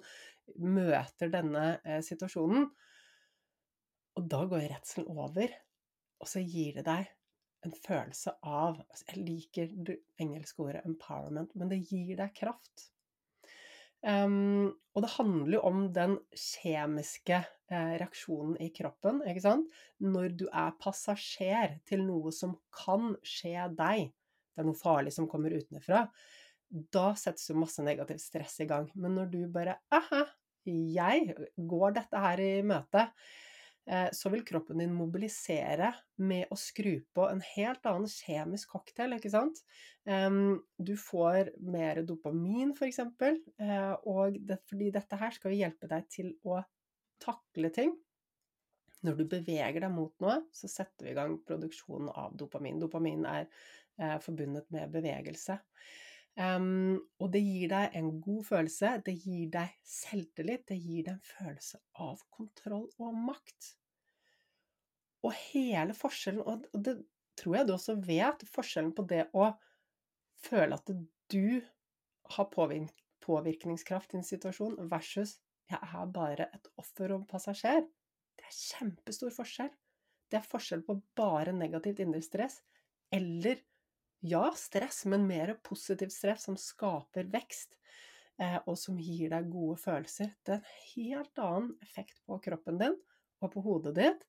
møter 0.60 1.32
denne 1.32 1.68
eh, 1.86 2.02
situasjonen. 2.04 2.66
Og 4.16 4.28
da 4.32 4.42
går 4.52 4.68
redselen 4.74 5.08
over, 5.12 5.54
og 6.20 6.30
så 6.32 6.44
gir 6.44 6.80
det 6.80 6.86
deg 6.88 7.15
en 7.66 7.78
følelse 7.86 8.36
av 8.44 8.80
altså 8.84 9.08
Jeg 9.12 9.24
liker 9.26 9.72
det 9.88 10.00
engelske 10.22 10.64
ordet 10.64 10.84
'empowerment', 10.86 11.56
men 11.56 11.72
det 11.72 11.84
gir 11.90 12.16
deg 12.20 12.34
kraft. 12.38 12.90
Um, 14.06 14.70
og 14.94 15.02
det 15.02 15.16
handler 15.16 15.58
jo 15.58 15.62
om 15.66 15.86
den 15.94 16.20
kjemiske 16.38 17.40
eh, 17.42 17.94
reaksjonen 17.98 18.54
i 18.62 18.70
kroppen, 18.76 19.24
ikke 19.26 19.42
sant? 19.48 19.72
Når 19.98 20.36
du 20.38 20.46
er 20.52 20.76
passasjer 20.78 21.80
til 21.90 22.04
noe 22.06 22.34
som 22.36 22.54
kan 22.76 23.16
skje 23.26 23.66
deg, 23.74 24.12
det 24.14 24.62
er 24.62 24.68
noe 24.68 24.78
farlig 24.78 25.16
som 25.16 25.30
kommer 25.32 25.56
utenfra, 25.58 26.04
da 26.70 27.08
settes 27.18 27.50
jo 27.50 27.58
masse 27.58 27.82
negativt 27.86 28.22
stress 28.22 28.60
i 28.62 28.70
gang. 28.70 28.88
Men 28.94 29.18
når 29.18 29.34
du 29.34 29.42
bare 29.50 29.80
Aha, 29.94 30.22
jeg 30.66 31.36
går 31.58 31.98
dette 31.98 32.22
her 32.22 32.42
i 32.42 32.54
møte 32.66 33.08
så 33.86 34.32
vil 34.34 34.42
kroppen 34.42 34.80
din 34.82 34.94
mobilisere 34.98 35.92
med 36.18 36.50
å 36.50 36.58
skru 36.58 36.96
på 37.14 37.28
en 37.30 37.42
helt 37.54 37.86
annen 37.86 38.10
kjemisk 38.10 38.72
cocktail, 38.74 39.14
ikke 39.14 39.30
sant. 39.30 39.60
Du 40.78 40.94
får 40.98 41.52
mer 41.62 42.02
dopamin, 42.08 42.74
f.eks., 42.74 43.00
eh, 43.62 43.94
og 44.10 44.40
det, 44.42 44.58
fordi 44.70 44.90
dette 44.96 45.20
her 45.22 45.38
skal 45.38 45.54
hjelpe 45.54 45.90
deg 45.92 46.10
til 46.14 46.34
å 46.50 46.60
takle 47.22 47.72
ting. 47.74 47.94
Når 49.06 49.20
du 49.20 49.26
beveger 49.30 49.84
deg 49.84 49.94
mot 49.94 50.14
noe, 50.24 50.40
så 50.56 50.70
setter 50.72 51.06
vi 51.06 51.14
i 51.14 51.18
gang 51.18 51.38
produksjonen 51.46 52.10
av 52.10 52.34
dopamin. 52.38 52.80
Dopamin 52.82 53.26
er 53.30 53.46
eh, 53.46 54.18
forbundet 54.24 54.70
med 54.74 54.94
bevegelse. 54.94 55.60
Um, 56.36 56.98
og 57.24 57.30
det 57.32 57.40
gir 57.46 57.70
deg 57.72 57.94
en 57.96 58.10
god 58.20 58.42
følelse, 58.44 58.90
det 59.06 59.14
gir 59.24 59.48
deg 59.54 59.76
selvtillit, 59.88 60.66
det 60.68 60.76
gir 60.82 61.06
deg 61.08 61.14
en 61.14 61.28
følelse 61.30 61.80
av 62.04 62.24
kontroll 62.36 62.90
og 63.00 63.16
makt. 63.30 63.70
Og 65.24 65.32
hele 65.54 65.96
forskjellen, 65.96 66.44
og 66.44 66.84
det 66.84 66.98
tror 67.40 67.60
jeg 67.60 67.68
du 67.68 67.74
også 67.78 67.96
vet, 68.04 68.44
forskjellen 68.52 68.92
på 68.98 69.08
det 69.08 69.24
å 69.32 69.48
føle 70.44 70.76
at 70.76 70.92
du 71.32 71.64
har 72.36 72.52
påvirkningskraft 72.52 74.14
i 74.14 74.20
en 74.20 74.28
situasjon, 74.28 74.76
versus 74.92 75.38
jeg 75.72 75.80
er 75.82 76.12
bare 76.14 76.50
et 76.54 76.68
offer 76.82 77.16
og 77.16 77.26
passasjer, 77.32 77.88
det 78.36 78.46
er 78.46 78.60
kjempestor 78.60 79.32
forskjell. 79.34 79.72
Det 80.30 80.40
er 80.40 80.48
forskjell 80.52 80.84
på 80.86 80.98
bare 81.18 81.54
negativt 81.56 82.02
indre 82.04 82.22
stress 82.26 82.60
eller 83.14 83.62
ja, 84.26 84.46
stress, 84.58 85.04
men 85.06 85.28
mer 85.28 85.54
positivt 85.66 86.14
stress 86.14 86.48
som 86.48 86.58
skaper 86.60 87.28
vekst, 87.34 87.78
eh, 88.42 88.58
og 88.66 88.78
som 88.80 89.00
gir 89.00 89.32
deg 89.34 89.50
gode 89.52 89.78
følelser. 89.82 90.34
Det 90.44 90.56
er 90.56 90.62
en 90.62 90.78
helt 90.94 91.42
annen 91.44 91.74
effekt 91.86 92.22
på 92.26 92.40
kroppen 92.44 92.80
din 92.82 92.98
og 93.44 93.52
på 93.54 93.64
hodet 93.66 93.96
ditt. 94.00 94.26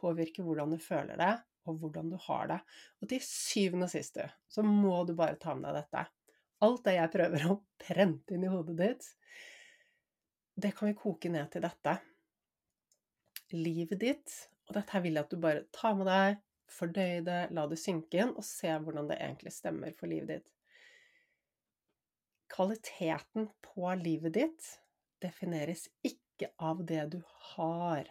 Påvirker 0.00 0.46
hvordan 0.46 0.74
du 0.74 0.78
føler 0.82 1.20
deg, 1.20 1.42
og 1.68 1.80
hvordan 1.80 2.10
du 2.12 2.18
har 2.26 2.48
det. 2.50 2.60
Og 3.00 3.10
til 3.10 3.22
syvende 3.24 3.88
og 3.88 3.92
sist, 3.94 4.18
så 4.48 4.64
må 4.66 5.02
du 5.08 5.14
bare 5.16 5.40
ta 5.40 5.54
med 5.56 5.68
deg 5.70 5.82
dette. 5.82 6.06
Alt 6.64 6.84
det 6.86 6.96
jeg 6.96 7.12
prøver 7.12 7.46
å 7.50 7.60
prente 7.80 8.36
inn 8.36 8.46
i 8.46 8.50
hodet 8.52 8.76
ditt, 8.80 9.08
det 10.54 10.70
kan 10.76 10.88
vi 10.88 10.96
koke 10.96 11.30
ned 11.32 11.50
til 11.50 11.64
dette. 11.64 11.96
Livet 13.54 14.00
ditt, 14.00 14.34
og 14.68 14.76
dette 14.78 15.00
vil 15.02 15.18
jeg 15.18 15.26
at 15.26 15.32
du 15.34 15.40
bare 15.42 15.64
tar 15.74 15.96
med 15.98 16.08
deg, 16.08 16.38
Fordøy 16.70 17.20
det, 17.26 17.40
la 17.54 17.66
det 17.70 17.78
synke 17.80 18.20
inn, 18.22 18.34
og 18.34 18.44
se 18.46 18.72
hvordan 18.72 19.08
det 19.10 19.20
egentlig 19.20 19.52
stemmer 19.54 19.94
for 19.98 20.10
livet 20.10 20.30
ditt. 20.32 20.50
Kvaliteten 22.54 23.48
på 23.64 23.94
livet 23.98 24.36
ditt 24.36 24.68
defineres 25.24 25.88
ikke 26.06 26.50
av 26.62 26.84
det 26.86 27.06
du 27.14 27.20
har, 27.54 28.08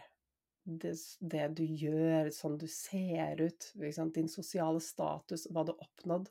det, 0.64 0.94
det 1.20 1.48
du 1.58 1.64
gjør, 1.64 2.32
sånn 2.34 2.58
du 2.60 2.68
ser 2.72 3.42
ut, 3.42 3.70
din 4.16 4.32
sosiale 4.32 4.82
status, 4.84 5.48
hva 5.52 5.66
du 5.66 5.74
har 5.74 5.88
oppnådd. 5.88 6.30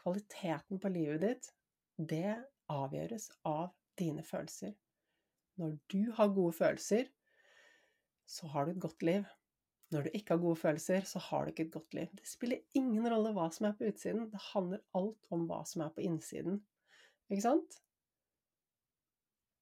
Kvaliteten 0.00 0.80
på 0.80 0.92
livet 0.92 1.24
ditt, 1.24 1.50
det 1.96 2.38
avgjøres 2.72 3.28
av 3.44 3.70
dine 4.00 4.24
følelser. 4.24 4.72
Når 5.60 5.76
du 5.92 6.12
har 6.16 6.32
gode 6.32 6.56
følelser, 6.56 7.10
så 8.24 8.48
har 8.52 8.66
du 8.66 8.72
et 8.72 8.82
godt 8.82 9.02
liv. 9.04 9.26
Når 9.90 10.06
du 10.06 10.14
ikke 10.14 10.36
har 10.36 10.42
gode 10.42 10.60
følelser, 10.60 11.06
så 11.08 11.18
har 11.24 11.44
du 11.44 11.52
ikke 11.52 11.66
et 11.66 11.74
godt 11.74 11.94
liv. 11.98 12.10
Det 12.14 12.28
spiller 12.28 12.78
ingen 12.78 13.06
rolle 13.10 13.32
hva 13.34 13.48
som 13.54 13.66
er 13.66 13.76
på 13.78 13.88
utsiden, 13.90 14.28
det 14.30 14.42
handler 14.52 14.82
alt 14.98 15.30
om 15.34 15.46
hva 15.50 15.64
som 15.66 15.82
er 15.86 15.94
på 15.94 16.04
innsiden. 16.06 16.60
Ikke 17.30 17.46
sant? 17.46 17.80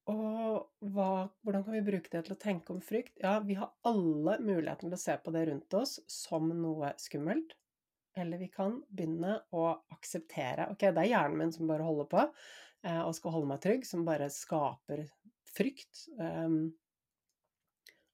og 0.09 0.89
hva, 0.95 1.29
hvordan 1.45 1.65
kan 1.67 1.75
vi 1.77 1.85
bruke 1.85 2.11
det 2.13 2.23
til 2.25 2.35
å 2.35 2.41
tenke 2.41 2.73
om 2.73 2.81
frykt? 2.85 3.19
Ja, 3.21 3.39
vi 3.45 3.59
har 3.59 3.75
alle 3.89 4.39
muligheten 4.41 4.89
til 4.89 4.97
å 4.97 5.01
se 5.03 5.17
på 5.21 5.33
det 5.35 5.45
rundt 5.51 5.77
oss 5.77 5.99
som 6.09 6.49
noe 6.49 6.95
skummelt. 7.01 7.53
Eller 8.19 8.41
vi 8.41 8.49
kan 8.51 8.81
begynne 8.89 9.37
å 9.55 9.69
akseptere 9.95 10.71
Ok, 10.73 10.89
det 10.89 11.05
er 11.05 11.11
hjernen 11.13 11.37
min 11.39 11.53
som 11.55 11.69
bare 11.69 11.85
holder 11.87 12.09
på 12.11 12.23
eh, 12.25 13.03
og 13.05 13.13
skal 13.15 13.35
holde 13.37 13.51
meg 13.53 13.61
trygg, 13.63 13.85
som 13.87 14.07
bare 14.09 14.31
skaper 14.33 15.05
frykt. 15.53 16.07
Um, 16.17 16.73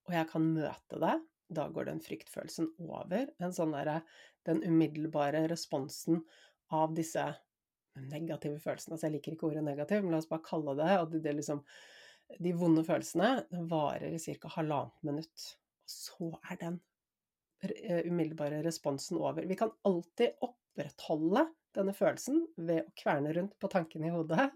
og 0.04 0.18
jeg 0.18 0.28
kan 0.32 0.50
møte 0.50 1.00
det. 1.00 1.14
Da 1.52 1.66
går 1.68 1.90
den 1.90 2.00
fryktfølelsen 2.04 2.70
over. 2.82 3.28
En 3.42 3.52
sånn 3.54 3.74
derre 3.76 4.02
Den 4.44 4.60
umiddelbare 4.64 5.46
responsen 5.48 6.22
av 6.72 6.94
disse 6.96 7.24
negative 8.10 8.58
følelsene. 8.60 8.96
Altså, 8.96 9.08
jeg 9.08 9.16
liker 9.16 9.34
ikke 9.34 9.48
ordet 9.50 9.64
negativ, 9.64 10.02
men 10.02 10.14
la 10.14 10.20
oss 10.20 10.30
bare 10.30 10.44
kalle 10.46 10.74
det 10.78 10.90
at 10.98 11.14
det 11.24 11.36
liksom 11.38 11.62
De 12.40 12.54
vonde 12.56 12.84
følelsene 12.86 13.44
varer 13.70 14.16
i 14.16 14.18
ca. 14.40 14.50
halvannet 14.56 15.06
minutt. 15.06 15.46
Og 15.84 15.92
så 15.92 16.30
er 16.50 16.60
den 16.62 16.78
eh, 17.60 18.00
umiddelbare 18.08 18.62
responsen 18.64 19.20
over. 19.20 19.44
Vi 19.44 19.58
kan 19.60 19.72
alltid 19.84 20.40
opprettholde 20.44 21.44
denne 21.76 21.94
følelsen 21.96 22.46
ved 22.56 22.86
å 22.86 22.94
kverne 22.96 23.34
rundt 23.36 23.58
på 23.60 23.70
tankene 23.70 24.08
i 24.08 24.14
hodet. 24.14 24.48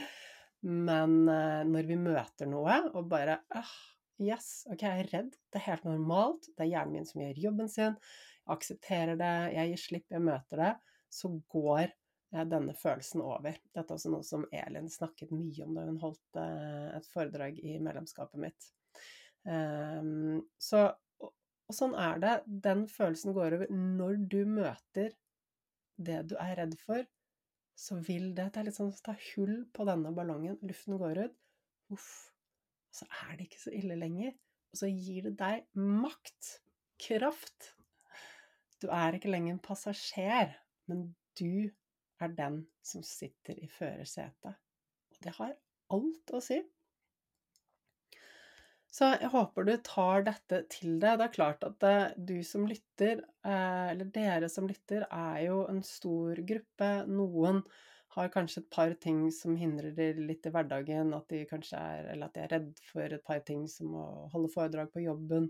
Men 0.88 1.28
eh, 1.28 1.62
når 1.68 1.88
vi 1.90 1.98
møter 2.00 2.48
noe 2.48 2.78
og 2.94 3.06
bare 3.12 3.42
ah, 3.58 3.76
Yes, 4.20 4.66
ok, 4.70 4.82
jeg 4.84 5.04
er 5.04 5.10
redd. 5.12 5.32
Det 5.50 5.58
er 5.60 5.68
helt 5.70 5.86
normalt. 5.88 6.46
Det 6.52 6.66
er 6.66 6.72
hjernen 6.74 6.98
min 6.98 7.08
som 7.08 7.22
gjør 7.22 7.40
jobben 7.46 7.70
sin. 7.70 7.96
Jeg 8.42 8.54
aksepterer 8.56 9.18
det, 9.18 9.32
jeg 9.54 9.70
gir 9.70 9.80
slipp, 9.80 10.06
jeg 10.12 10.24
møter 10.24 10.60
det. 10.60 10.72
Så 11.12 11.30
går 11.52 11.86
eh, 11.86 12.44
denne 12.50 12.74
følelsen 12.78 13.24
over. 13.24 13.56
Dette 13.72 13.86
er 13.86 13.96
også 13.96 14.12
noe 14.12 14.26
som 14.26 14.44
Elin 14.52 14.90
snakket 14.92 15.32
mye 15.34 15.66
om 15.66 15.74
da 15.78 15.86
hun 15.88 16.00
holdt 16.02 16.40
eh, 16.42 16.90
et 16.98 17.08
foredrag 17.12 17.60
i 17.62 17.78
medlemskapet 17.82 18.42
mitt. 18.42 18.68
Um, 19.42 20.38
så, 20.62 20.84
og 21.18 21.74
sånn 21.74 21.96
er 21.98 22.20
det. 22.22 22.36
Den 22.68 22.86
følelsen 22.90 23.34
går 23.36 23.58
over 23.58 23.72
når 23.74 24.20
du 24.30 24.42
møter 24.46 25.16
det 26.02 26.20
du 26.30 26.36
er 26.40 26.58
redd 26.60 26.76
for. 26.84 27.06
Så 27.78 27.96
vil 28.04 28.34
det 28.36 28.50
Det 28.52 28.60
er 28.60 28.68
litt 28.68 28.76
sånn 28.76 28.92
å 28.92 29.02
ta 29.02 29.16
hull 29.32 29.64
på 29.74 29.88
denne 29.88 30.12
ballongen. 30.14 30.60
Luften 30.62 31.00
går 31.00 31.24
ut. 31.24 31.40
Uff 31.96 32.31
så 32.92 33.08
er 33.24 33.36
det 33.36 33.48
ikke 33.48 33.62
så 33.62 33.72
ille 33.74 33.96
lenger. 33.98 34.34
Og 34.72 34.80
så 34.82 34.88
gir 34.88 35.28
det 35.28 35.36
deg 35.40 35.64
makt, 35.76 36.56
kraft. 37.02 37.72
Du 38.82 38.88
er 38.92 39.16
ikke 39.16 39.32
lenger 39.32 39.54
en 39.54 39.64
passasjer, 39.64 40.54
men 40.90 41.10
du 41.38 41.70
er 42.22 42.36
den 42.36 42.62
som 42.84 43.04
sitter 43.06 43.58
i 43.58 43.68
førersetet. 43.70 44.54
Og 45.12 45.24
det 45.24 45.34
har 45.38 45.56
alt 45.92 46.32
å 46.34 46.40
si. 46.42 46.60
Så 48.92 49.08
jeg 49.16 49.30
håper 49.32 49.64
du 49.64 49.72
tar 49.86 50.26
dette 50.26 50.58
til 50.72 50.98
deg. 51.00 51.16
Det 51.16 51.26
er 51.26 51.36
klart 51.36 51.62
at 51.64 51.84
eh, 51.88 52.16
du 52.16 52.36
som 52.44 52.66
lytter, 52.68 53.22
eh, 53.40 53.86
eller 53.94 54.10
dere 54.12 54.50
som 54.52 54.68
lytter, 54.68 55.06
er 55.08 55.38
jo 55.46 55.62
en 55.70 55.80
stor 55.86 56.42
gruppe. 56.48 56.90
Noen 57.08 57.62
har 58.12 58.32
kanskje 58.32 58.60
et 58.60 58.72
par 58.72 58.92
ting 59.00 59.24
som 59.32 59.54
hindrer 59.56 59.94
de 59.96 60.10
litt 60.18 60.44
i 60.46 60.52
hverdagen, 60.52 61.14
at 61.16 61.30
de 61.32 61.44
kanskje 61.48 61.78
er, 61.78 62.10
eller 62.12 62.28
at 62.28 62.36
de 62.36 62.42
er 62.44 62.50
redd 62.52 62.82
for 62.90 63.16
et 63.16 63.24
par 63.24 63.40
ting 63.46 63.64
som 63.70 63.94
å 63.96 64.06
holde 64.34 64.50
foredrag 64.52 64.90
på 64.92 65.04
jobben, 65.04 65.48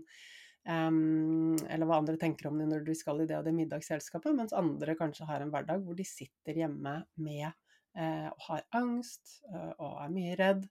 um, 0.69 1.57
eller 1.67 1.89
hva 1.89 1.99
andre 1.99 2.15
tenker 2.21 2.47
om 2.47 2.61
det 2.61 2.69
når 2.69 2.85
de 2.87 2.95
skal 2.95 3.19
i 3.19 3.27
det 3.27 3.35
og 3.39 3.47
det 3.47 3.55
middagsselskapet, 3.57 4.35
mens 4.37 4.55
andre 4.55 4.95
kanskje 4.99 5.27
har 5.27 5.43
en 5.43 5.51
hverdag 5.53 5.83
hvor 5.83 5.97
de 5.97 6.05
sitter 6.07 6.61
hjemme 6.61 7.01
med 7.25 7.49
uh, 7.49 8.29
og 8.31 8.45
har 8.47 8.63
angst 8.79 9.41
uh, 9.49 9.73
og 9.73 9.97
er 10.05 10.13
mye 10.13 10.37
redd. 10.39 10.63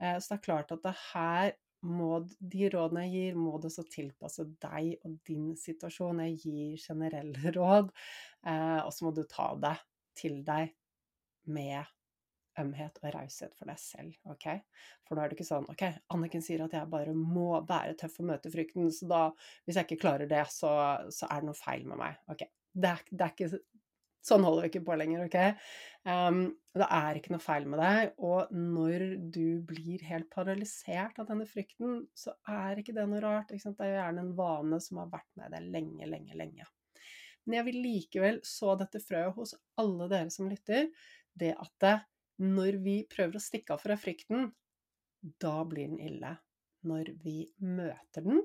Uh, 0.00 0.16
så 0.16 0.30
det 0.30 0.38
er 0.38 0.46
klart 0.46 0.72
at 0.72 0.86
det 0.86 0.94
her 1.10 1.52
må, 1.84 2.22
de 2.40 2.70
rådene 2.72 3.02
jeg 3.04 3.12
gir, 3.12 3.36
må 3.36 3.58
det 3.60 3.74
så 3.74 3.84
tilpasse 3.84 4.46
deg 4.64 4.94
og 5.04 5.18
din 5.28 5.50
situasjon. 5.60 6.22
Jeg 6.24 6.38
gir 6.40 6.80
generelle 6.80 7.52
råd, 7.58 7.92
og 8.48 8.88
så 8.96 9.04
må 9.04 9.12
du 9.12 9.20
ta 9.28 9.50
det 9.60 9.74
til 10.16 10.40
deg 10.46 10.72
med 11.50 11.84
ømhet 12.60 12.98
og 13.02 13.10
raushet 13.16 13.54
for 13.58 13.70
deg 13.70 13.78
selv, 13.82 14.14
ok? 14.30 14.46
For 15.06 15.16
nå 15.16 15.22
er 15.22 15.30
det 15.30 15.38
ikke 15.38 15.48
sånn 15.48 15.66
ok, 15.70 15.84
Anniken 16.14 16.44
sier 16.44 16.64
at 16.64 16.74
jeg 16.76 16.90
bare 16.90 17.14
må 17.16 17.48
være 17.66 17.96
tøff 17.98 18.20
og 18.22 18.28
møte 18.30 18.52
frykten, 18.52 18.90
så 18.94 19.08
da, 19.10 19.22
hvis 19.66 19.80
jeg 19.80 19.88
ikke 19.88 20.02
klarer 20.06 20.30
det, 20.30 20.44
så, 20.54 20.72
så 21.14 21.30
er 21.30 21.42
det 21.42 21.50
noe 21.50 21.58
feil 21.58 21.86
med 21.90 22.00
meg. 22.00 22.20
Ok, 22.30 22.46
det 22.74 22.92
er, 22.92 23.08
det 23.10 23.26
er 23.26 23.34
ikke 23.36 23.64
Sånn 24.24 24.40
holder 24.46 24.64
vi 24.64 24.68
ikke 24.70 24.86
på 24.86 24.94
lenger, 24.96 25.26
ok? 25.26 25.66
Um, 26.08 26.38
det 26.72 26.86
er 26.96 27.18
ikke 27.18 27.34
noe 27.34 27.44
feil 27.44 27.66
med 27.68 27.82
deg, 27.82 28.14
og 28.24 28.54
når 28.56 29.02
du 29.34 29.60
blir 29.68 30.00
helt 30.08 30.30
paralysert 30.32 31.18
av 31.20 31.28
denne 31.28 31.44
frykten, 31.44 31.98
så 32.16 32.32
er 32.48 32.80
ikke 32.80 32.94
det 32.96 33.04
noe 33.10 33.20
rart. 33.20 33.52
Ikke 33.52 33.66
sant? 33.66 33.76
Det 33.76 33.84
er 33.84 33.92
jo 33.92 33.98
gjerne 33.98 34.24
en 34.24 34.32
vane 34.38 34.78
som 34.80 35.02
har 35.02 35.10
vært 35.12 35.28
med 35.36 35.52
deg 35.52 35.68
lenge, 35.76 36.08
lenge, 36.08 36.38
lenge. 36.40 36.70
Men 37.44 37.58
jeg 37.58 37.66
vil 37.68 37.78
likevel 37.84 38.40
så 38.48 38.72
dette 38.80 39.02
frøet 39.04 39.36
hos 39.36 39.52
alle 39.82 40.08
dere 40.08 40.32
som 40.32 40.48
lytter, 40.48 40.88
det 41.38 41.54
at 41.60 41.88
når 42.42 42.80
vi 42.82 42.96
prøver 43.10 43.38
å 43.38 43.42
stikke 43.42 43.74
av 43.74 43.82
fra 43.82 43.96
frykten, 43.98 44.48
da 45.40 45.54
blir 45.68 45.92
den 45.92 46.02
ille. 46.02 46.34
Når 46.84 47.14
vi 47.22 47.38
møter 47.64 48.26
den, 48.26 48.42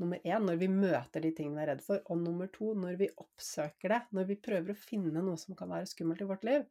nummer 0.00 0.20
én, 0.20 0.44
når 0.44 0.58
vi 0.60 0.68
møter 0.68 1.24
de 1.24 1.30
tingene 1.32 1.56
vi 1.56 1.64
er 1.64 1.70
redd 1.72 1.84
for, 1.86 2.02
og 2.12 2.20
nummer 2.20 2.50
to, 2.52 2.72
når 2.76 2.98
vi 3.00 3.12
oppsøker 3.16 3.94
det, 3.94 4.00
når 4.16 4.28
vi 4.28 4.38
prøver 4.48 4.74
å 4.74 4.80
finne 4.80 5.22
noe 5.22 5.38
som 5.40 5.56
kan 5.56 5.70
være 5.72 5.88
skummelt 5.88 6.20
i 6.20 6.28
vårt 6.28 6.44
liv, 6.48 6.66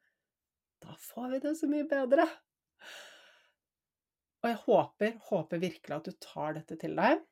da 0.83 0.93
får 1.01 1.31
vi 1.33 1.41
det 1.47 1.55
så 1.57 1.69
mye 1.71 1.87
bedre. 1.89 2.27
Og 4.43 4.51
jeg 4.51 4.61
håper, 4.67 5.15
håper 5.31 5.63
virkelig 5.63 5.95
at 5.95 6.05
du 6.11 6.19
tar 6.21 6.59
dette 6.59 6.77
til 6.83 6.93
deg, 6.99 7.23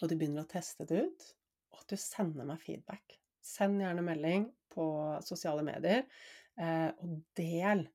og 0.00 0.10
du 0.10 0.16
begynner 0.16 0.42
å 0.42 0.50
teste 0.50 0.88
det 0.88 1.04
ut, 1.06 1.26
og 1.70 1.84
at 1.84 1.92
du 1.92 2.00
sender 2.00 2.48
meg 2.48 2.62
feedback. 2.64 3.20
Send 3.44 3.78
gjerne 3.84 4.02
melding 4.04 4.48
på 4.74 4.84
sosiale 5.24 5.62
medier 5.66 6.02
og 6.60 7.20
del 7.38 7.86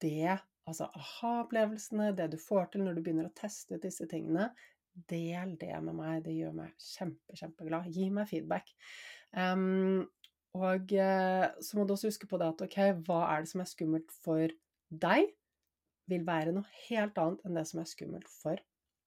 det, 0.00 0.38
altså 0.64 0.88
aha-opplevelsene, 0.96 2.12
det 2.16 2.30
du 2.32 2.38
får 2.40 2.70
til 2.72 2.84
når 2.86 2.96
du 2.96 3.02
begynner 3.04 3.28
å 3.28 3.36
teste 3.36 3.76
ut 3.76 3.84
disse 3.84 4.06
tingene. 4.10 4.48
Del 5.10 5.56
det 5.60 5.74
med 5.82 5.96
meg, 5.98 6.22
det 6.24 6.36
gjør 6.36 6.54
meg 6.56 6.74
kjempe, 6.80 7.36
kjempeglad. 7.36 7.90
Gi 7.92 8.08
meg 8.14 8.30
feedback. 8.30 8.70
Um, 9.34 10.04
og 10.54 10.92
uh, 10.94 11.48
så 11.58 11.76
må 11.76 11.84
du 11.84 11.96
også 11.96 12.12
huske 12.12 12.28
på 12.30 12.38
det 12.40 12.52
at 12.52 12.62
ok, 12.64 12.78
hva 13.06 13.24
er 13.32 13.42
det 13.42 13.50
som 13.50 13.64
er 13.64 13.70
skummelt 13.70 14.14
for 14.24 14.54
deg, 15.04 15.32
vil 16.10 16.24
være 16.26 16.52
noe 16.54 16.68
helt 16.86 17.18
annet 17.18 17.44
enn 17.44 17.58
det 17.58 17.64
som 17.68 17.80
er 17.80 17.90
skummelt 17.90 18.28
for 18.30 18.60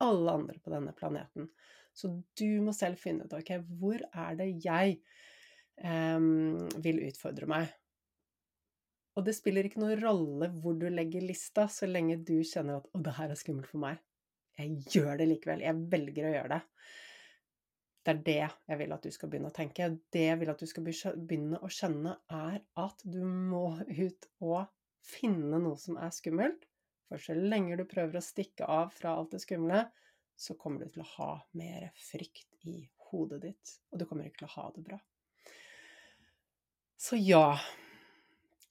alle 0.03 0.33
andre 0.41 0.57
på 0.61 0.73
denne 0.73 0.93
planeten. 0.97 1.49
Så 1.97 2.11
du 2.37 2.61
må 2.61 2.73
selv 2.75 2.99
finne 3.01 3.25
ut 3.25 3.33
ok, 3.33 3.55
hvor 3.79 4.01
er 4.11 4.37
det 4.37 4.49
jeg 4.65 4.99
um, 5.81 6.67
vil 6.83 7.01
utfordre 7.07 7.49
meg. 7.49 7.71
Og 9.17 9.25
det 9.25 9.33
spiller 9.33 9.65
ikke 9.65 9.81
noen 9.81 9.97
rolle 10.03 10.51
hvor 10.61 10.77
du 10.77 10.85
legger 10.93 11.25
lista, 11.25 11.65
så 11.71 11.89
lenge 11.89 12.19
du 12.21 12.37
kjenner 12.45 12.77
at 12.77 12.89
'å, 12.91 13.01
det 13.01 13.15
her 13.17 13.33
er 13.33 13.39
skummelt 13.39 13.69
for 13.71 13.81
meg'. 13.81 14.03
Jeg 14.57 14.77
gjør 14.93 15.17
det 15.17 15.27
likevel. 15.31 15.65
Jeg 15.65 15.85
velger 15.91 16.27
å 16.27 16.33
gjøre 16.33 16.51
det. 16.53 16.61
Det 18.05 18.13
er 18.13 18.21
det 18.23 18.37
jeg 18.39 18.79
vil 18.79 18.93
at 18.95 19.03
du 19.03 19.11
skal 19.11 19.29
begynne 19.29 19.49
å 19.51 19.57
tenke. 19.57 19.89
Det 20.13 20.23
jeg 20.23 20.39
vil 20.39 20.49
at 20.53 20.61
du 20.61 20.69
skal 20.69 20.85
begynne 20.87 21.59
å 21.59 21.69
kjenne, 21.69 22.13
er 22.31 22.61
at 22.79 23.03
du 23.03 23.19
må 23.25 23.81
ut 23.83 24.29
og 24.39 24.69
finne 25.03 25.59
noe 25.59 25.77
som 25.81 25.97
er 25.97 26.13
skummelt. 26.15 26.63
For 27.07 27.21
så 27.21 27.35
lenge 27.37 27.77
du 27.79 27.85
prøver 27.87 28.19
å 28.19 28.23
stikke 28.23 28.67
av 28.67 28.93
fra 28.95 29.13
alt 29.17 29.35
det 29.35 29.41
skumle, 29.43 29.85
så 30.37 30.55
kommer 30.59 30.83
du 30.83 30.93
til 30.93 31.03
å 31.03 31.11
ha 31.17 31.31
mer 31.57 31.89
frykt 31.97 32.57
i 32.69 32.79
hodet 33.09 33.41
ditt, 33.45 33.75
og 33.91 33.99
du 33.99 34.05
kommer 34.05 34.27
ikke 34.27 34.43
til 34.43 34.49
å 34.49 34.55
ha 34.57 34.65
det 34.75 34.83
bra. 34.85 34.99
Så 36.97 37.17
ja, 37.21 37.57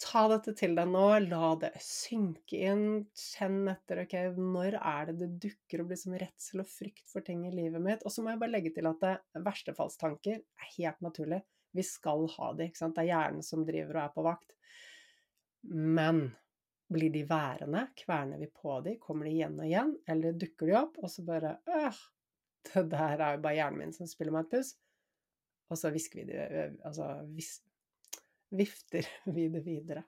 Ta 0.03 0.26
dette 0.28 0.53
til 0.59 0.74
deg 0.76 0.90
nå, 0.92 1.05
la 1.24 1.55
det 1.61 1.70
synke 1.80 2.59
inn, 2.68 2.88
kjenn 3.16 3.62
etter 3.72 4.03
ok, 4.03 4.16
når 4.36 4.76
er 4.76 5.09
det 5.09 5.14
det 5.22 5.28
dukker 5.47 5.82
opp 5.82 5.94
liksom 5.94 6.16
redsel 6.20 6.61
og 6.61 6.68
frykt 6.68 7.07
for 7.09 7.24
ting 7.24 7.47
i 7.49 7.53
livet 7.55 7.80
mitt. 7.80 8.05
Og 8.05 8.12
så 8.12 8.20
må 8.20 8.34
jeg 8.34 8.42
bare 8.42 8.53
legge 8.53 8.74
til 8.76 8.88
at 8.90 9.01
det, 9.01 9.14
verstefallstanker 9.47 10.36
er 10.36 10.74
helt 10.74 11.01
naturlig. 11.05 11.40
Vi 11.76 11.84
skal 11.84 12.26
ha 12.34 12.51
de, 12.57 12.68
ikke 12.68 12.82
sant. 12.82 12.97
Det 12.97 13.07
er 13.07 13.14
hjernen 13.14 13.47
som 13.47 13.64
driver 13.64 13.97
og 13.97 14.03
er 14.03 14.12
på 14.12 14.26
vakt. 14.26 14.53
Men 15.72 16.26
blir 16.92 17.11
de 17.11 17.24
værende? 17.28 17.86
Kverner 17.97 18.38
vi 18.38 18.51
på 18.53 18.80
de? 18.84 18.99
Kommer 19.01 19.26
de 19.26 19.32
igjen 19.32 19.57
og 19.59 19.66
igjen? 19.66 19.94
Eller 20.12 20.36
dukker 20.36 20.70
de 20.70 20.76
opp, 20.78 21.01
og 21.01 21.11
så 21.11 21.24
bare 21.26 21.57
øh, 21.72 22.03
Det 22.68 22.84
der 22.92 23.22
er 23.22 23.38
jo 23.38 23.42
bare 23.49 23.59
hjernen 23.59 23.80
min 23.80 23.97
som 23.97 24.09
spiller 24.11 24.36
meg 24.36 24.47
et 24.47 24.59
puss. 24.59 24.74
Og 25.70 25.80
så 25.80 25.90
hvisker 25.90 26.20
vi 26.20 26.28
det 26.30 26.68
Altså 26.86 27.09
vis, 27.32 27.57
vifter 28.51 29.09
vi 29.36 29.49
det 29.53 29.64
videre. 29.66 30.05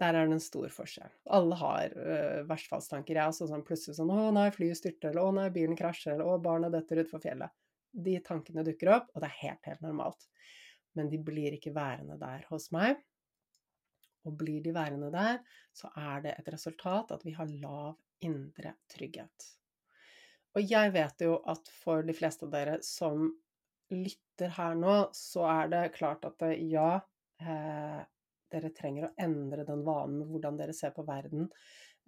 Der 0.00 0.16
er 0.16 0.26
det 0.26 0.34
en 0.34 0.42
stor 0.42 0.70
forskjell. 0.72 1.12
Alle 1.36 1.56
har 1.60 1.92
uh, 1.94 2.40
verstfallstanker. 2.48 3.14
Jeg 3.14 3.22
er 3.22 3.30
også 3.30 3.46
sånn 3.50 3.64
plutselig 3.66 3.98
sånn 3.98 4.10
'Å 4.10 4.32
nei, 4.34 4.48
flyet 4.54 4.80
styrter', 4.80 5.12
eller 5.12 5.28
'Å 5.28 5.34
nei, 5.36 5.48
bilen 5.54 5.78
krasjer', 5.78 6.16
eller 6.16 6.26
'Å, 6.26 6.42
barna 6.42 6.72
detter 6.72 7.04
utfor 7.04 7.22
fjellet'. 7.22 7.54
De 7.92 8.16
tankene 8.24 8.64
dukker 8.66 8.90
opp, 8.96 9.10
og 9.12 9.22
det 9.22 9.28
er 9.28 9.40
helt, 9.42 9.64
helt 9.68 9.84
normalt. 9.84 10.26
Men 10.96 11.10
de 11.12 11.20
blir 11.22 11.54
ikke 11.54 11.74
værende 11.76 12.18
der 12.20 12.46
hos 12.48 12.70
meg. 12.74 12.96
Og 14.24 14.36
blir 14.38 14.62
de 14.64 14.72
værende 14.74 15.10
der, 15.12 15.40
så 15.76 15.90
er 15.98 16.22
det 16.24 16.36
et 16.38 16.50
resultat 16.54 17.12
at 17.14 17.24
vi 17.26 17.34
har 17.36 17.50
lav 17.62 17.98
indre 18.24 18.74
trygghet. 18.92 19.48
Og 20.56 20.68
jeg 20.68 20.92
vet 20.94 21.24
jo 21.24 21.38
at 21.48 21.68
for 21.82 22.04
de 22.06 22.14
fleste 22.16 22.46
av 22.46 22.52
dere 22.52 22.76
som 22.84 23.30
lytter 23.92 24.52
her 24.56 24.76
nå, 24.78 24.96
så 25.16 25.46
er 25.48 25.72
det 25.72 25.82
klart 25.96 26.26
at 26.28 26.38
det, 26.42 26.54
ja, 26.72 27.00
eh, 27.42 28.02
dere 28.52 28.72
trenger 28.76 29.08
å 29.08 29.14
endre 29.24 29.64
den 29.68 29.84
vanen 29.86 30.20
med 30.20 30.30
hvordan 30.32 30.58
dere 30.60 30.76
ser 30.76 30.92
på 30.96 31.04
verden. 31.08 31.48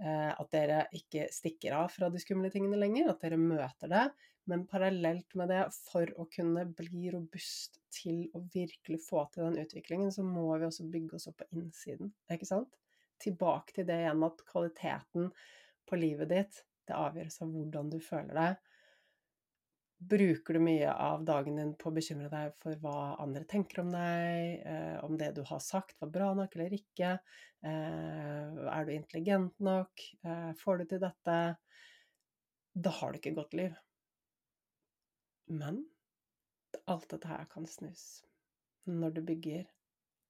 Eh, 0.02 0.30
at 0.34 0.50
dere 0.50 0.84
ikke 0.96 1.28
stikker 1.32 1.76
av 1.78 1.92
fra 1.94 2.08
de 2.10 2.20
skumle 2.22 2.50
tingene 2.50 2.78
lenger, 2.80 3.12
at 3.12 3.22
dere 3.22 3.38
møter 3.40 3.90
det. 3.92 4.04
Men 4.50 4.66
parallelt 4.68 5.36
med 5.38 5.48
det, 5.48 5.62
for 5.86 6.10
å 6.20 6.26
kunne 6.32 6.66
bli 6.76 7.08
robust 7.14 7.78
til 7.94 8.26
å 8.36 8.42
virkelig 8.52 9.00
få 9.06 9.24
til 9.32 9.46
den 9.46 9.62
utviklingen, 9.62 10.12
så 10.12 10.24
må 10.26 10.50
vi 10.58 10.66
også 10.68 10.88
bygge 10.92 11.16
oss 11.16 11.30
opp 11.30 11.38
på 11.40 11.48
innsiden, 11.56 12.12
ikke 12.32 12.50
sant? 12.50 12.76
Tilbake 13.22 13.76
til 13.76 13.88
det 13.88 14.02
igjen 14.02 14.26
at 14.26 14.44
kvaliteten 14.50 15.30
på 15.88 16.00
livet 16.00 16.32
ditt, 16.32 16.60
det 16.84 16.98
avgjøres 16.98 17.40
av 17.40 17.54
hvordan 17.54 17.88
du 17.94 17.98
føler 18.04 18.36
deg. 18.36 18.73
Bruker 20.10 20.54
du 20.54 20.60
mye 20.60 20.90
av 20.92 21.22
dagen 21.24 21.56
din 21.56 21.70
på 21.80 21.88
å 21.88 21.94
bekymre 21.96 22.28
deg 22.32 22.56
for 22.60 22.76
hva 22.82 23.14
andre 23.22 23.44
tenker 23.48 23.80
om 23.84 23.92
deg, 23.94 24.64
eh, 24.66 24.98
om 25.06 25.16
det 25.16 25.30
du 25.36 25.42
har 25.48 25.62
sagt 25.64 26.00
var 26.02 26.10
bra 26.12 26.32
nok 26.36 26.56
eller 26.56 26.74
ikke? 26.76 27.12
Eh, 27.64 28.58
er 28.74 28.84
du 28.84 28.92
intelligent 28.92 29.54
nok? 29.64 30.04
Eh, 30.26 30.50
får 30.60 30.82
du 30.82 30.84
til 30.90 31.00
dette? 31.06 31.38
Da 32.74 32.90
har 32.98 33.12
du 33.12 33.18
ikke 33.20 33.32
et 33.32 33.38
godt 33.38 33.56
liv. 33.56 33.78
Men 35.46 35.84
alt 36.90 37.08
dette 37.08 37.30
her 37.30 37.46
kan 37.52 37.68
snus 37.70 38.24
når 38.84 39.16
du 39.16 39.22
bygger 39.24 39.64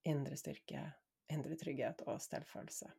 indre 0.07 0.37
styrke, 0.39 0.85
indre 1.33 1.57
trygghet 1.59 2.05
og 2.07 2.21
selvfølelse. 2.23 2.93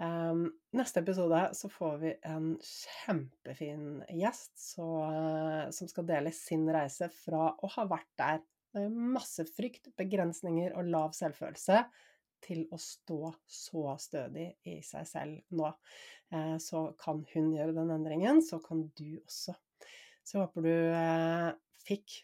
Um, 0.00 0.46
neste 0.72 1.02
episode 1.02 1.38
så 1.52 1.68
får 1.68 1.96
vi 2.00 2.10
en 2.24 2.54
kjempefin 2.64 3.98
gjest 4.16 4.54
så, 4.56 4.86
uh, 5.04 5.66
som 5.76 5.90
skal 5.90 6.06
dele 6.08 6.32
sin 6.32 6.62
reise 6.72 7.10
fra 7.12 7.50
å 7.52 7.68
ha 7.74 7.84
vært 7.90 8.08
der 8.16 8.38
med 8.78 8.94
masse 9.18 9.44
frykt, 9.50 9.90
begrensninger 10.00 10.72
og 10.78 10.88
lav 10.88 11.12
selvfølelse, 11.18 11.82
til 12.40 12.62
å 12.72 12.78
stå 12.80 13.34
så 13.44 13.82
stødig 14.00 14.46
i 14.72 14.78
seg 14.86 15.04
selv 15.10 15.58
nå. 15.60 15.68
Uh, 16.32 16.56
så 16.56 16.86
kan 17.02 17.20
hun 17.34 17.52
gjøre 17.58 17.76
den 17.76 17.92
endringen, 17.98 18.40
så 18.40 18.56
kan 18.64 18.86
du 18.96 19.18
også. 19.20 19.52
Så 20.24 20.38
jeg 20.38 20.46
håper 20.46 20.64
du 20.64 20.74
uh, 20.96 21.52
fikk 21.84 22.22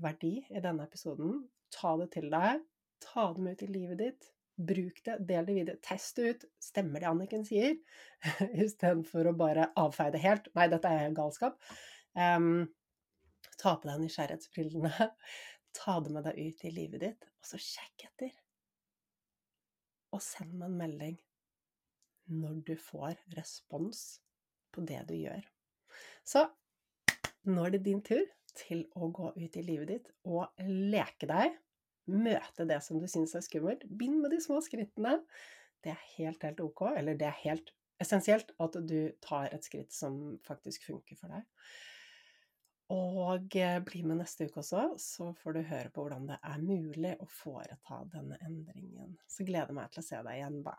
verdi 0.00 0.38
i 0.48 0.64
denne 0.64 0.88
episoden. 0.88 1.42
Ta 1.76 1.92
det 2.00 2.08
til 2.16 2.32
deg. 2.32 2.64
Ta 3.04 3.28
dem 3.36 3.52
ut 3.52 3.68
i 3.68 3.72
livet 3.74 4.00
ditt 4.00 4.32
Bruk 4.58 5.04
det, 5.06 5.20
del 5.28 5.46
det 5.46 5.54
videre, 5.54 5.80
test 5.84 6.18
det 6.18 6.32
ut. 6.32 6.48
Stemmer 6.62 7.02
det 7.02 7.10
Anniken 7.10 7.44
sier? 7.46 7.76
Istedenfor 8.64 9.30
å 9.30 9.36
bare 9.38 9.68
avfeie 9.78 10.14
det 10.14 10.22
helt. 10.24 10.50
Nei, 10.58 10.66
dette 10.72 10.90
er 10.90 11.14
galskap. 11.14 11.60
Um, 12.18 12.66
ta 13.60 13.76
på 13.78 13.90
deg 13.90 14.02
nysgjerrighetsbrillene. 14.02 15.10
Ta 15.78 15.98
det 16.02 16.10
med 16.10 16.24
deg 16.26 16.38
ut 16.40 16.62
i 16.64 16.72
livet 16.74 17.02
ditt, 17.04 17.26
og 17.38 17.46
så 17.46 17.60
sjekk 17.62 18.08
etter. 18.08 18.32
Og 20.16 20.22
send 20.24 20.56
meg 20.56 20.72
en 20.72 20.78
melding 20.80 21.18
når 22.32 22.56
du 22.66 22.74
får 22.80 23.20
respons 23.36 24.00
på 24.74 24.82
det 24.88 25.04
du 25.08 25.14
gjør. 25.14 25.44
Så 26.26 26.48
nå 27.48 27.64
er 27.64 27.76
det 27.76 27.84
din 27.86 28.02
tur 28.04 28.24
til 28.58 28.84
å 28.98 29.08
gå 29.14 29.30
ut 29.36 29.56
i 29.56 29.64
livet 29.64 29.92
ditt 29.92 30.10
og 30.26 30.48
leke 30.66 31.28
deg 31.30 31.54
møte 32.10 32.66
det 32.68 32.80
som 32.84 33.00
du 33.00 33.08
syns 33.10 33.34
er 33.36 33.44
skummelt. 33.44 33.84
Begynn 33.88 34.20
med 34.22 34.34
de 34.34 34.40
små 34.42 34.60
skrittene. 34.64 35.18
Det 35.84 35.92
er 35.94 36.06
helt, 36.16 36.42
helt 36.42 36.62
ok, 36.64 36.88
eller 36.98 37.18
det 37.18 37.28
er 37.28 37.42
helt 37.44 37.74
essensielt 38.02 38.50
at 38.62 38.78
du 38.86 39.12
tar 39.24 39.50
et 39.52 39.66
skritt 39.66 39.94
som 39.94 40.38
faktisk 40.46 40.88
funker 40.88 41.18
for 41.18 41.34
deg. 41.34 41.46
Og 42.94 43.56
eh, 43.60 43.78
bli 43.84 44.00
med 44.06 44.22
neste 44.22 44.48
uke 44.48 44.62
også, 44.62 44.84
så 45.02 45.32
får 45.36 45.58
du 45.58 45.60
høre 45.68 45.92
på 45.92 46.06
hvordan 46.06 46.30
det 46.30 46.38
er 46.40 46.62
mulig 46.62 47.14
å 47.20 47.28
foreta 47.28 48.00
denne 48.14 48.40
endringen. 48.48 49.18
Så 49.28 49.44
gleder 49.44 49.74
jeg 49.74 49.80
meg 49.82 49.92
til 49.92 50.04
å 50.04 50.08
se 50.08 50.22
deg 50.24 50.40
igjen 50.40 50.62
da. 50.64 50.78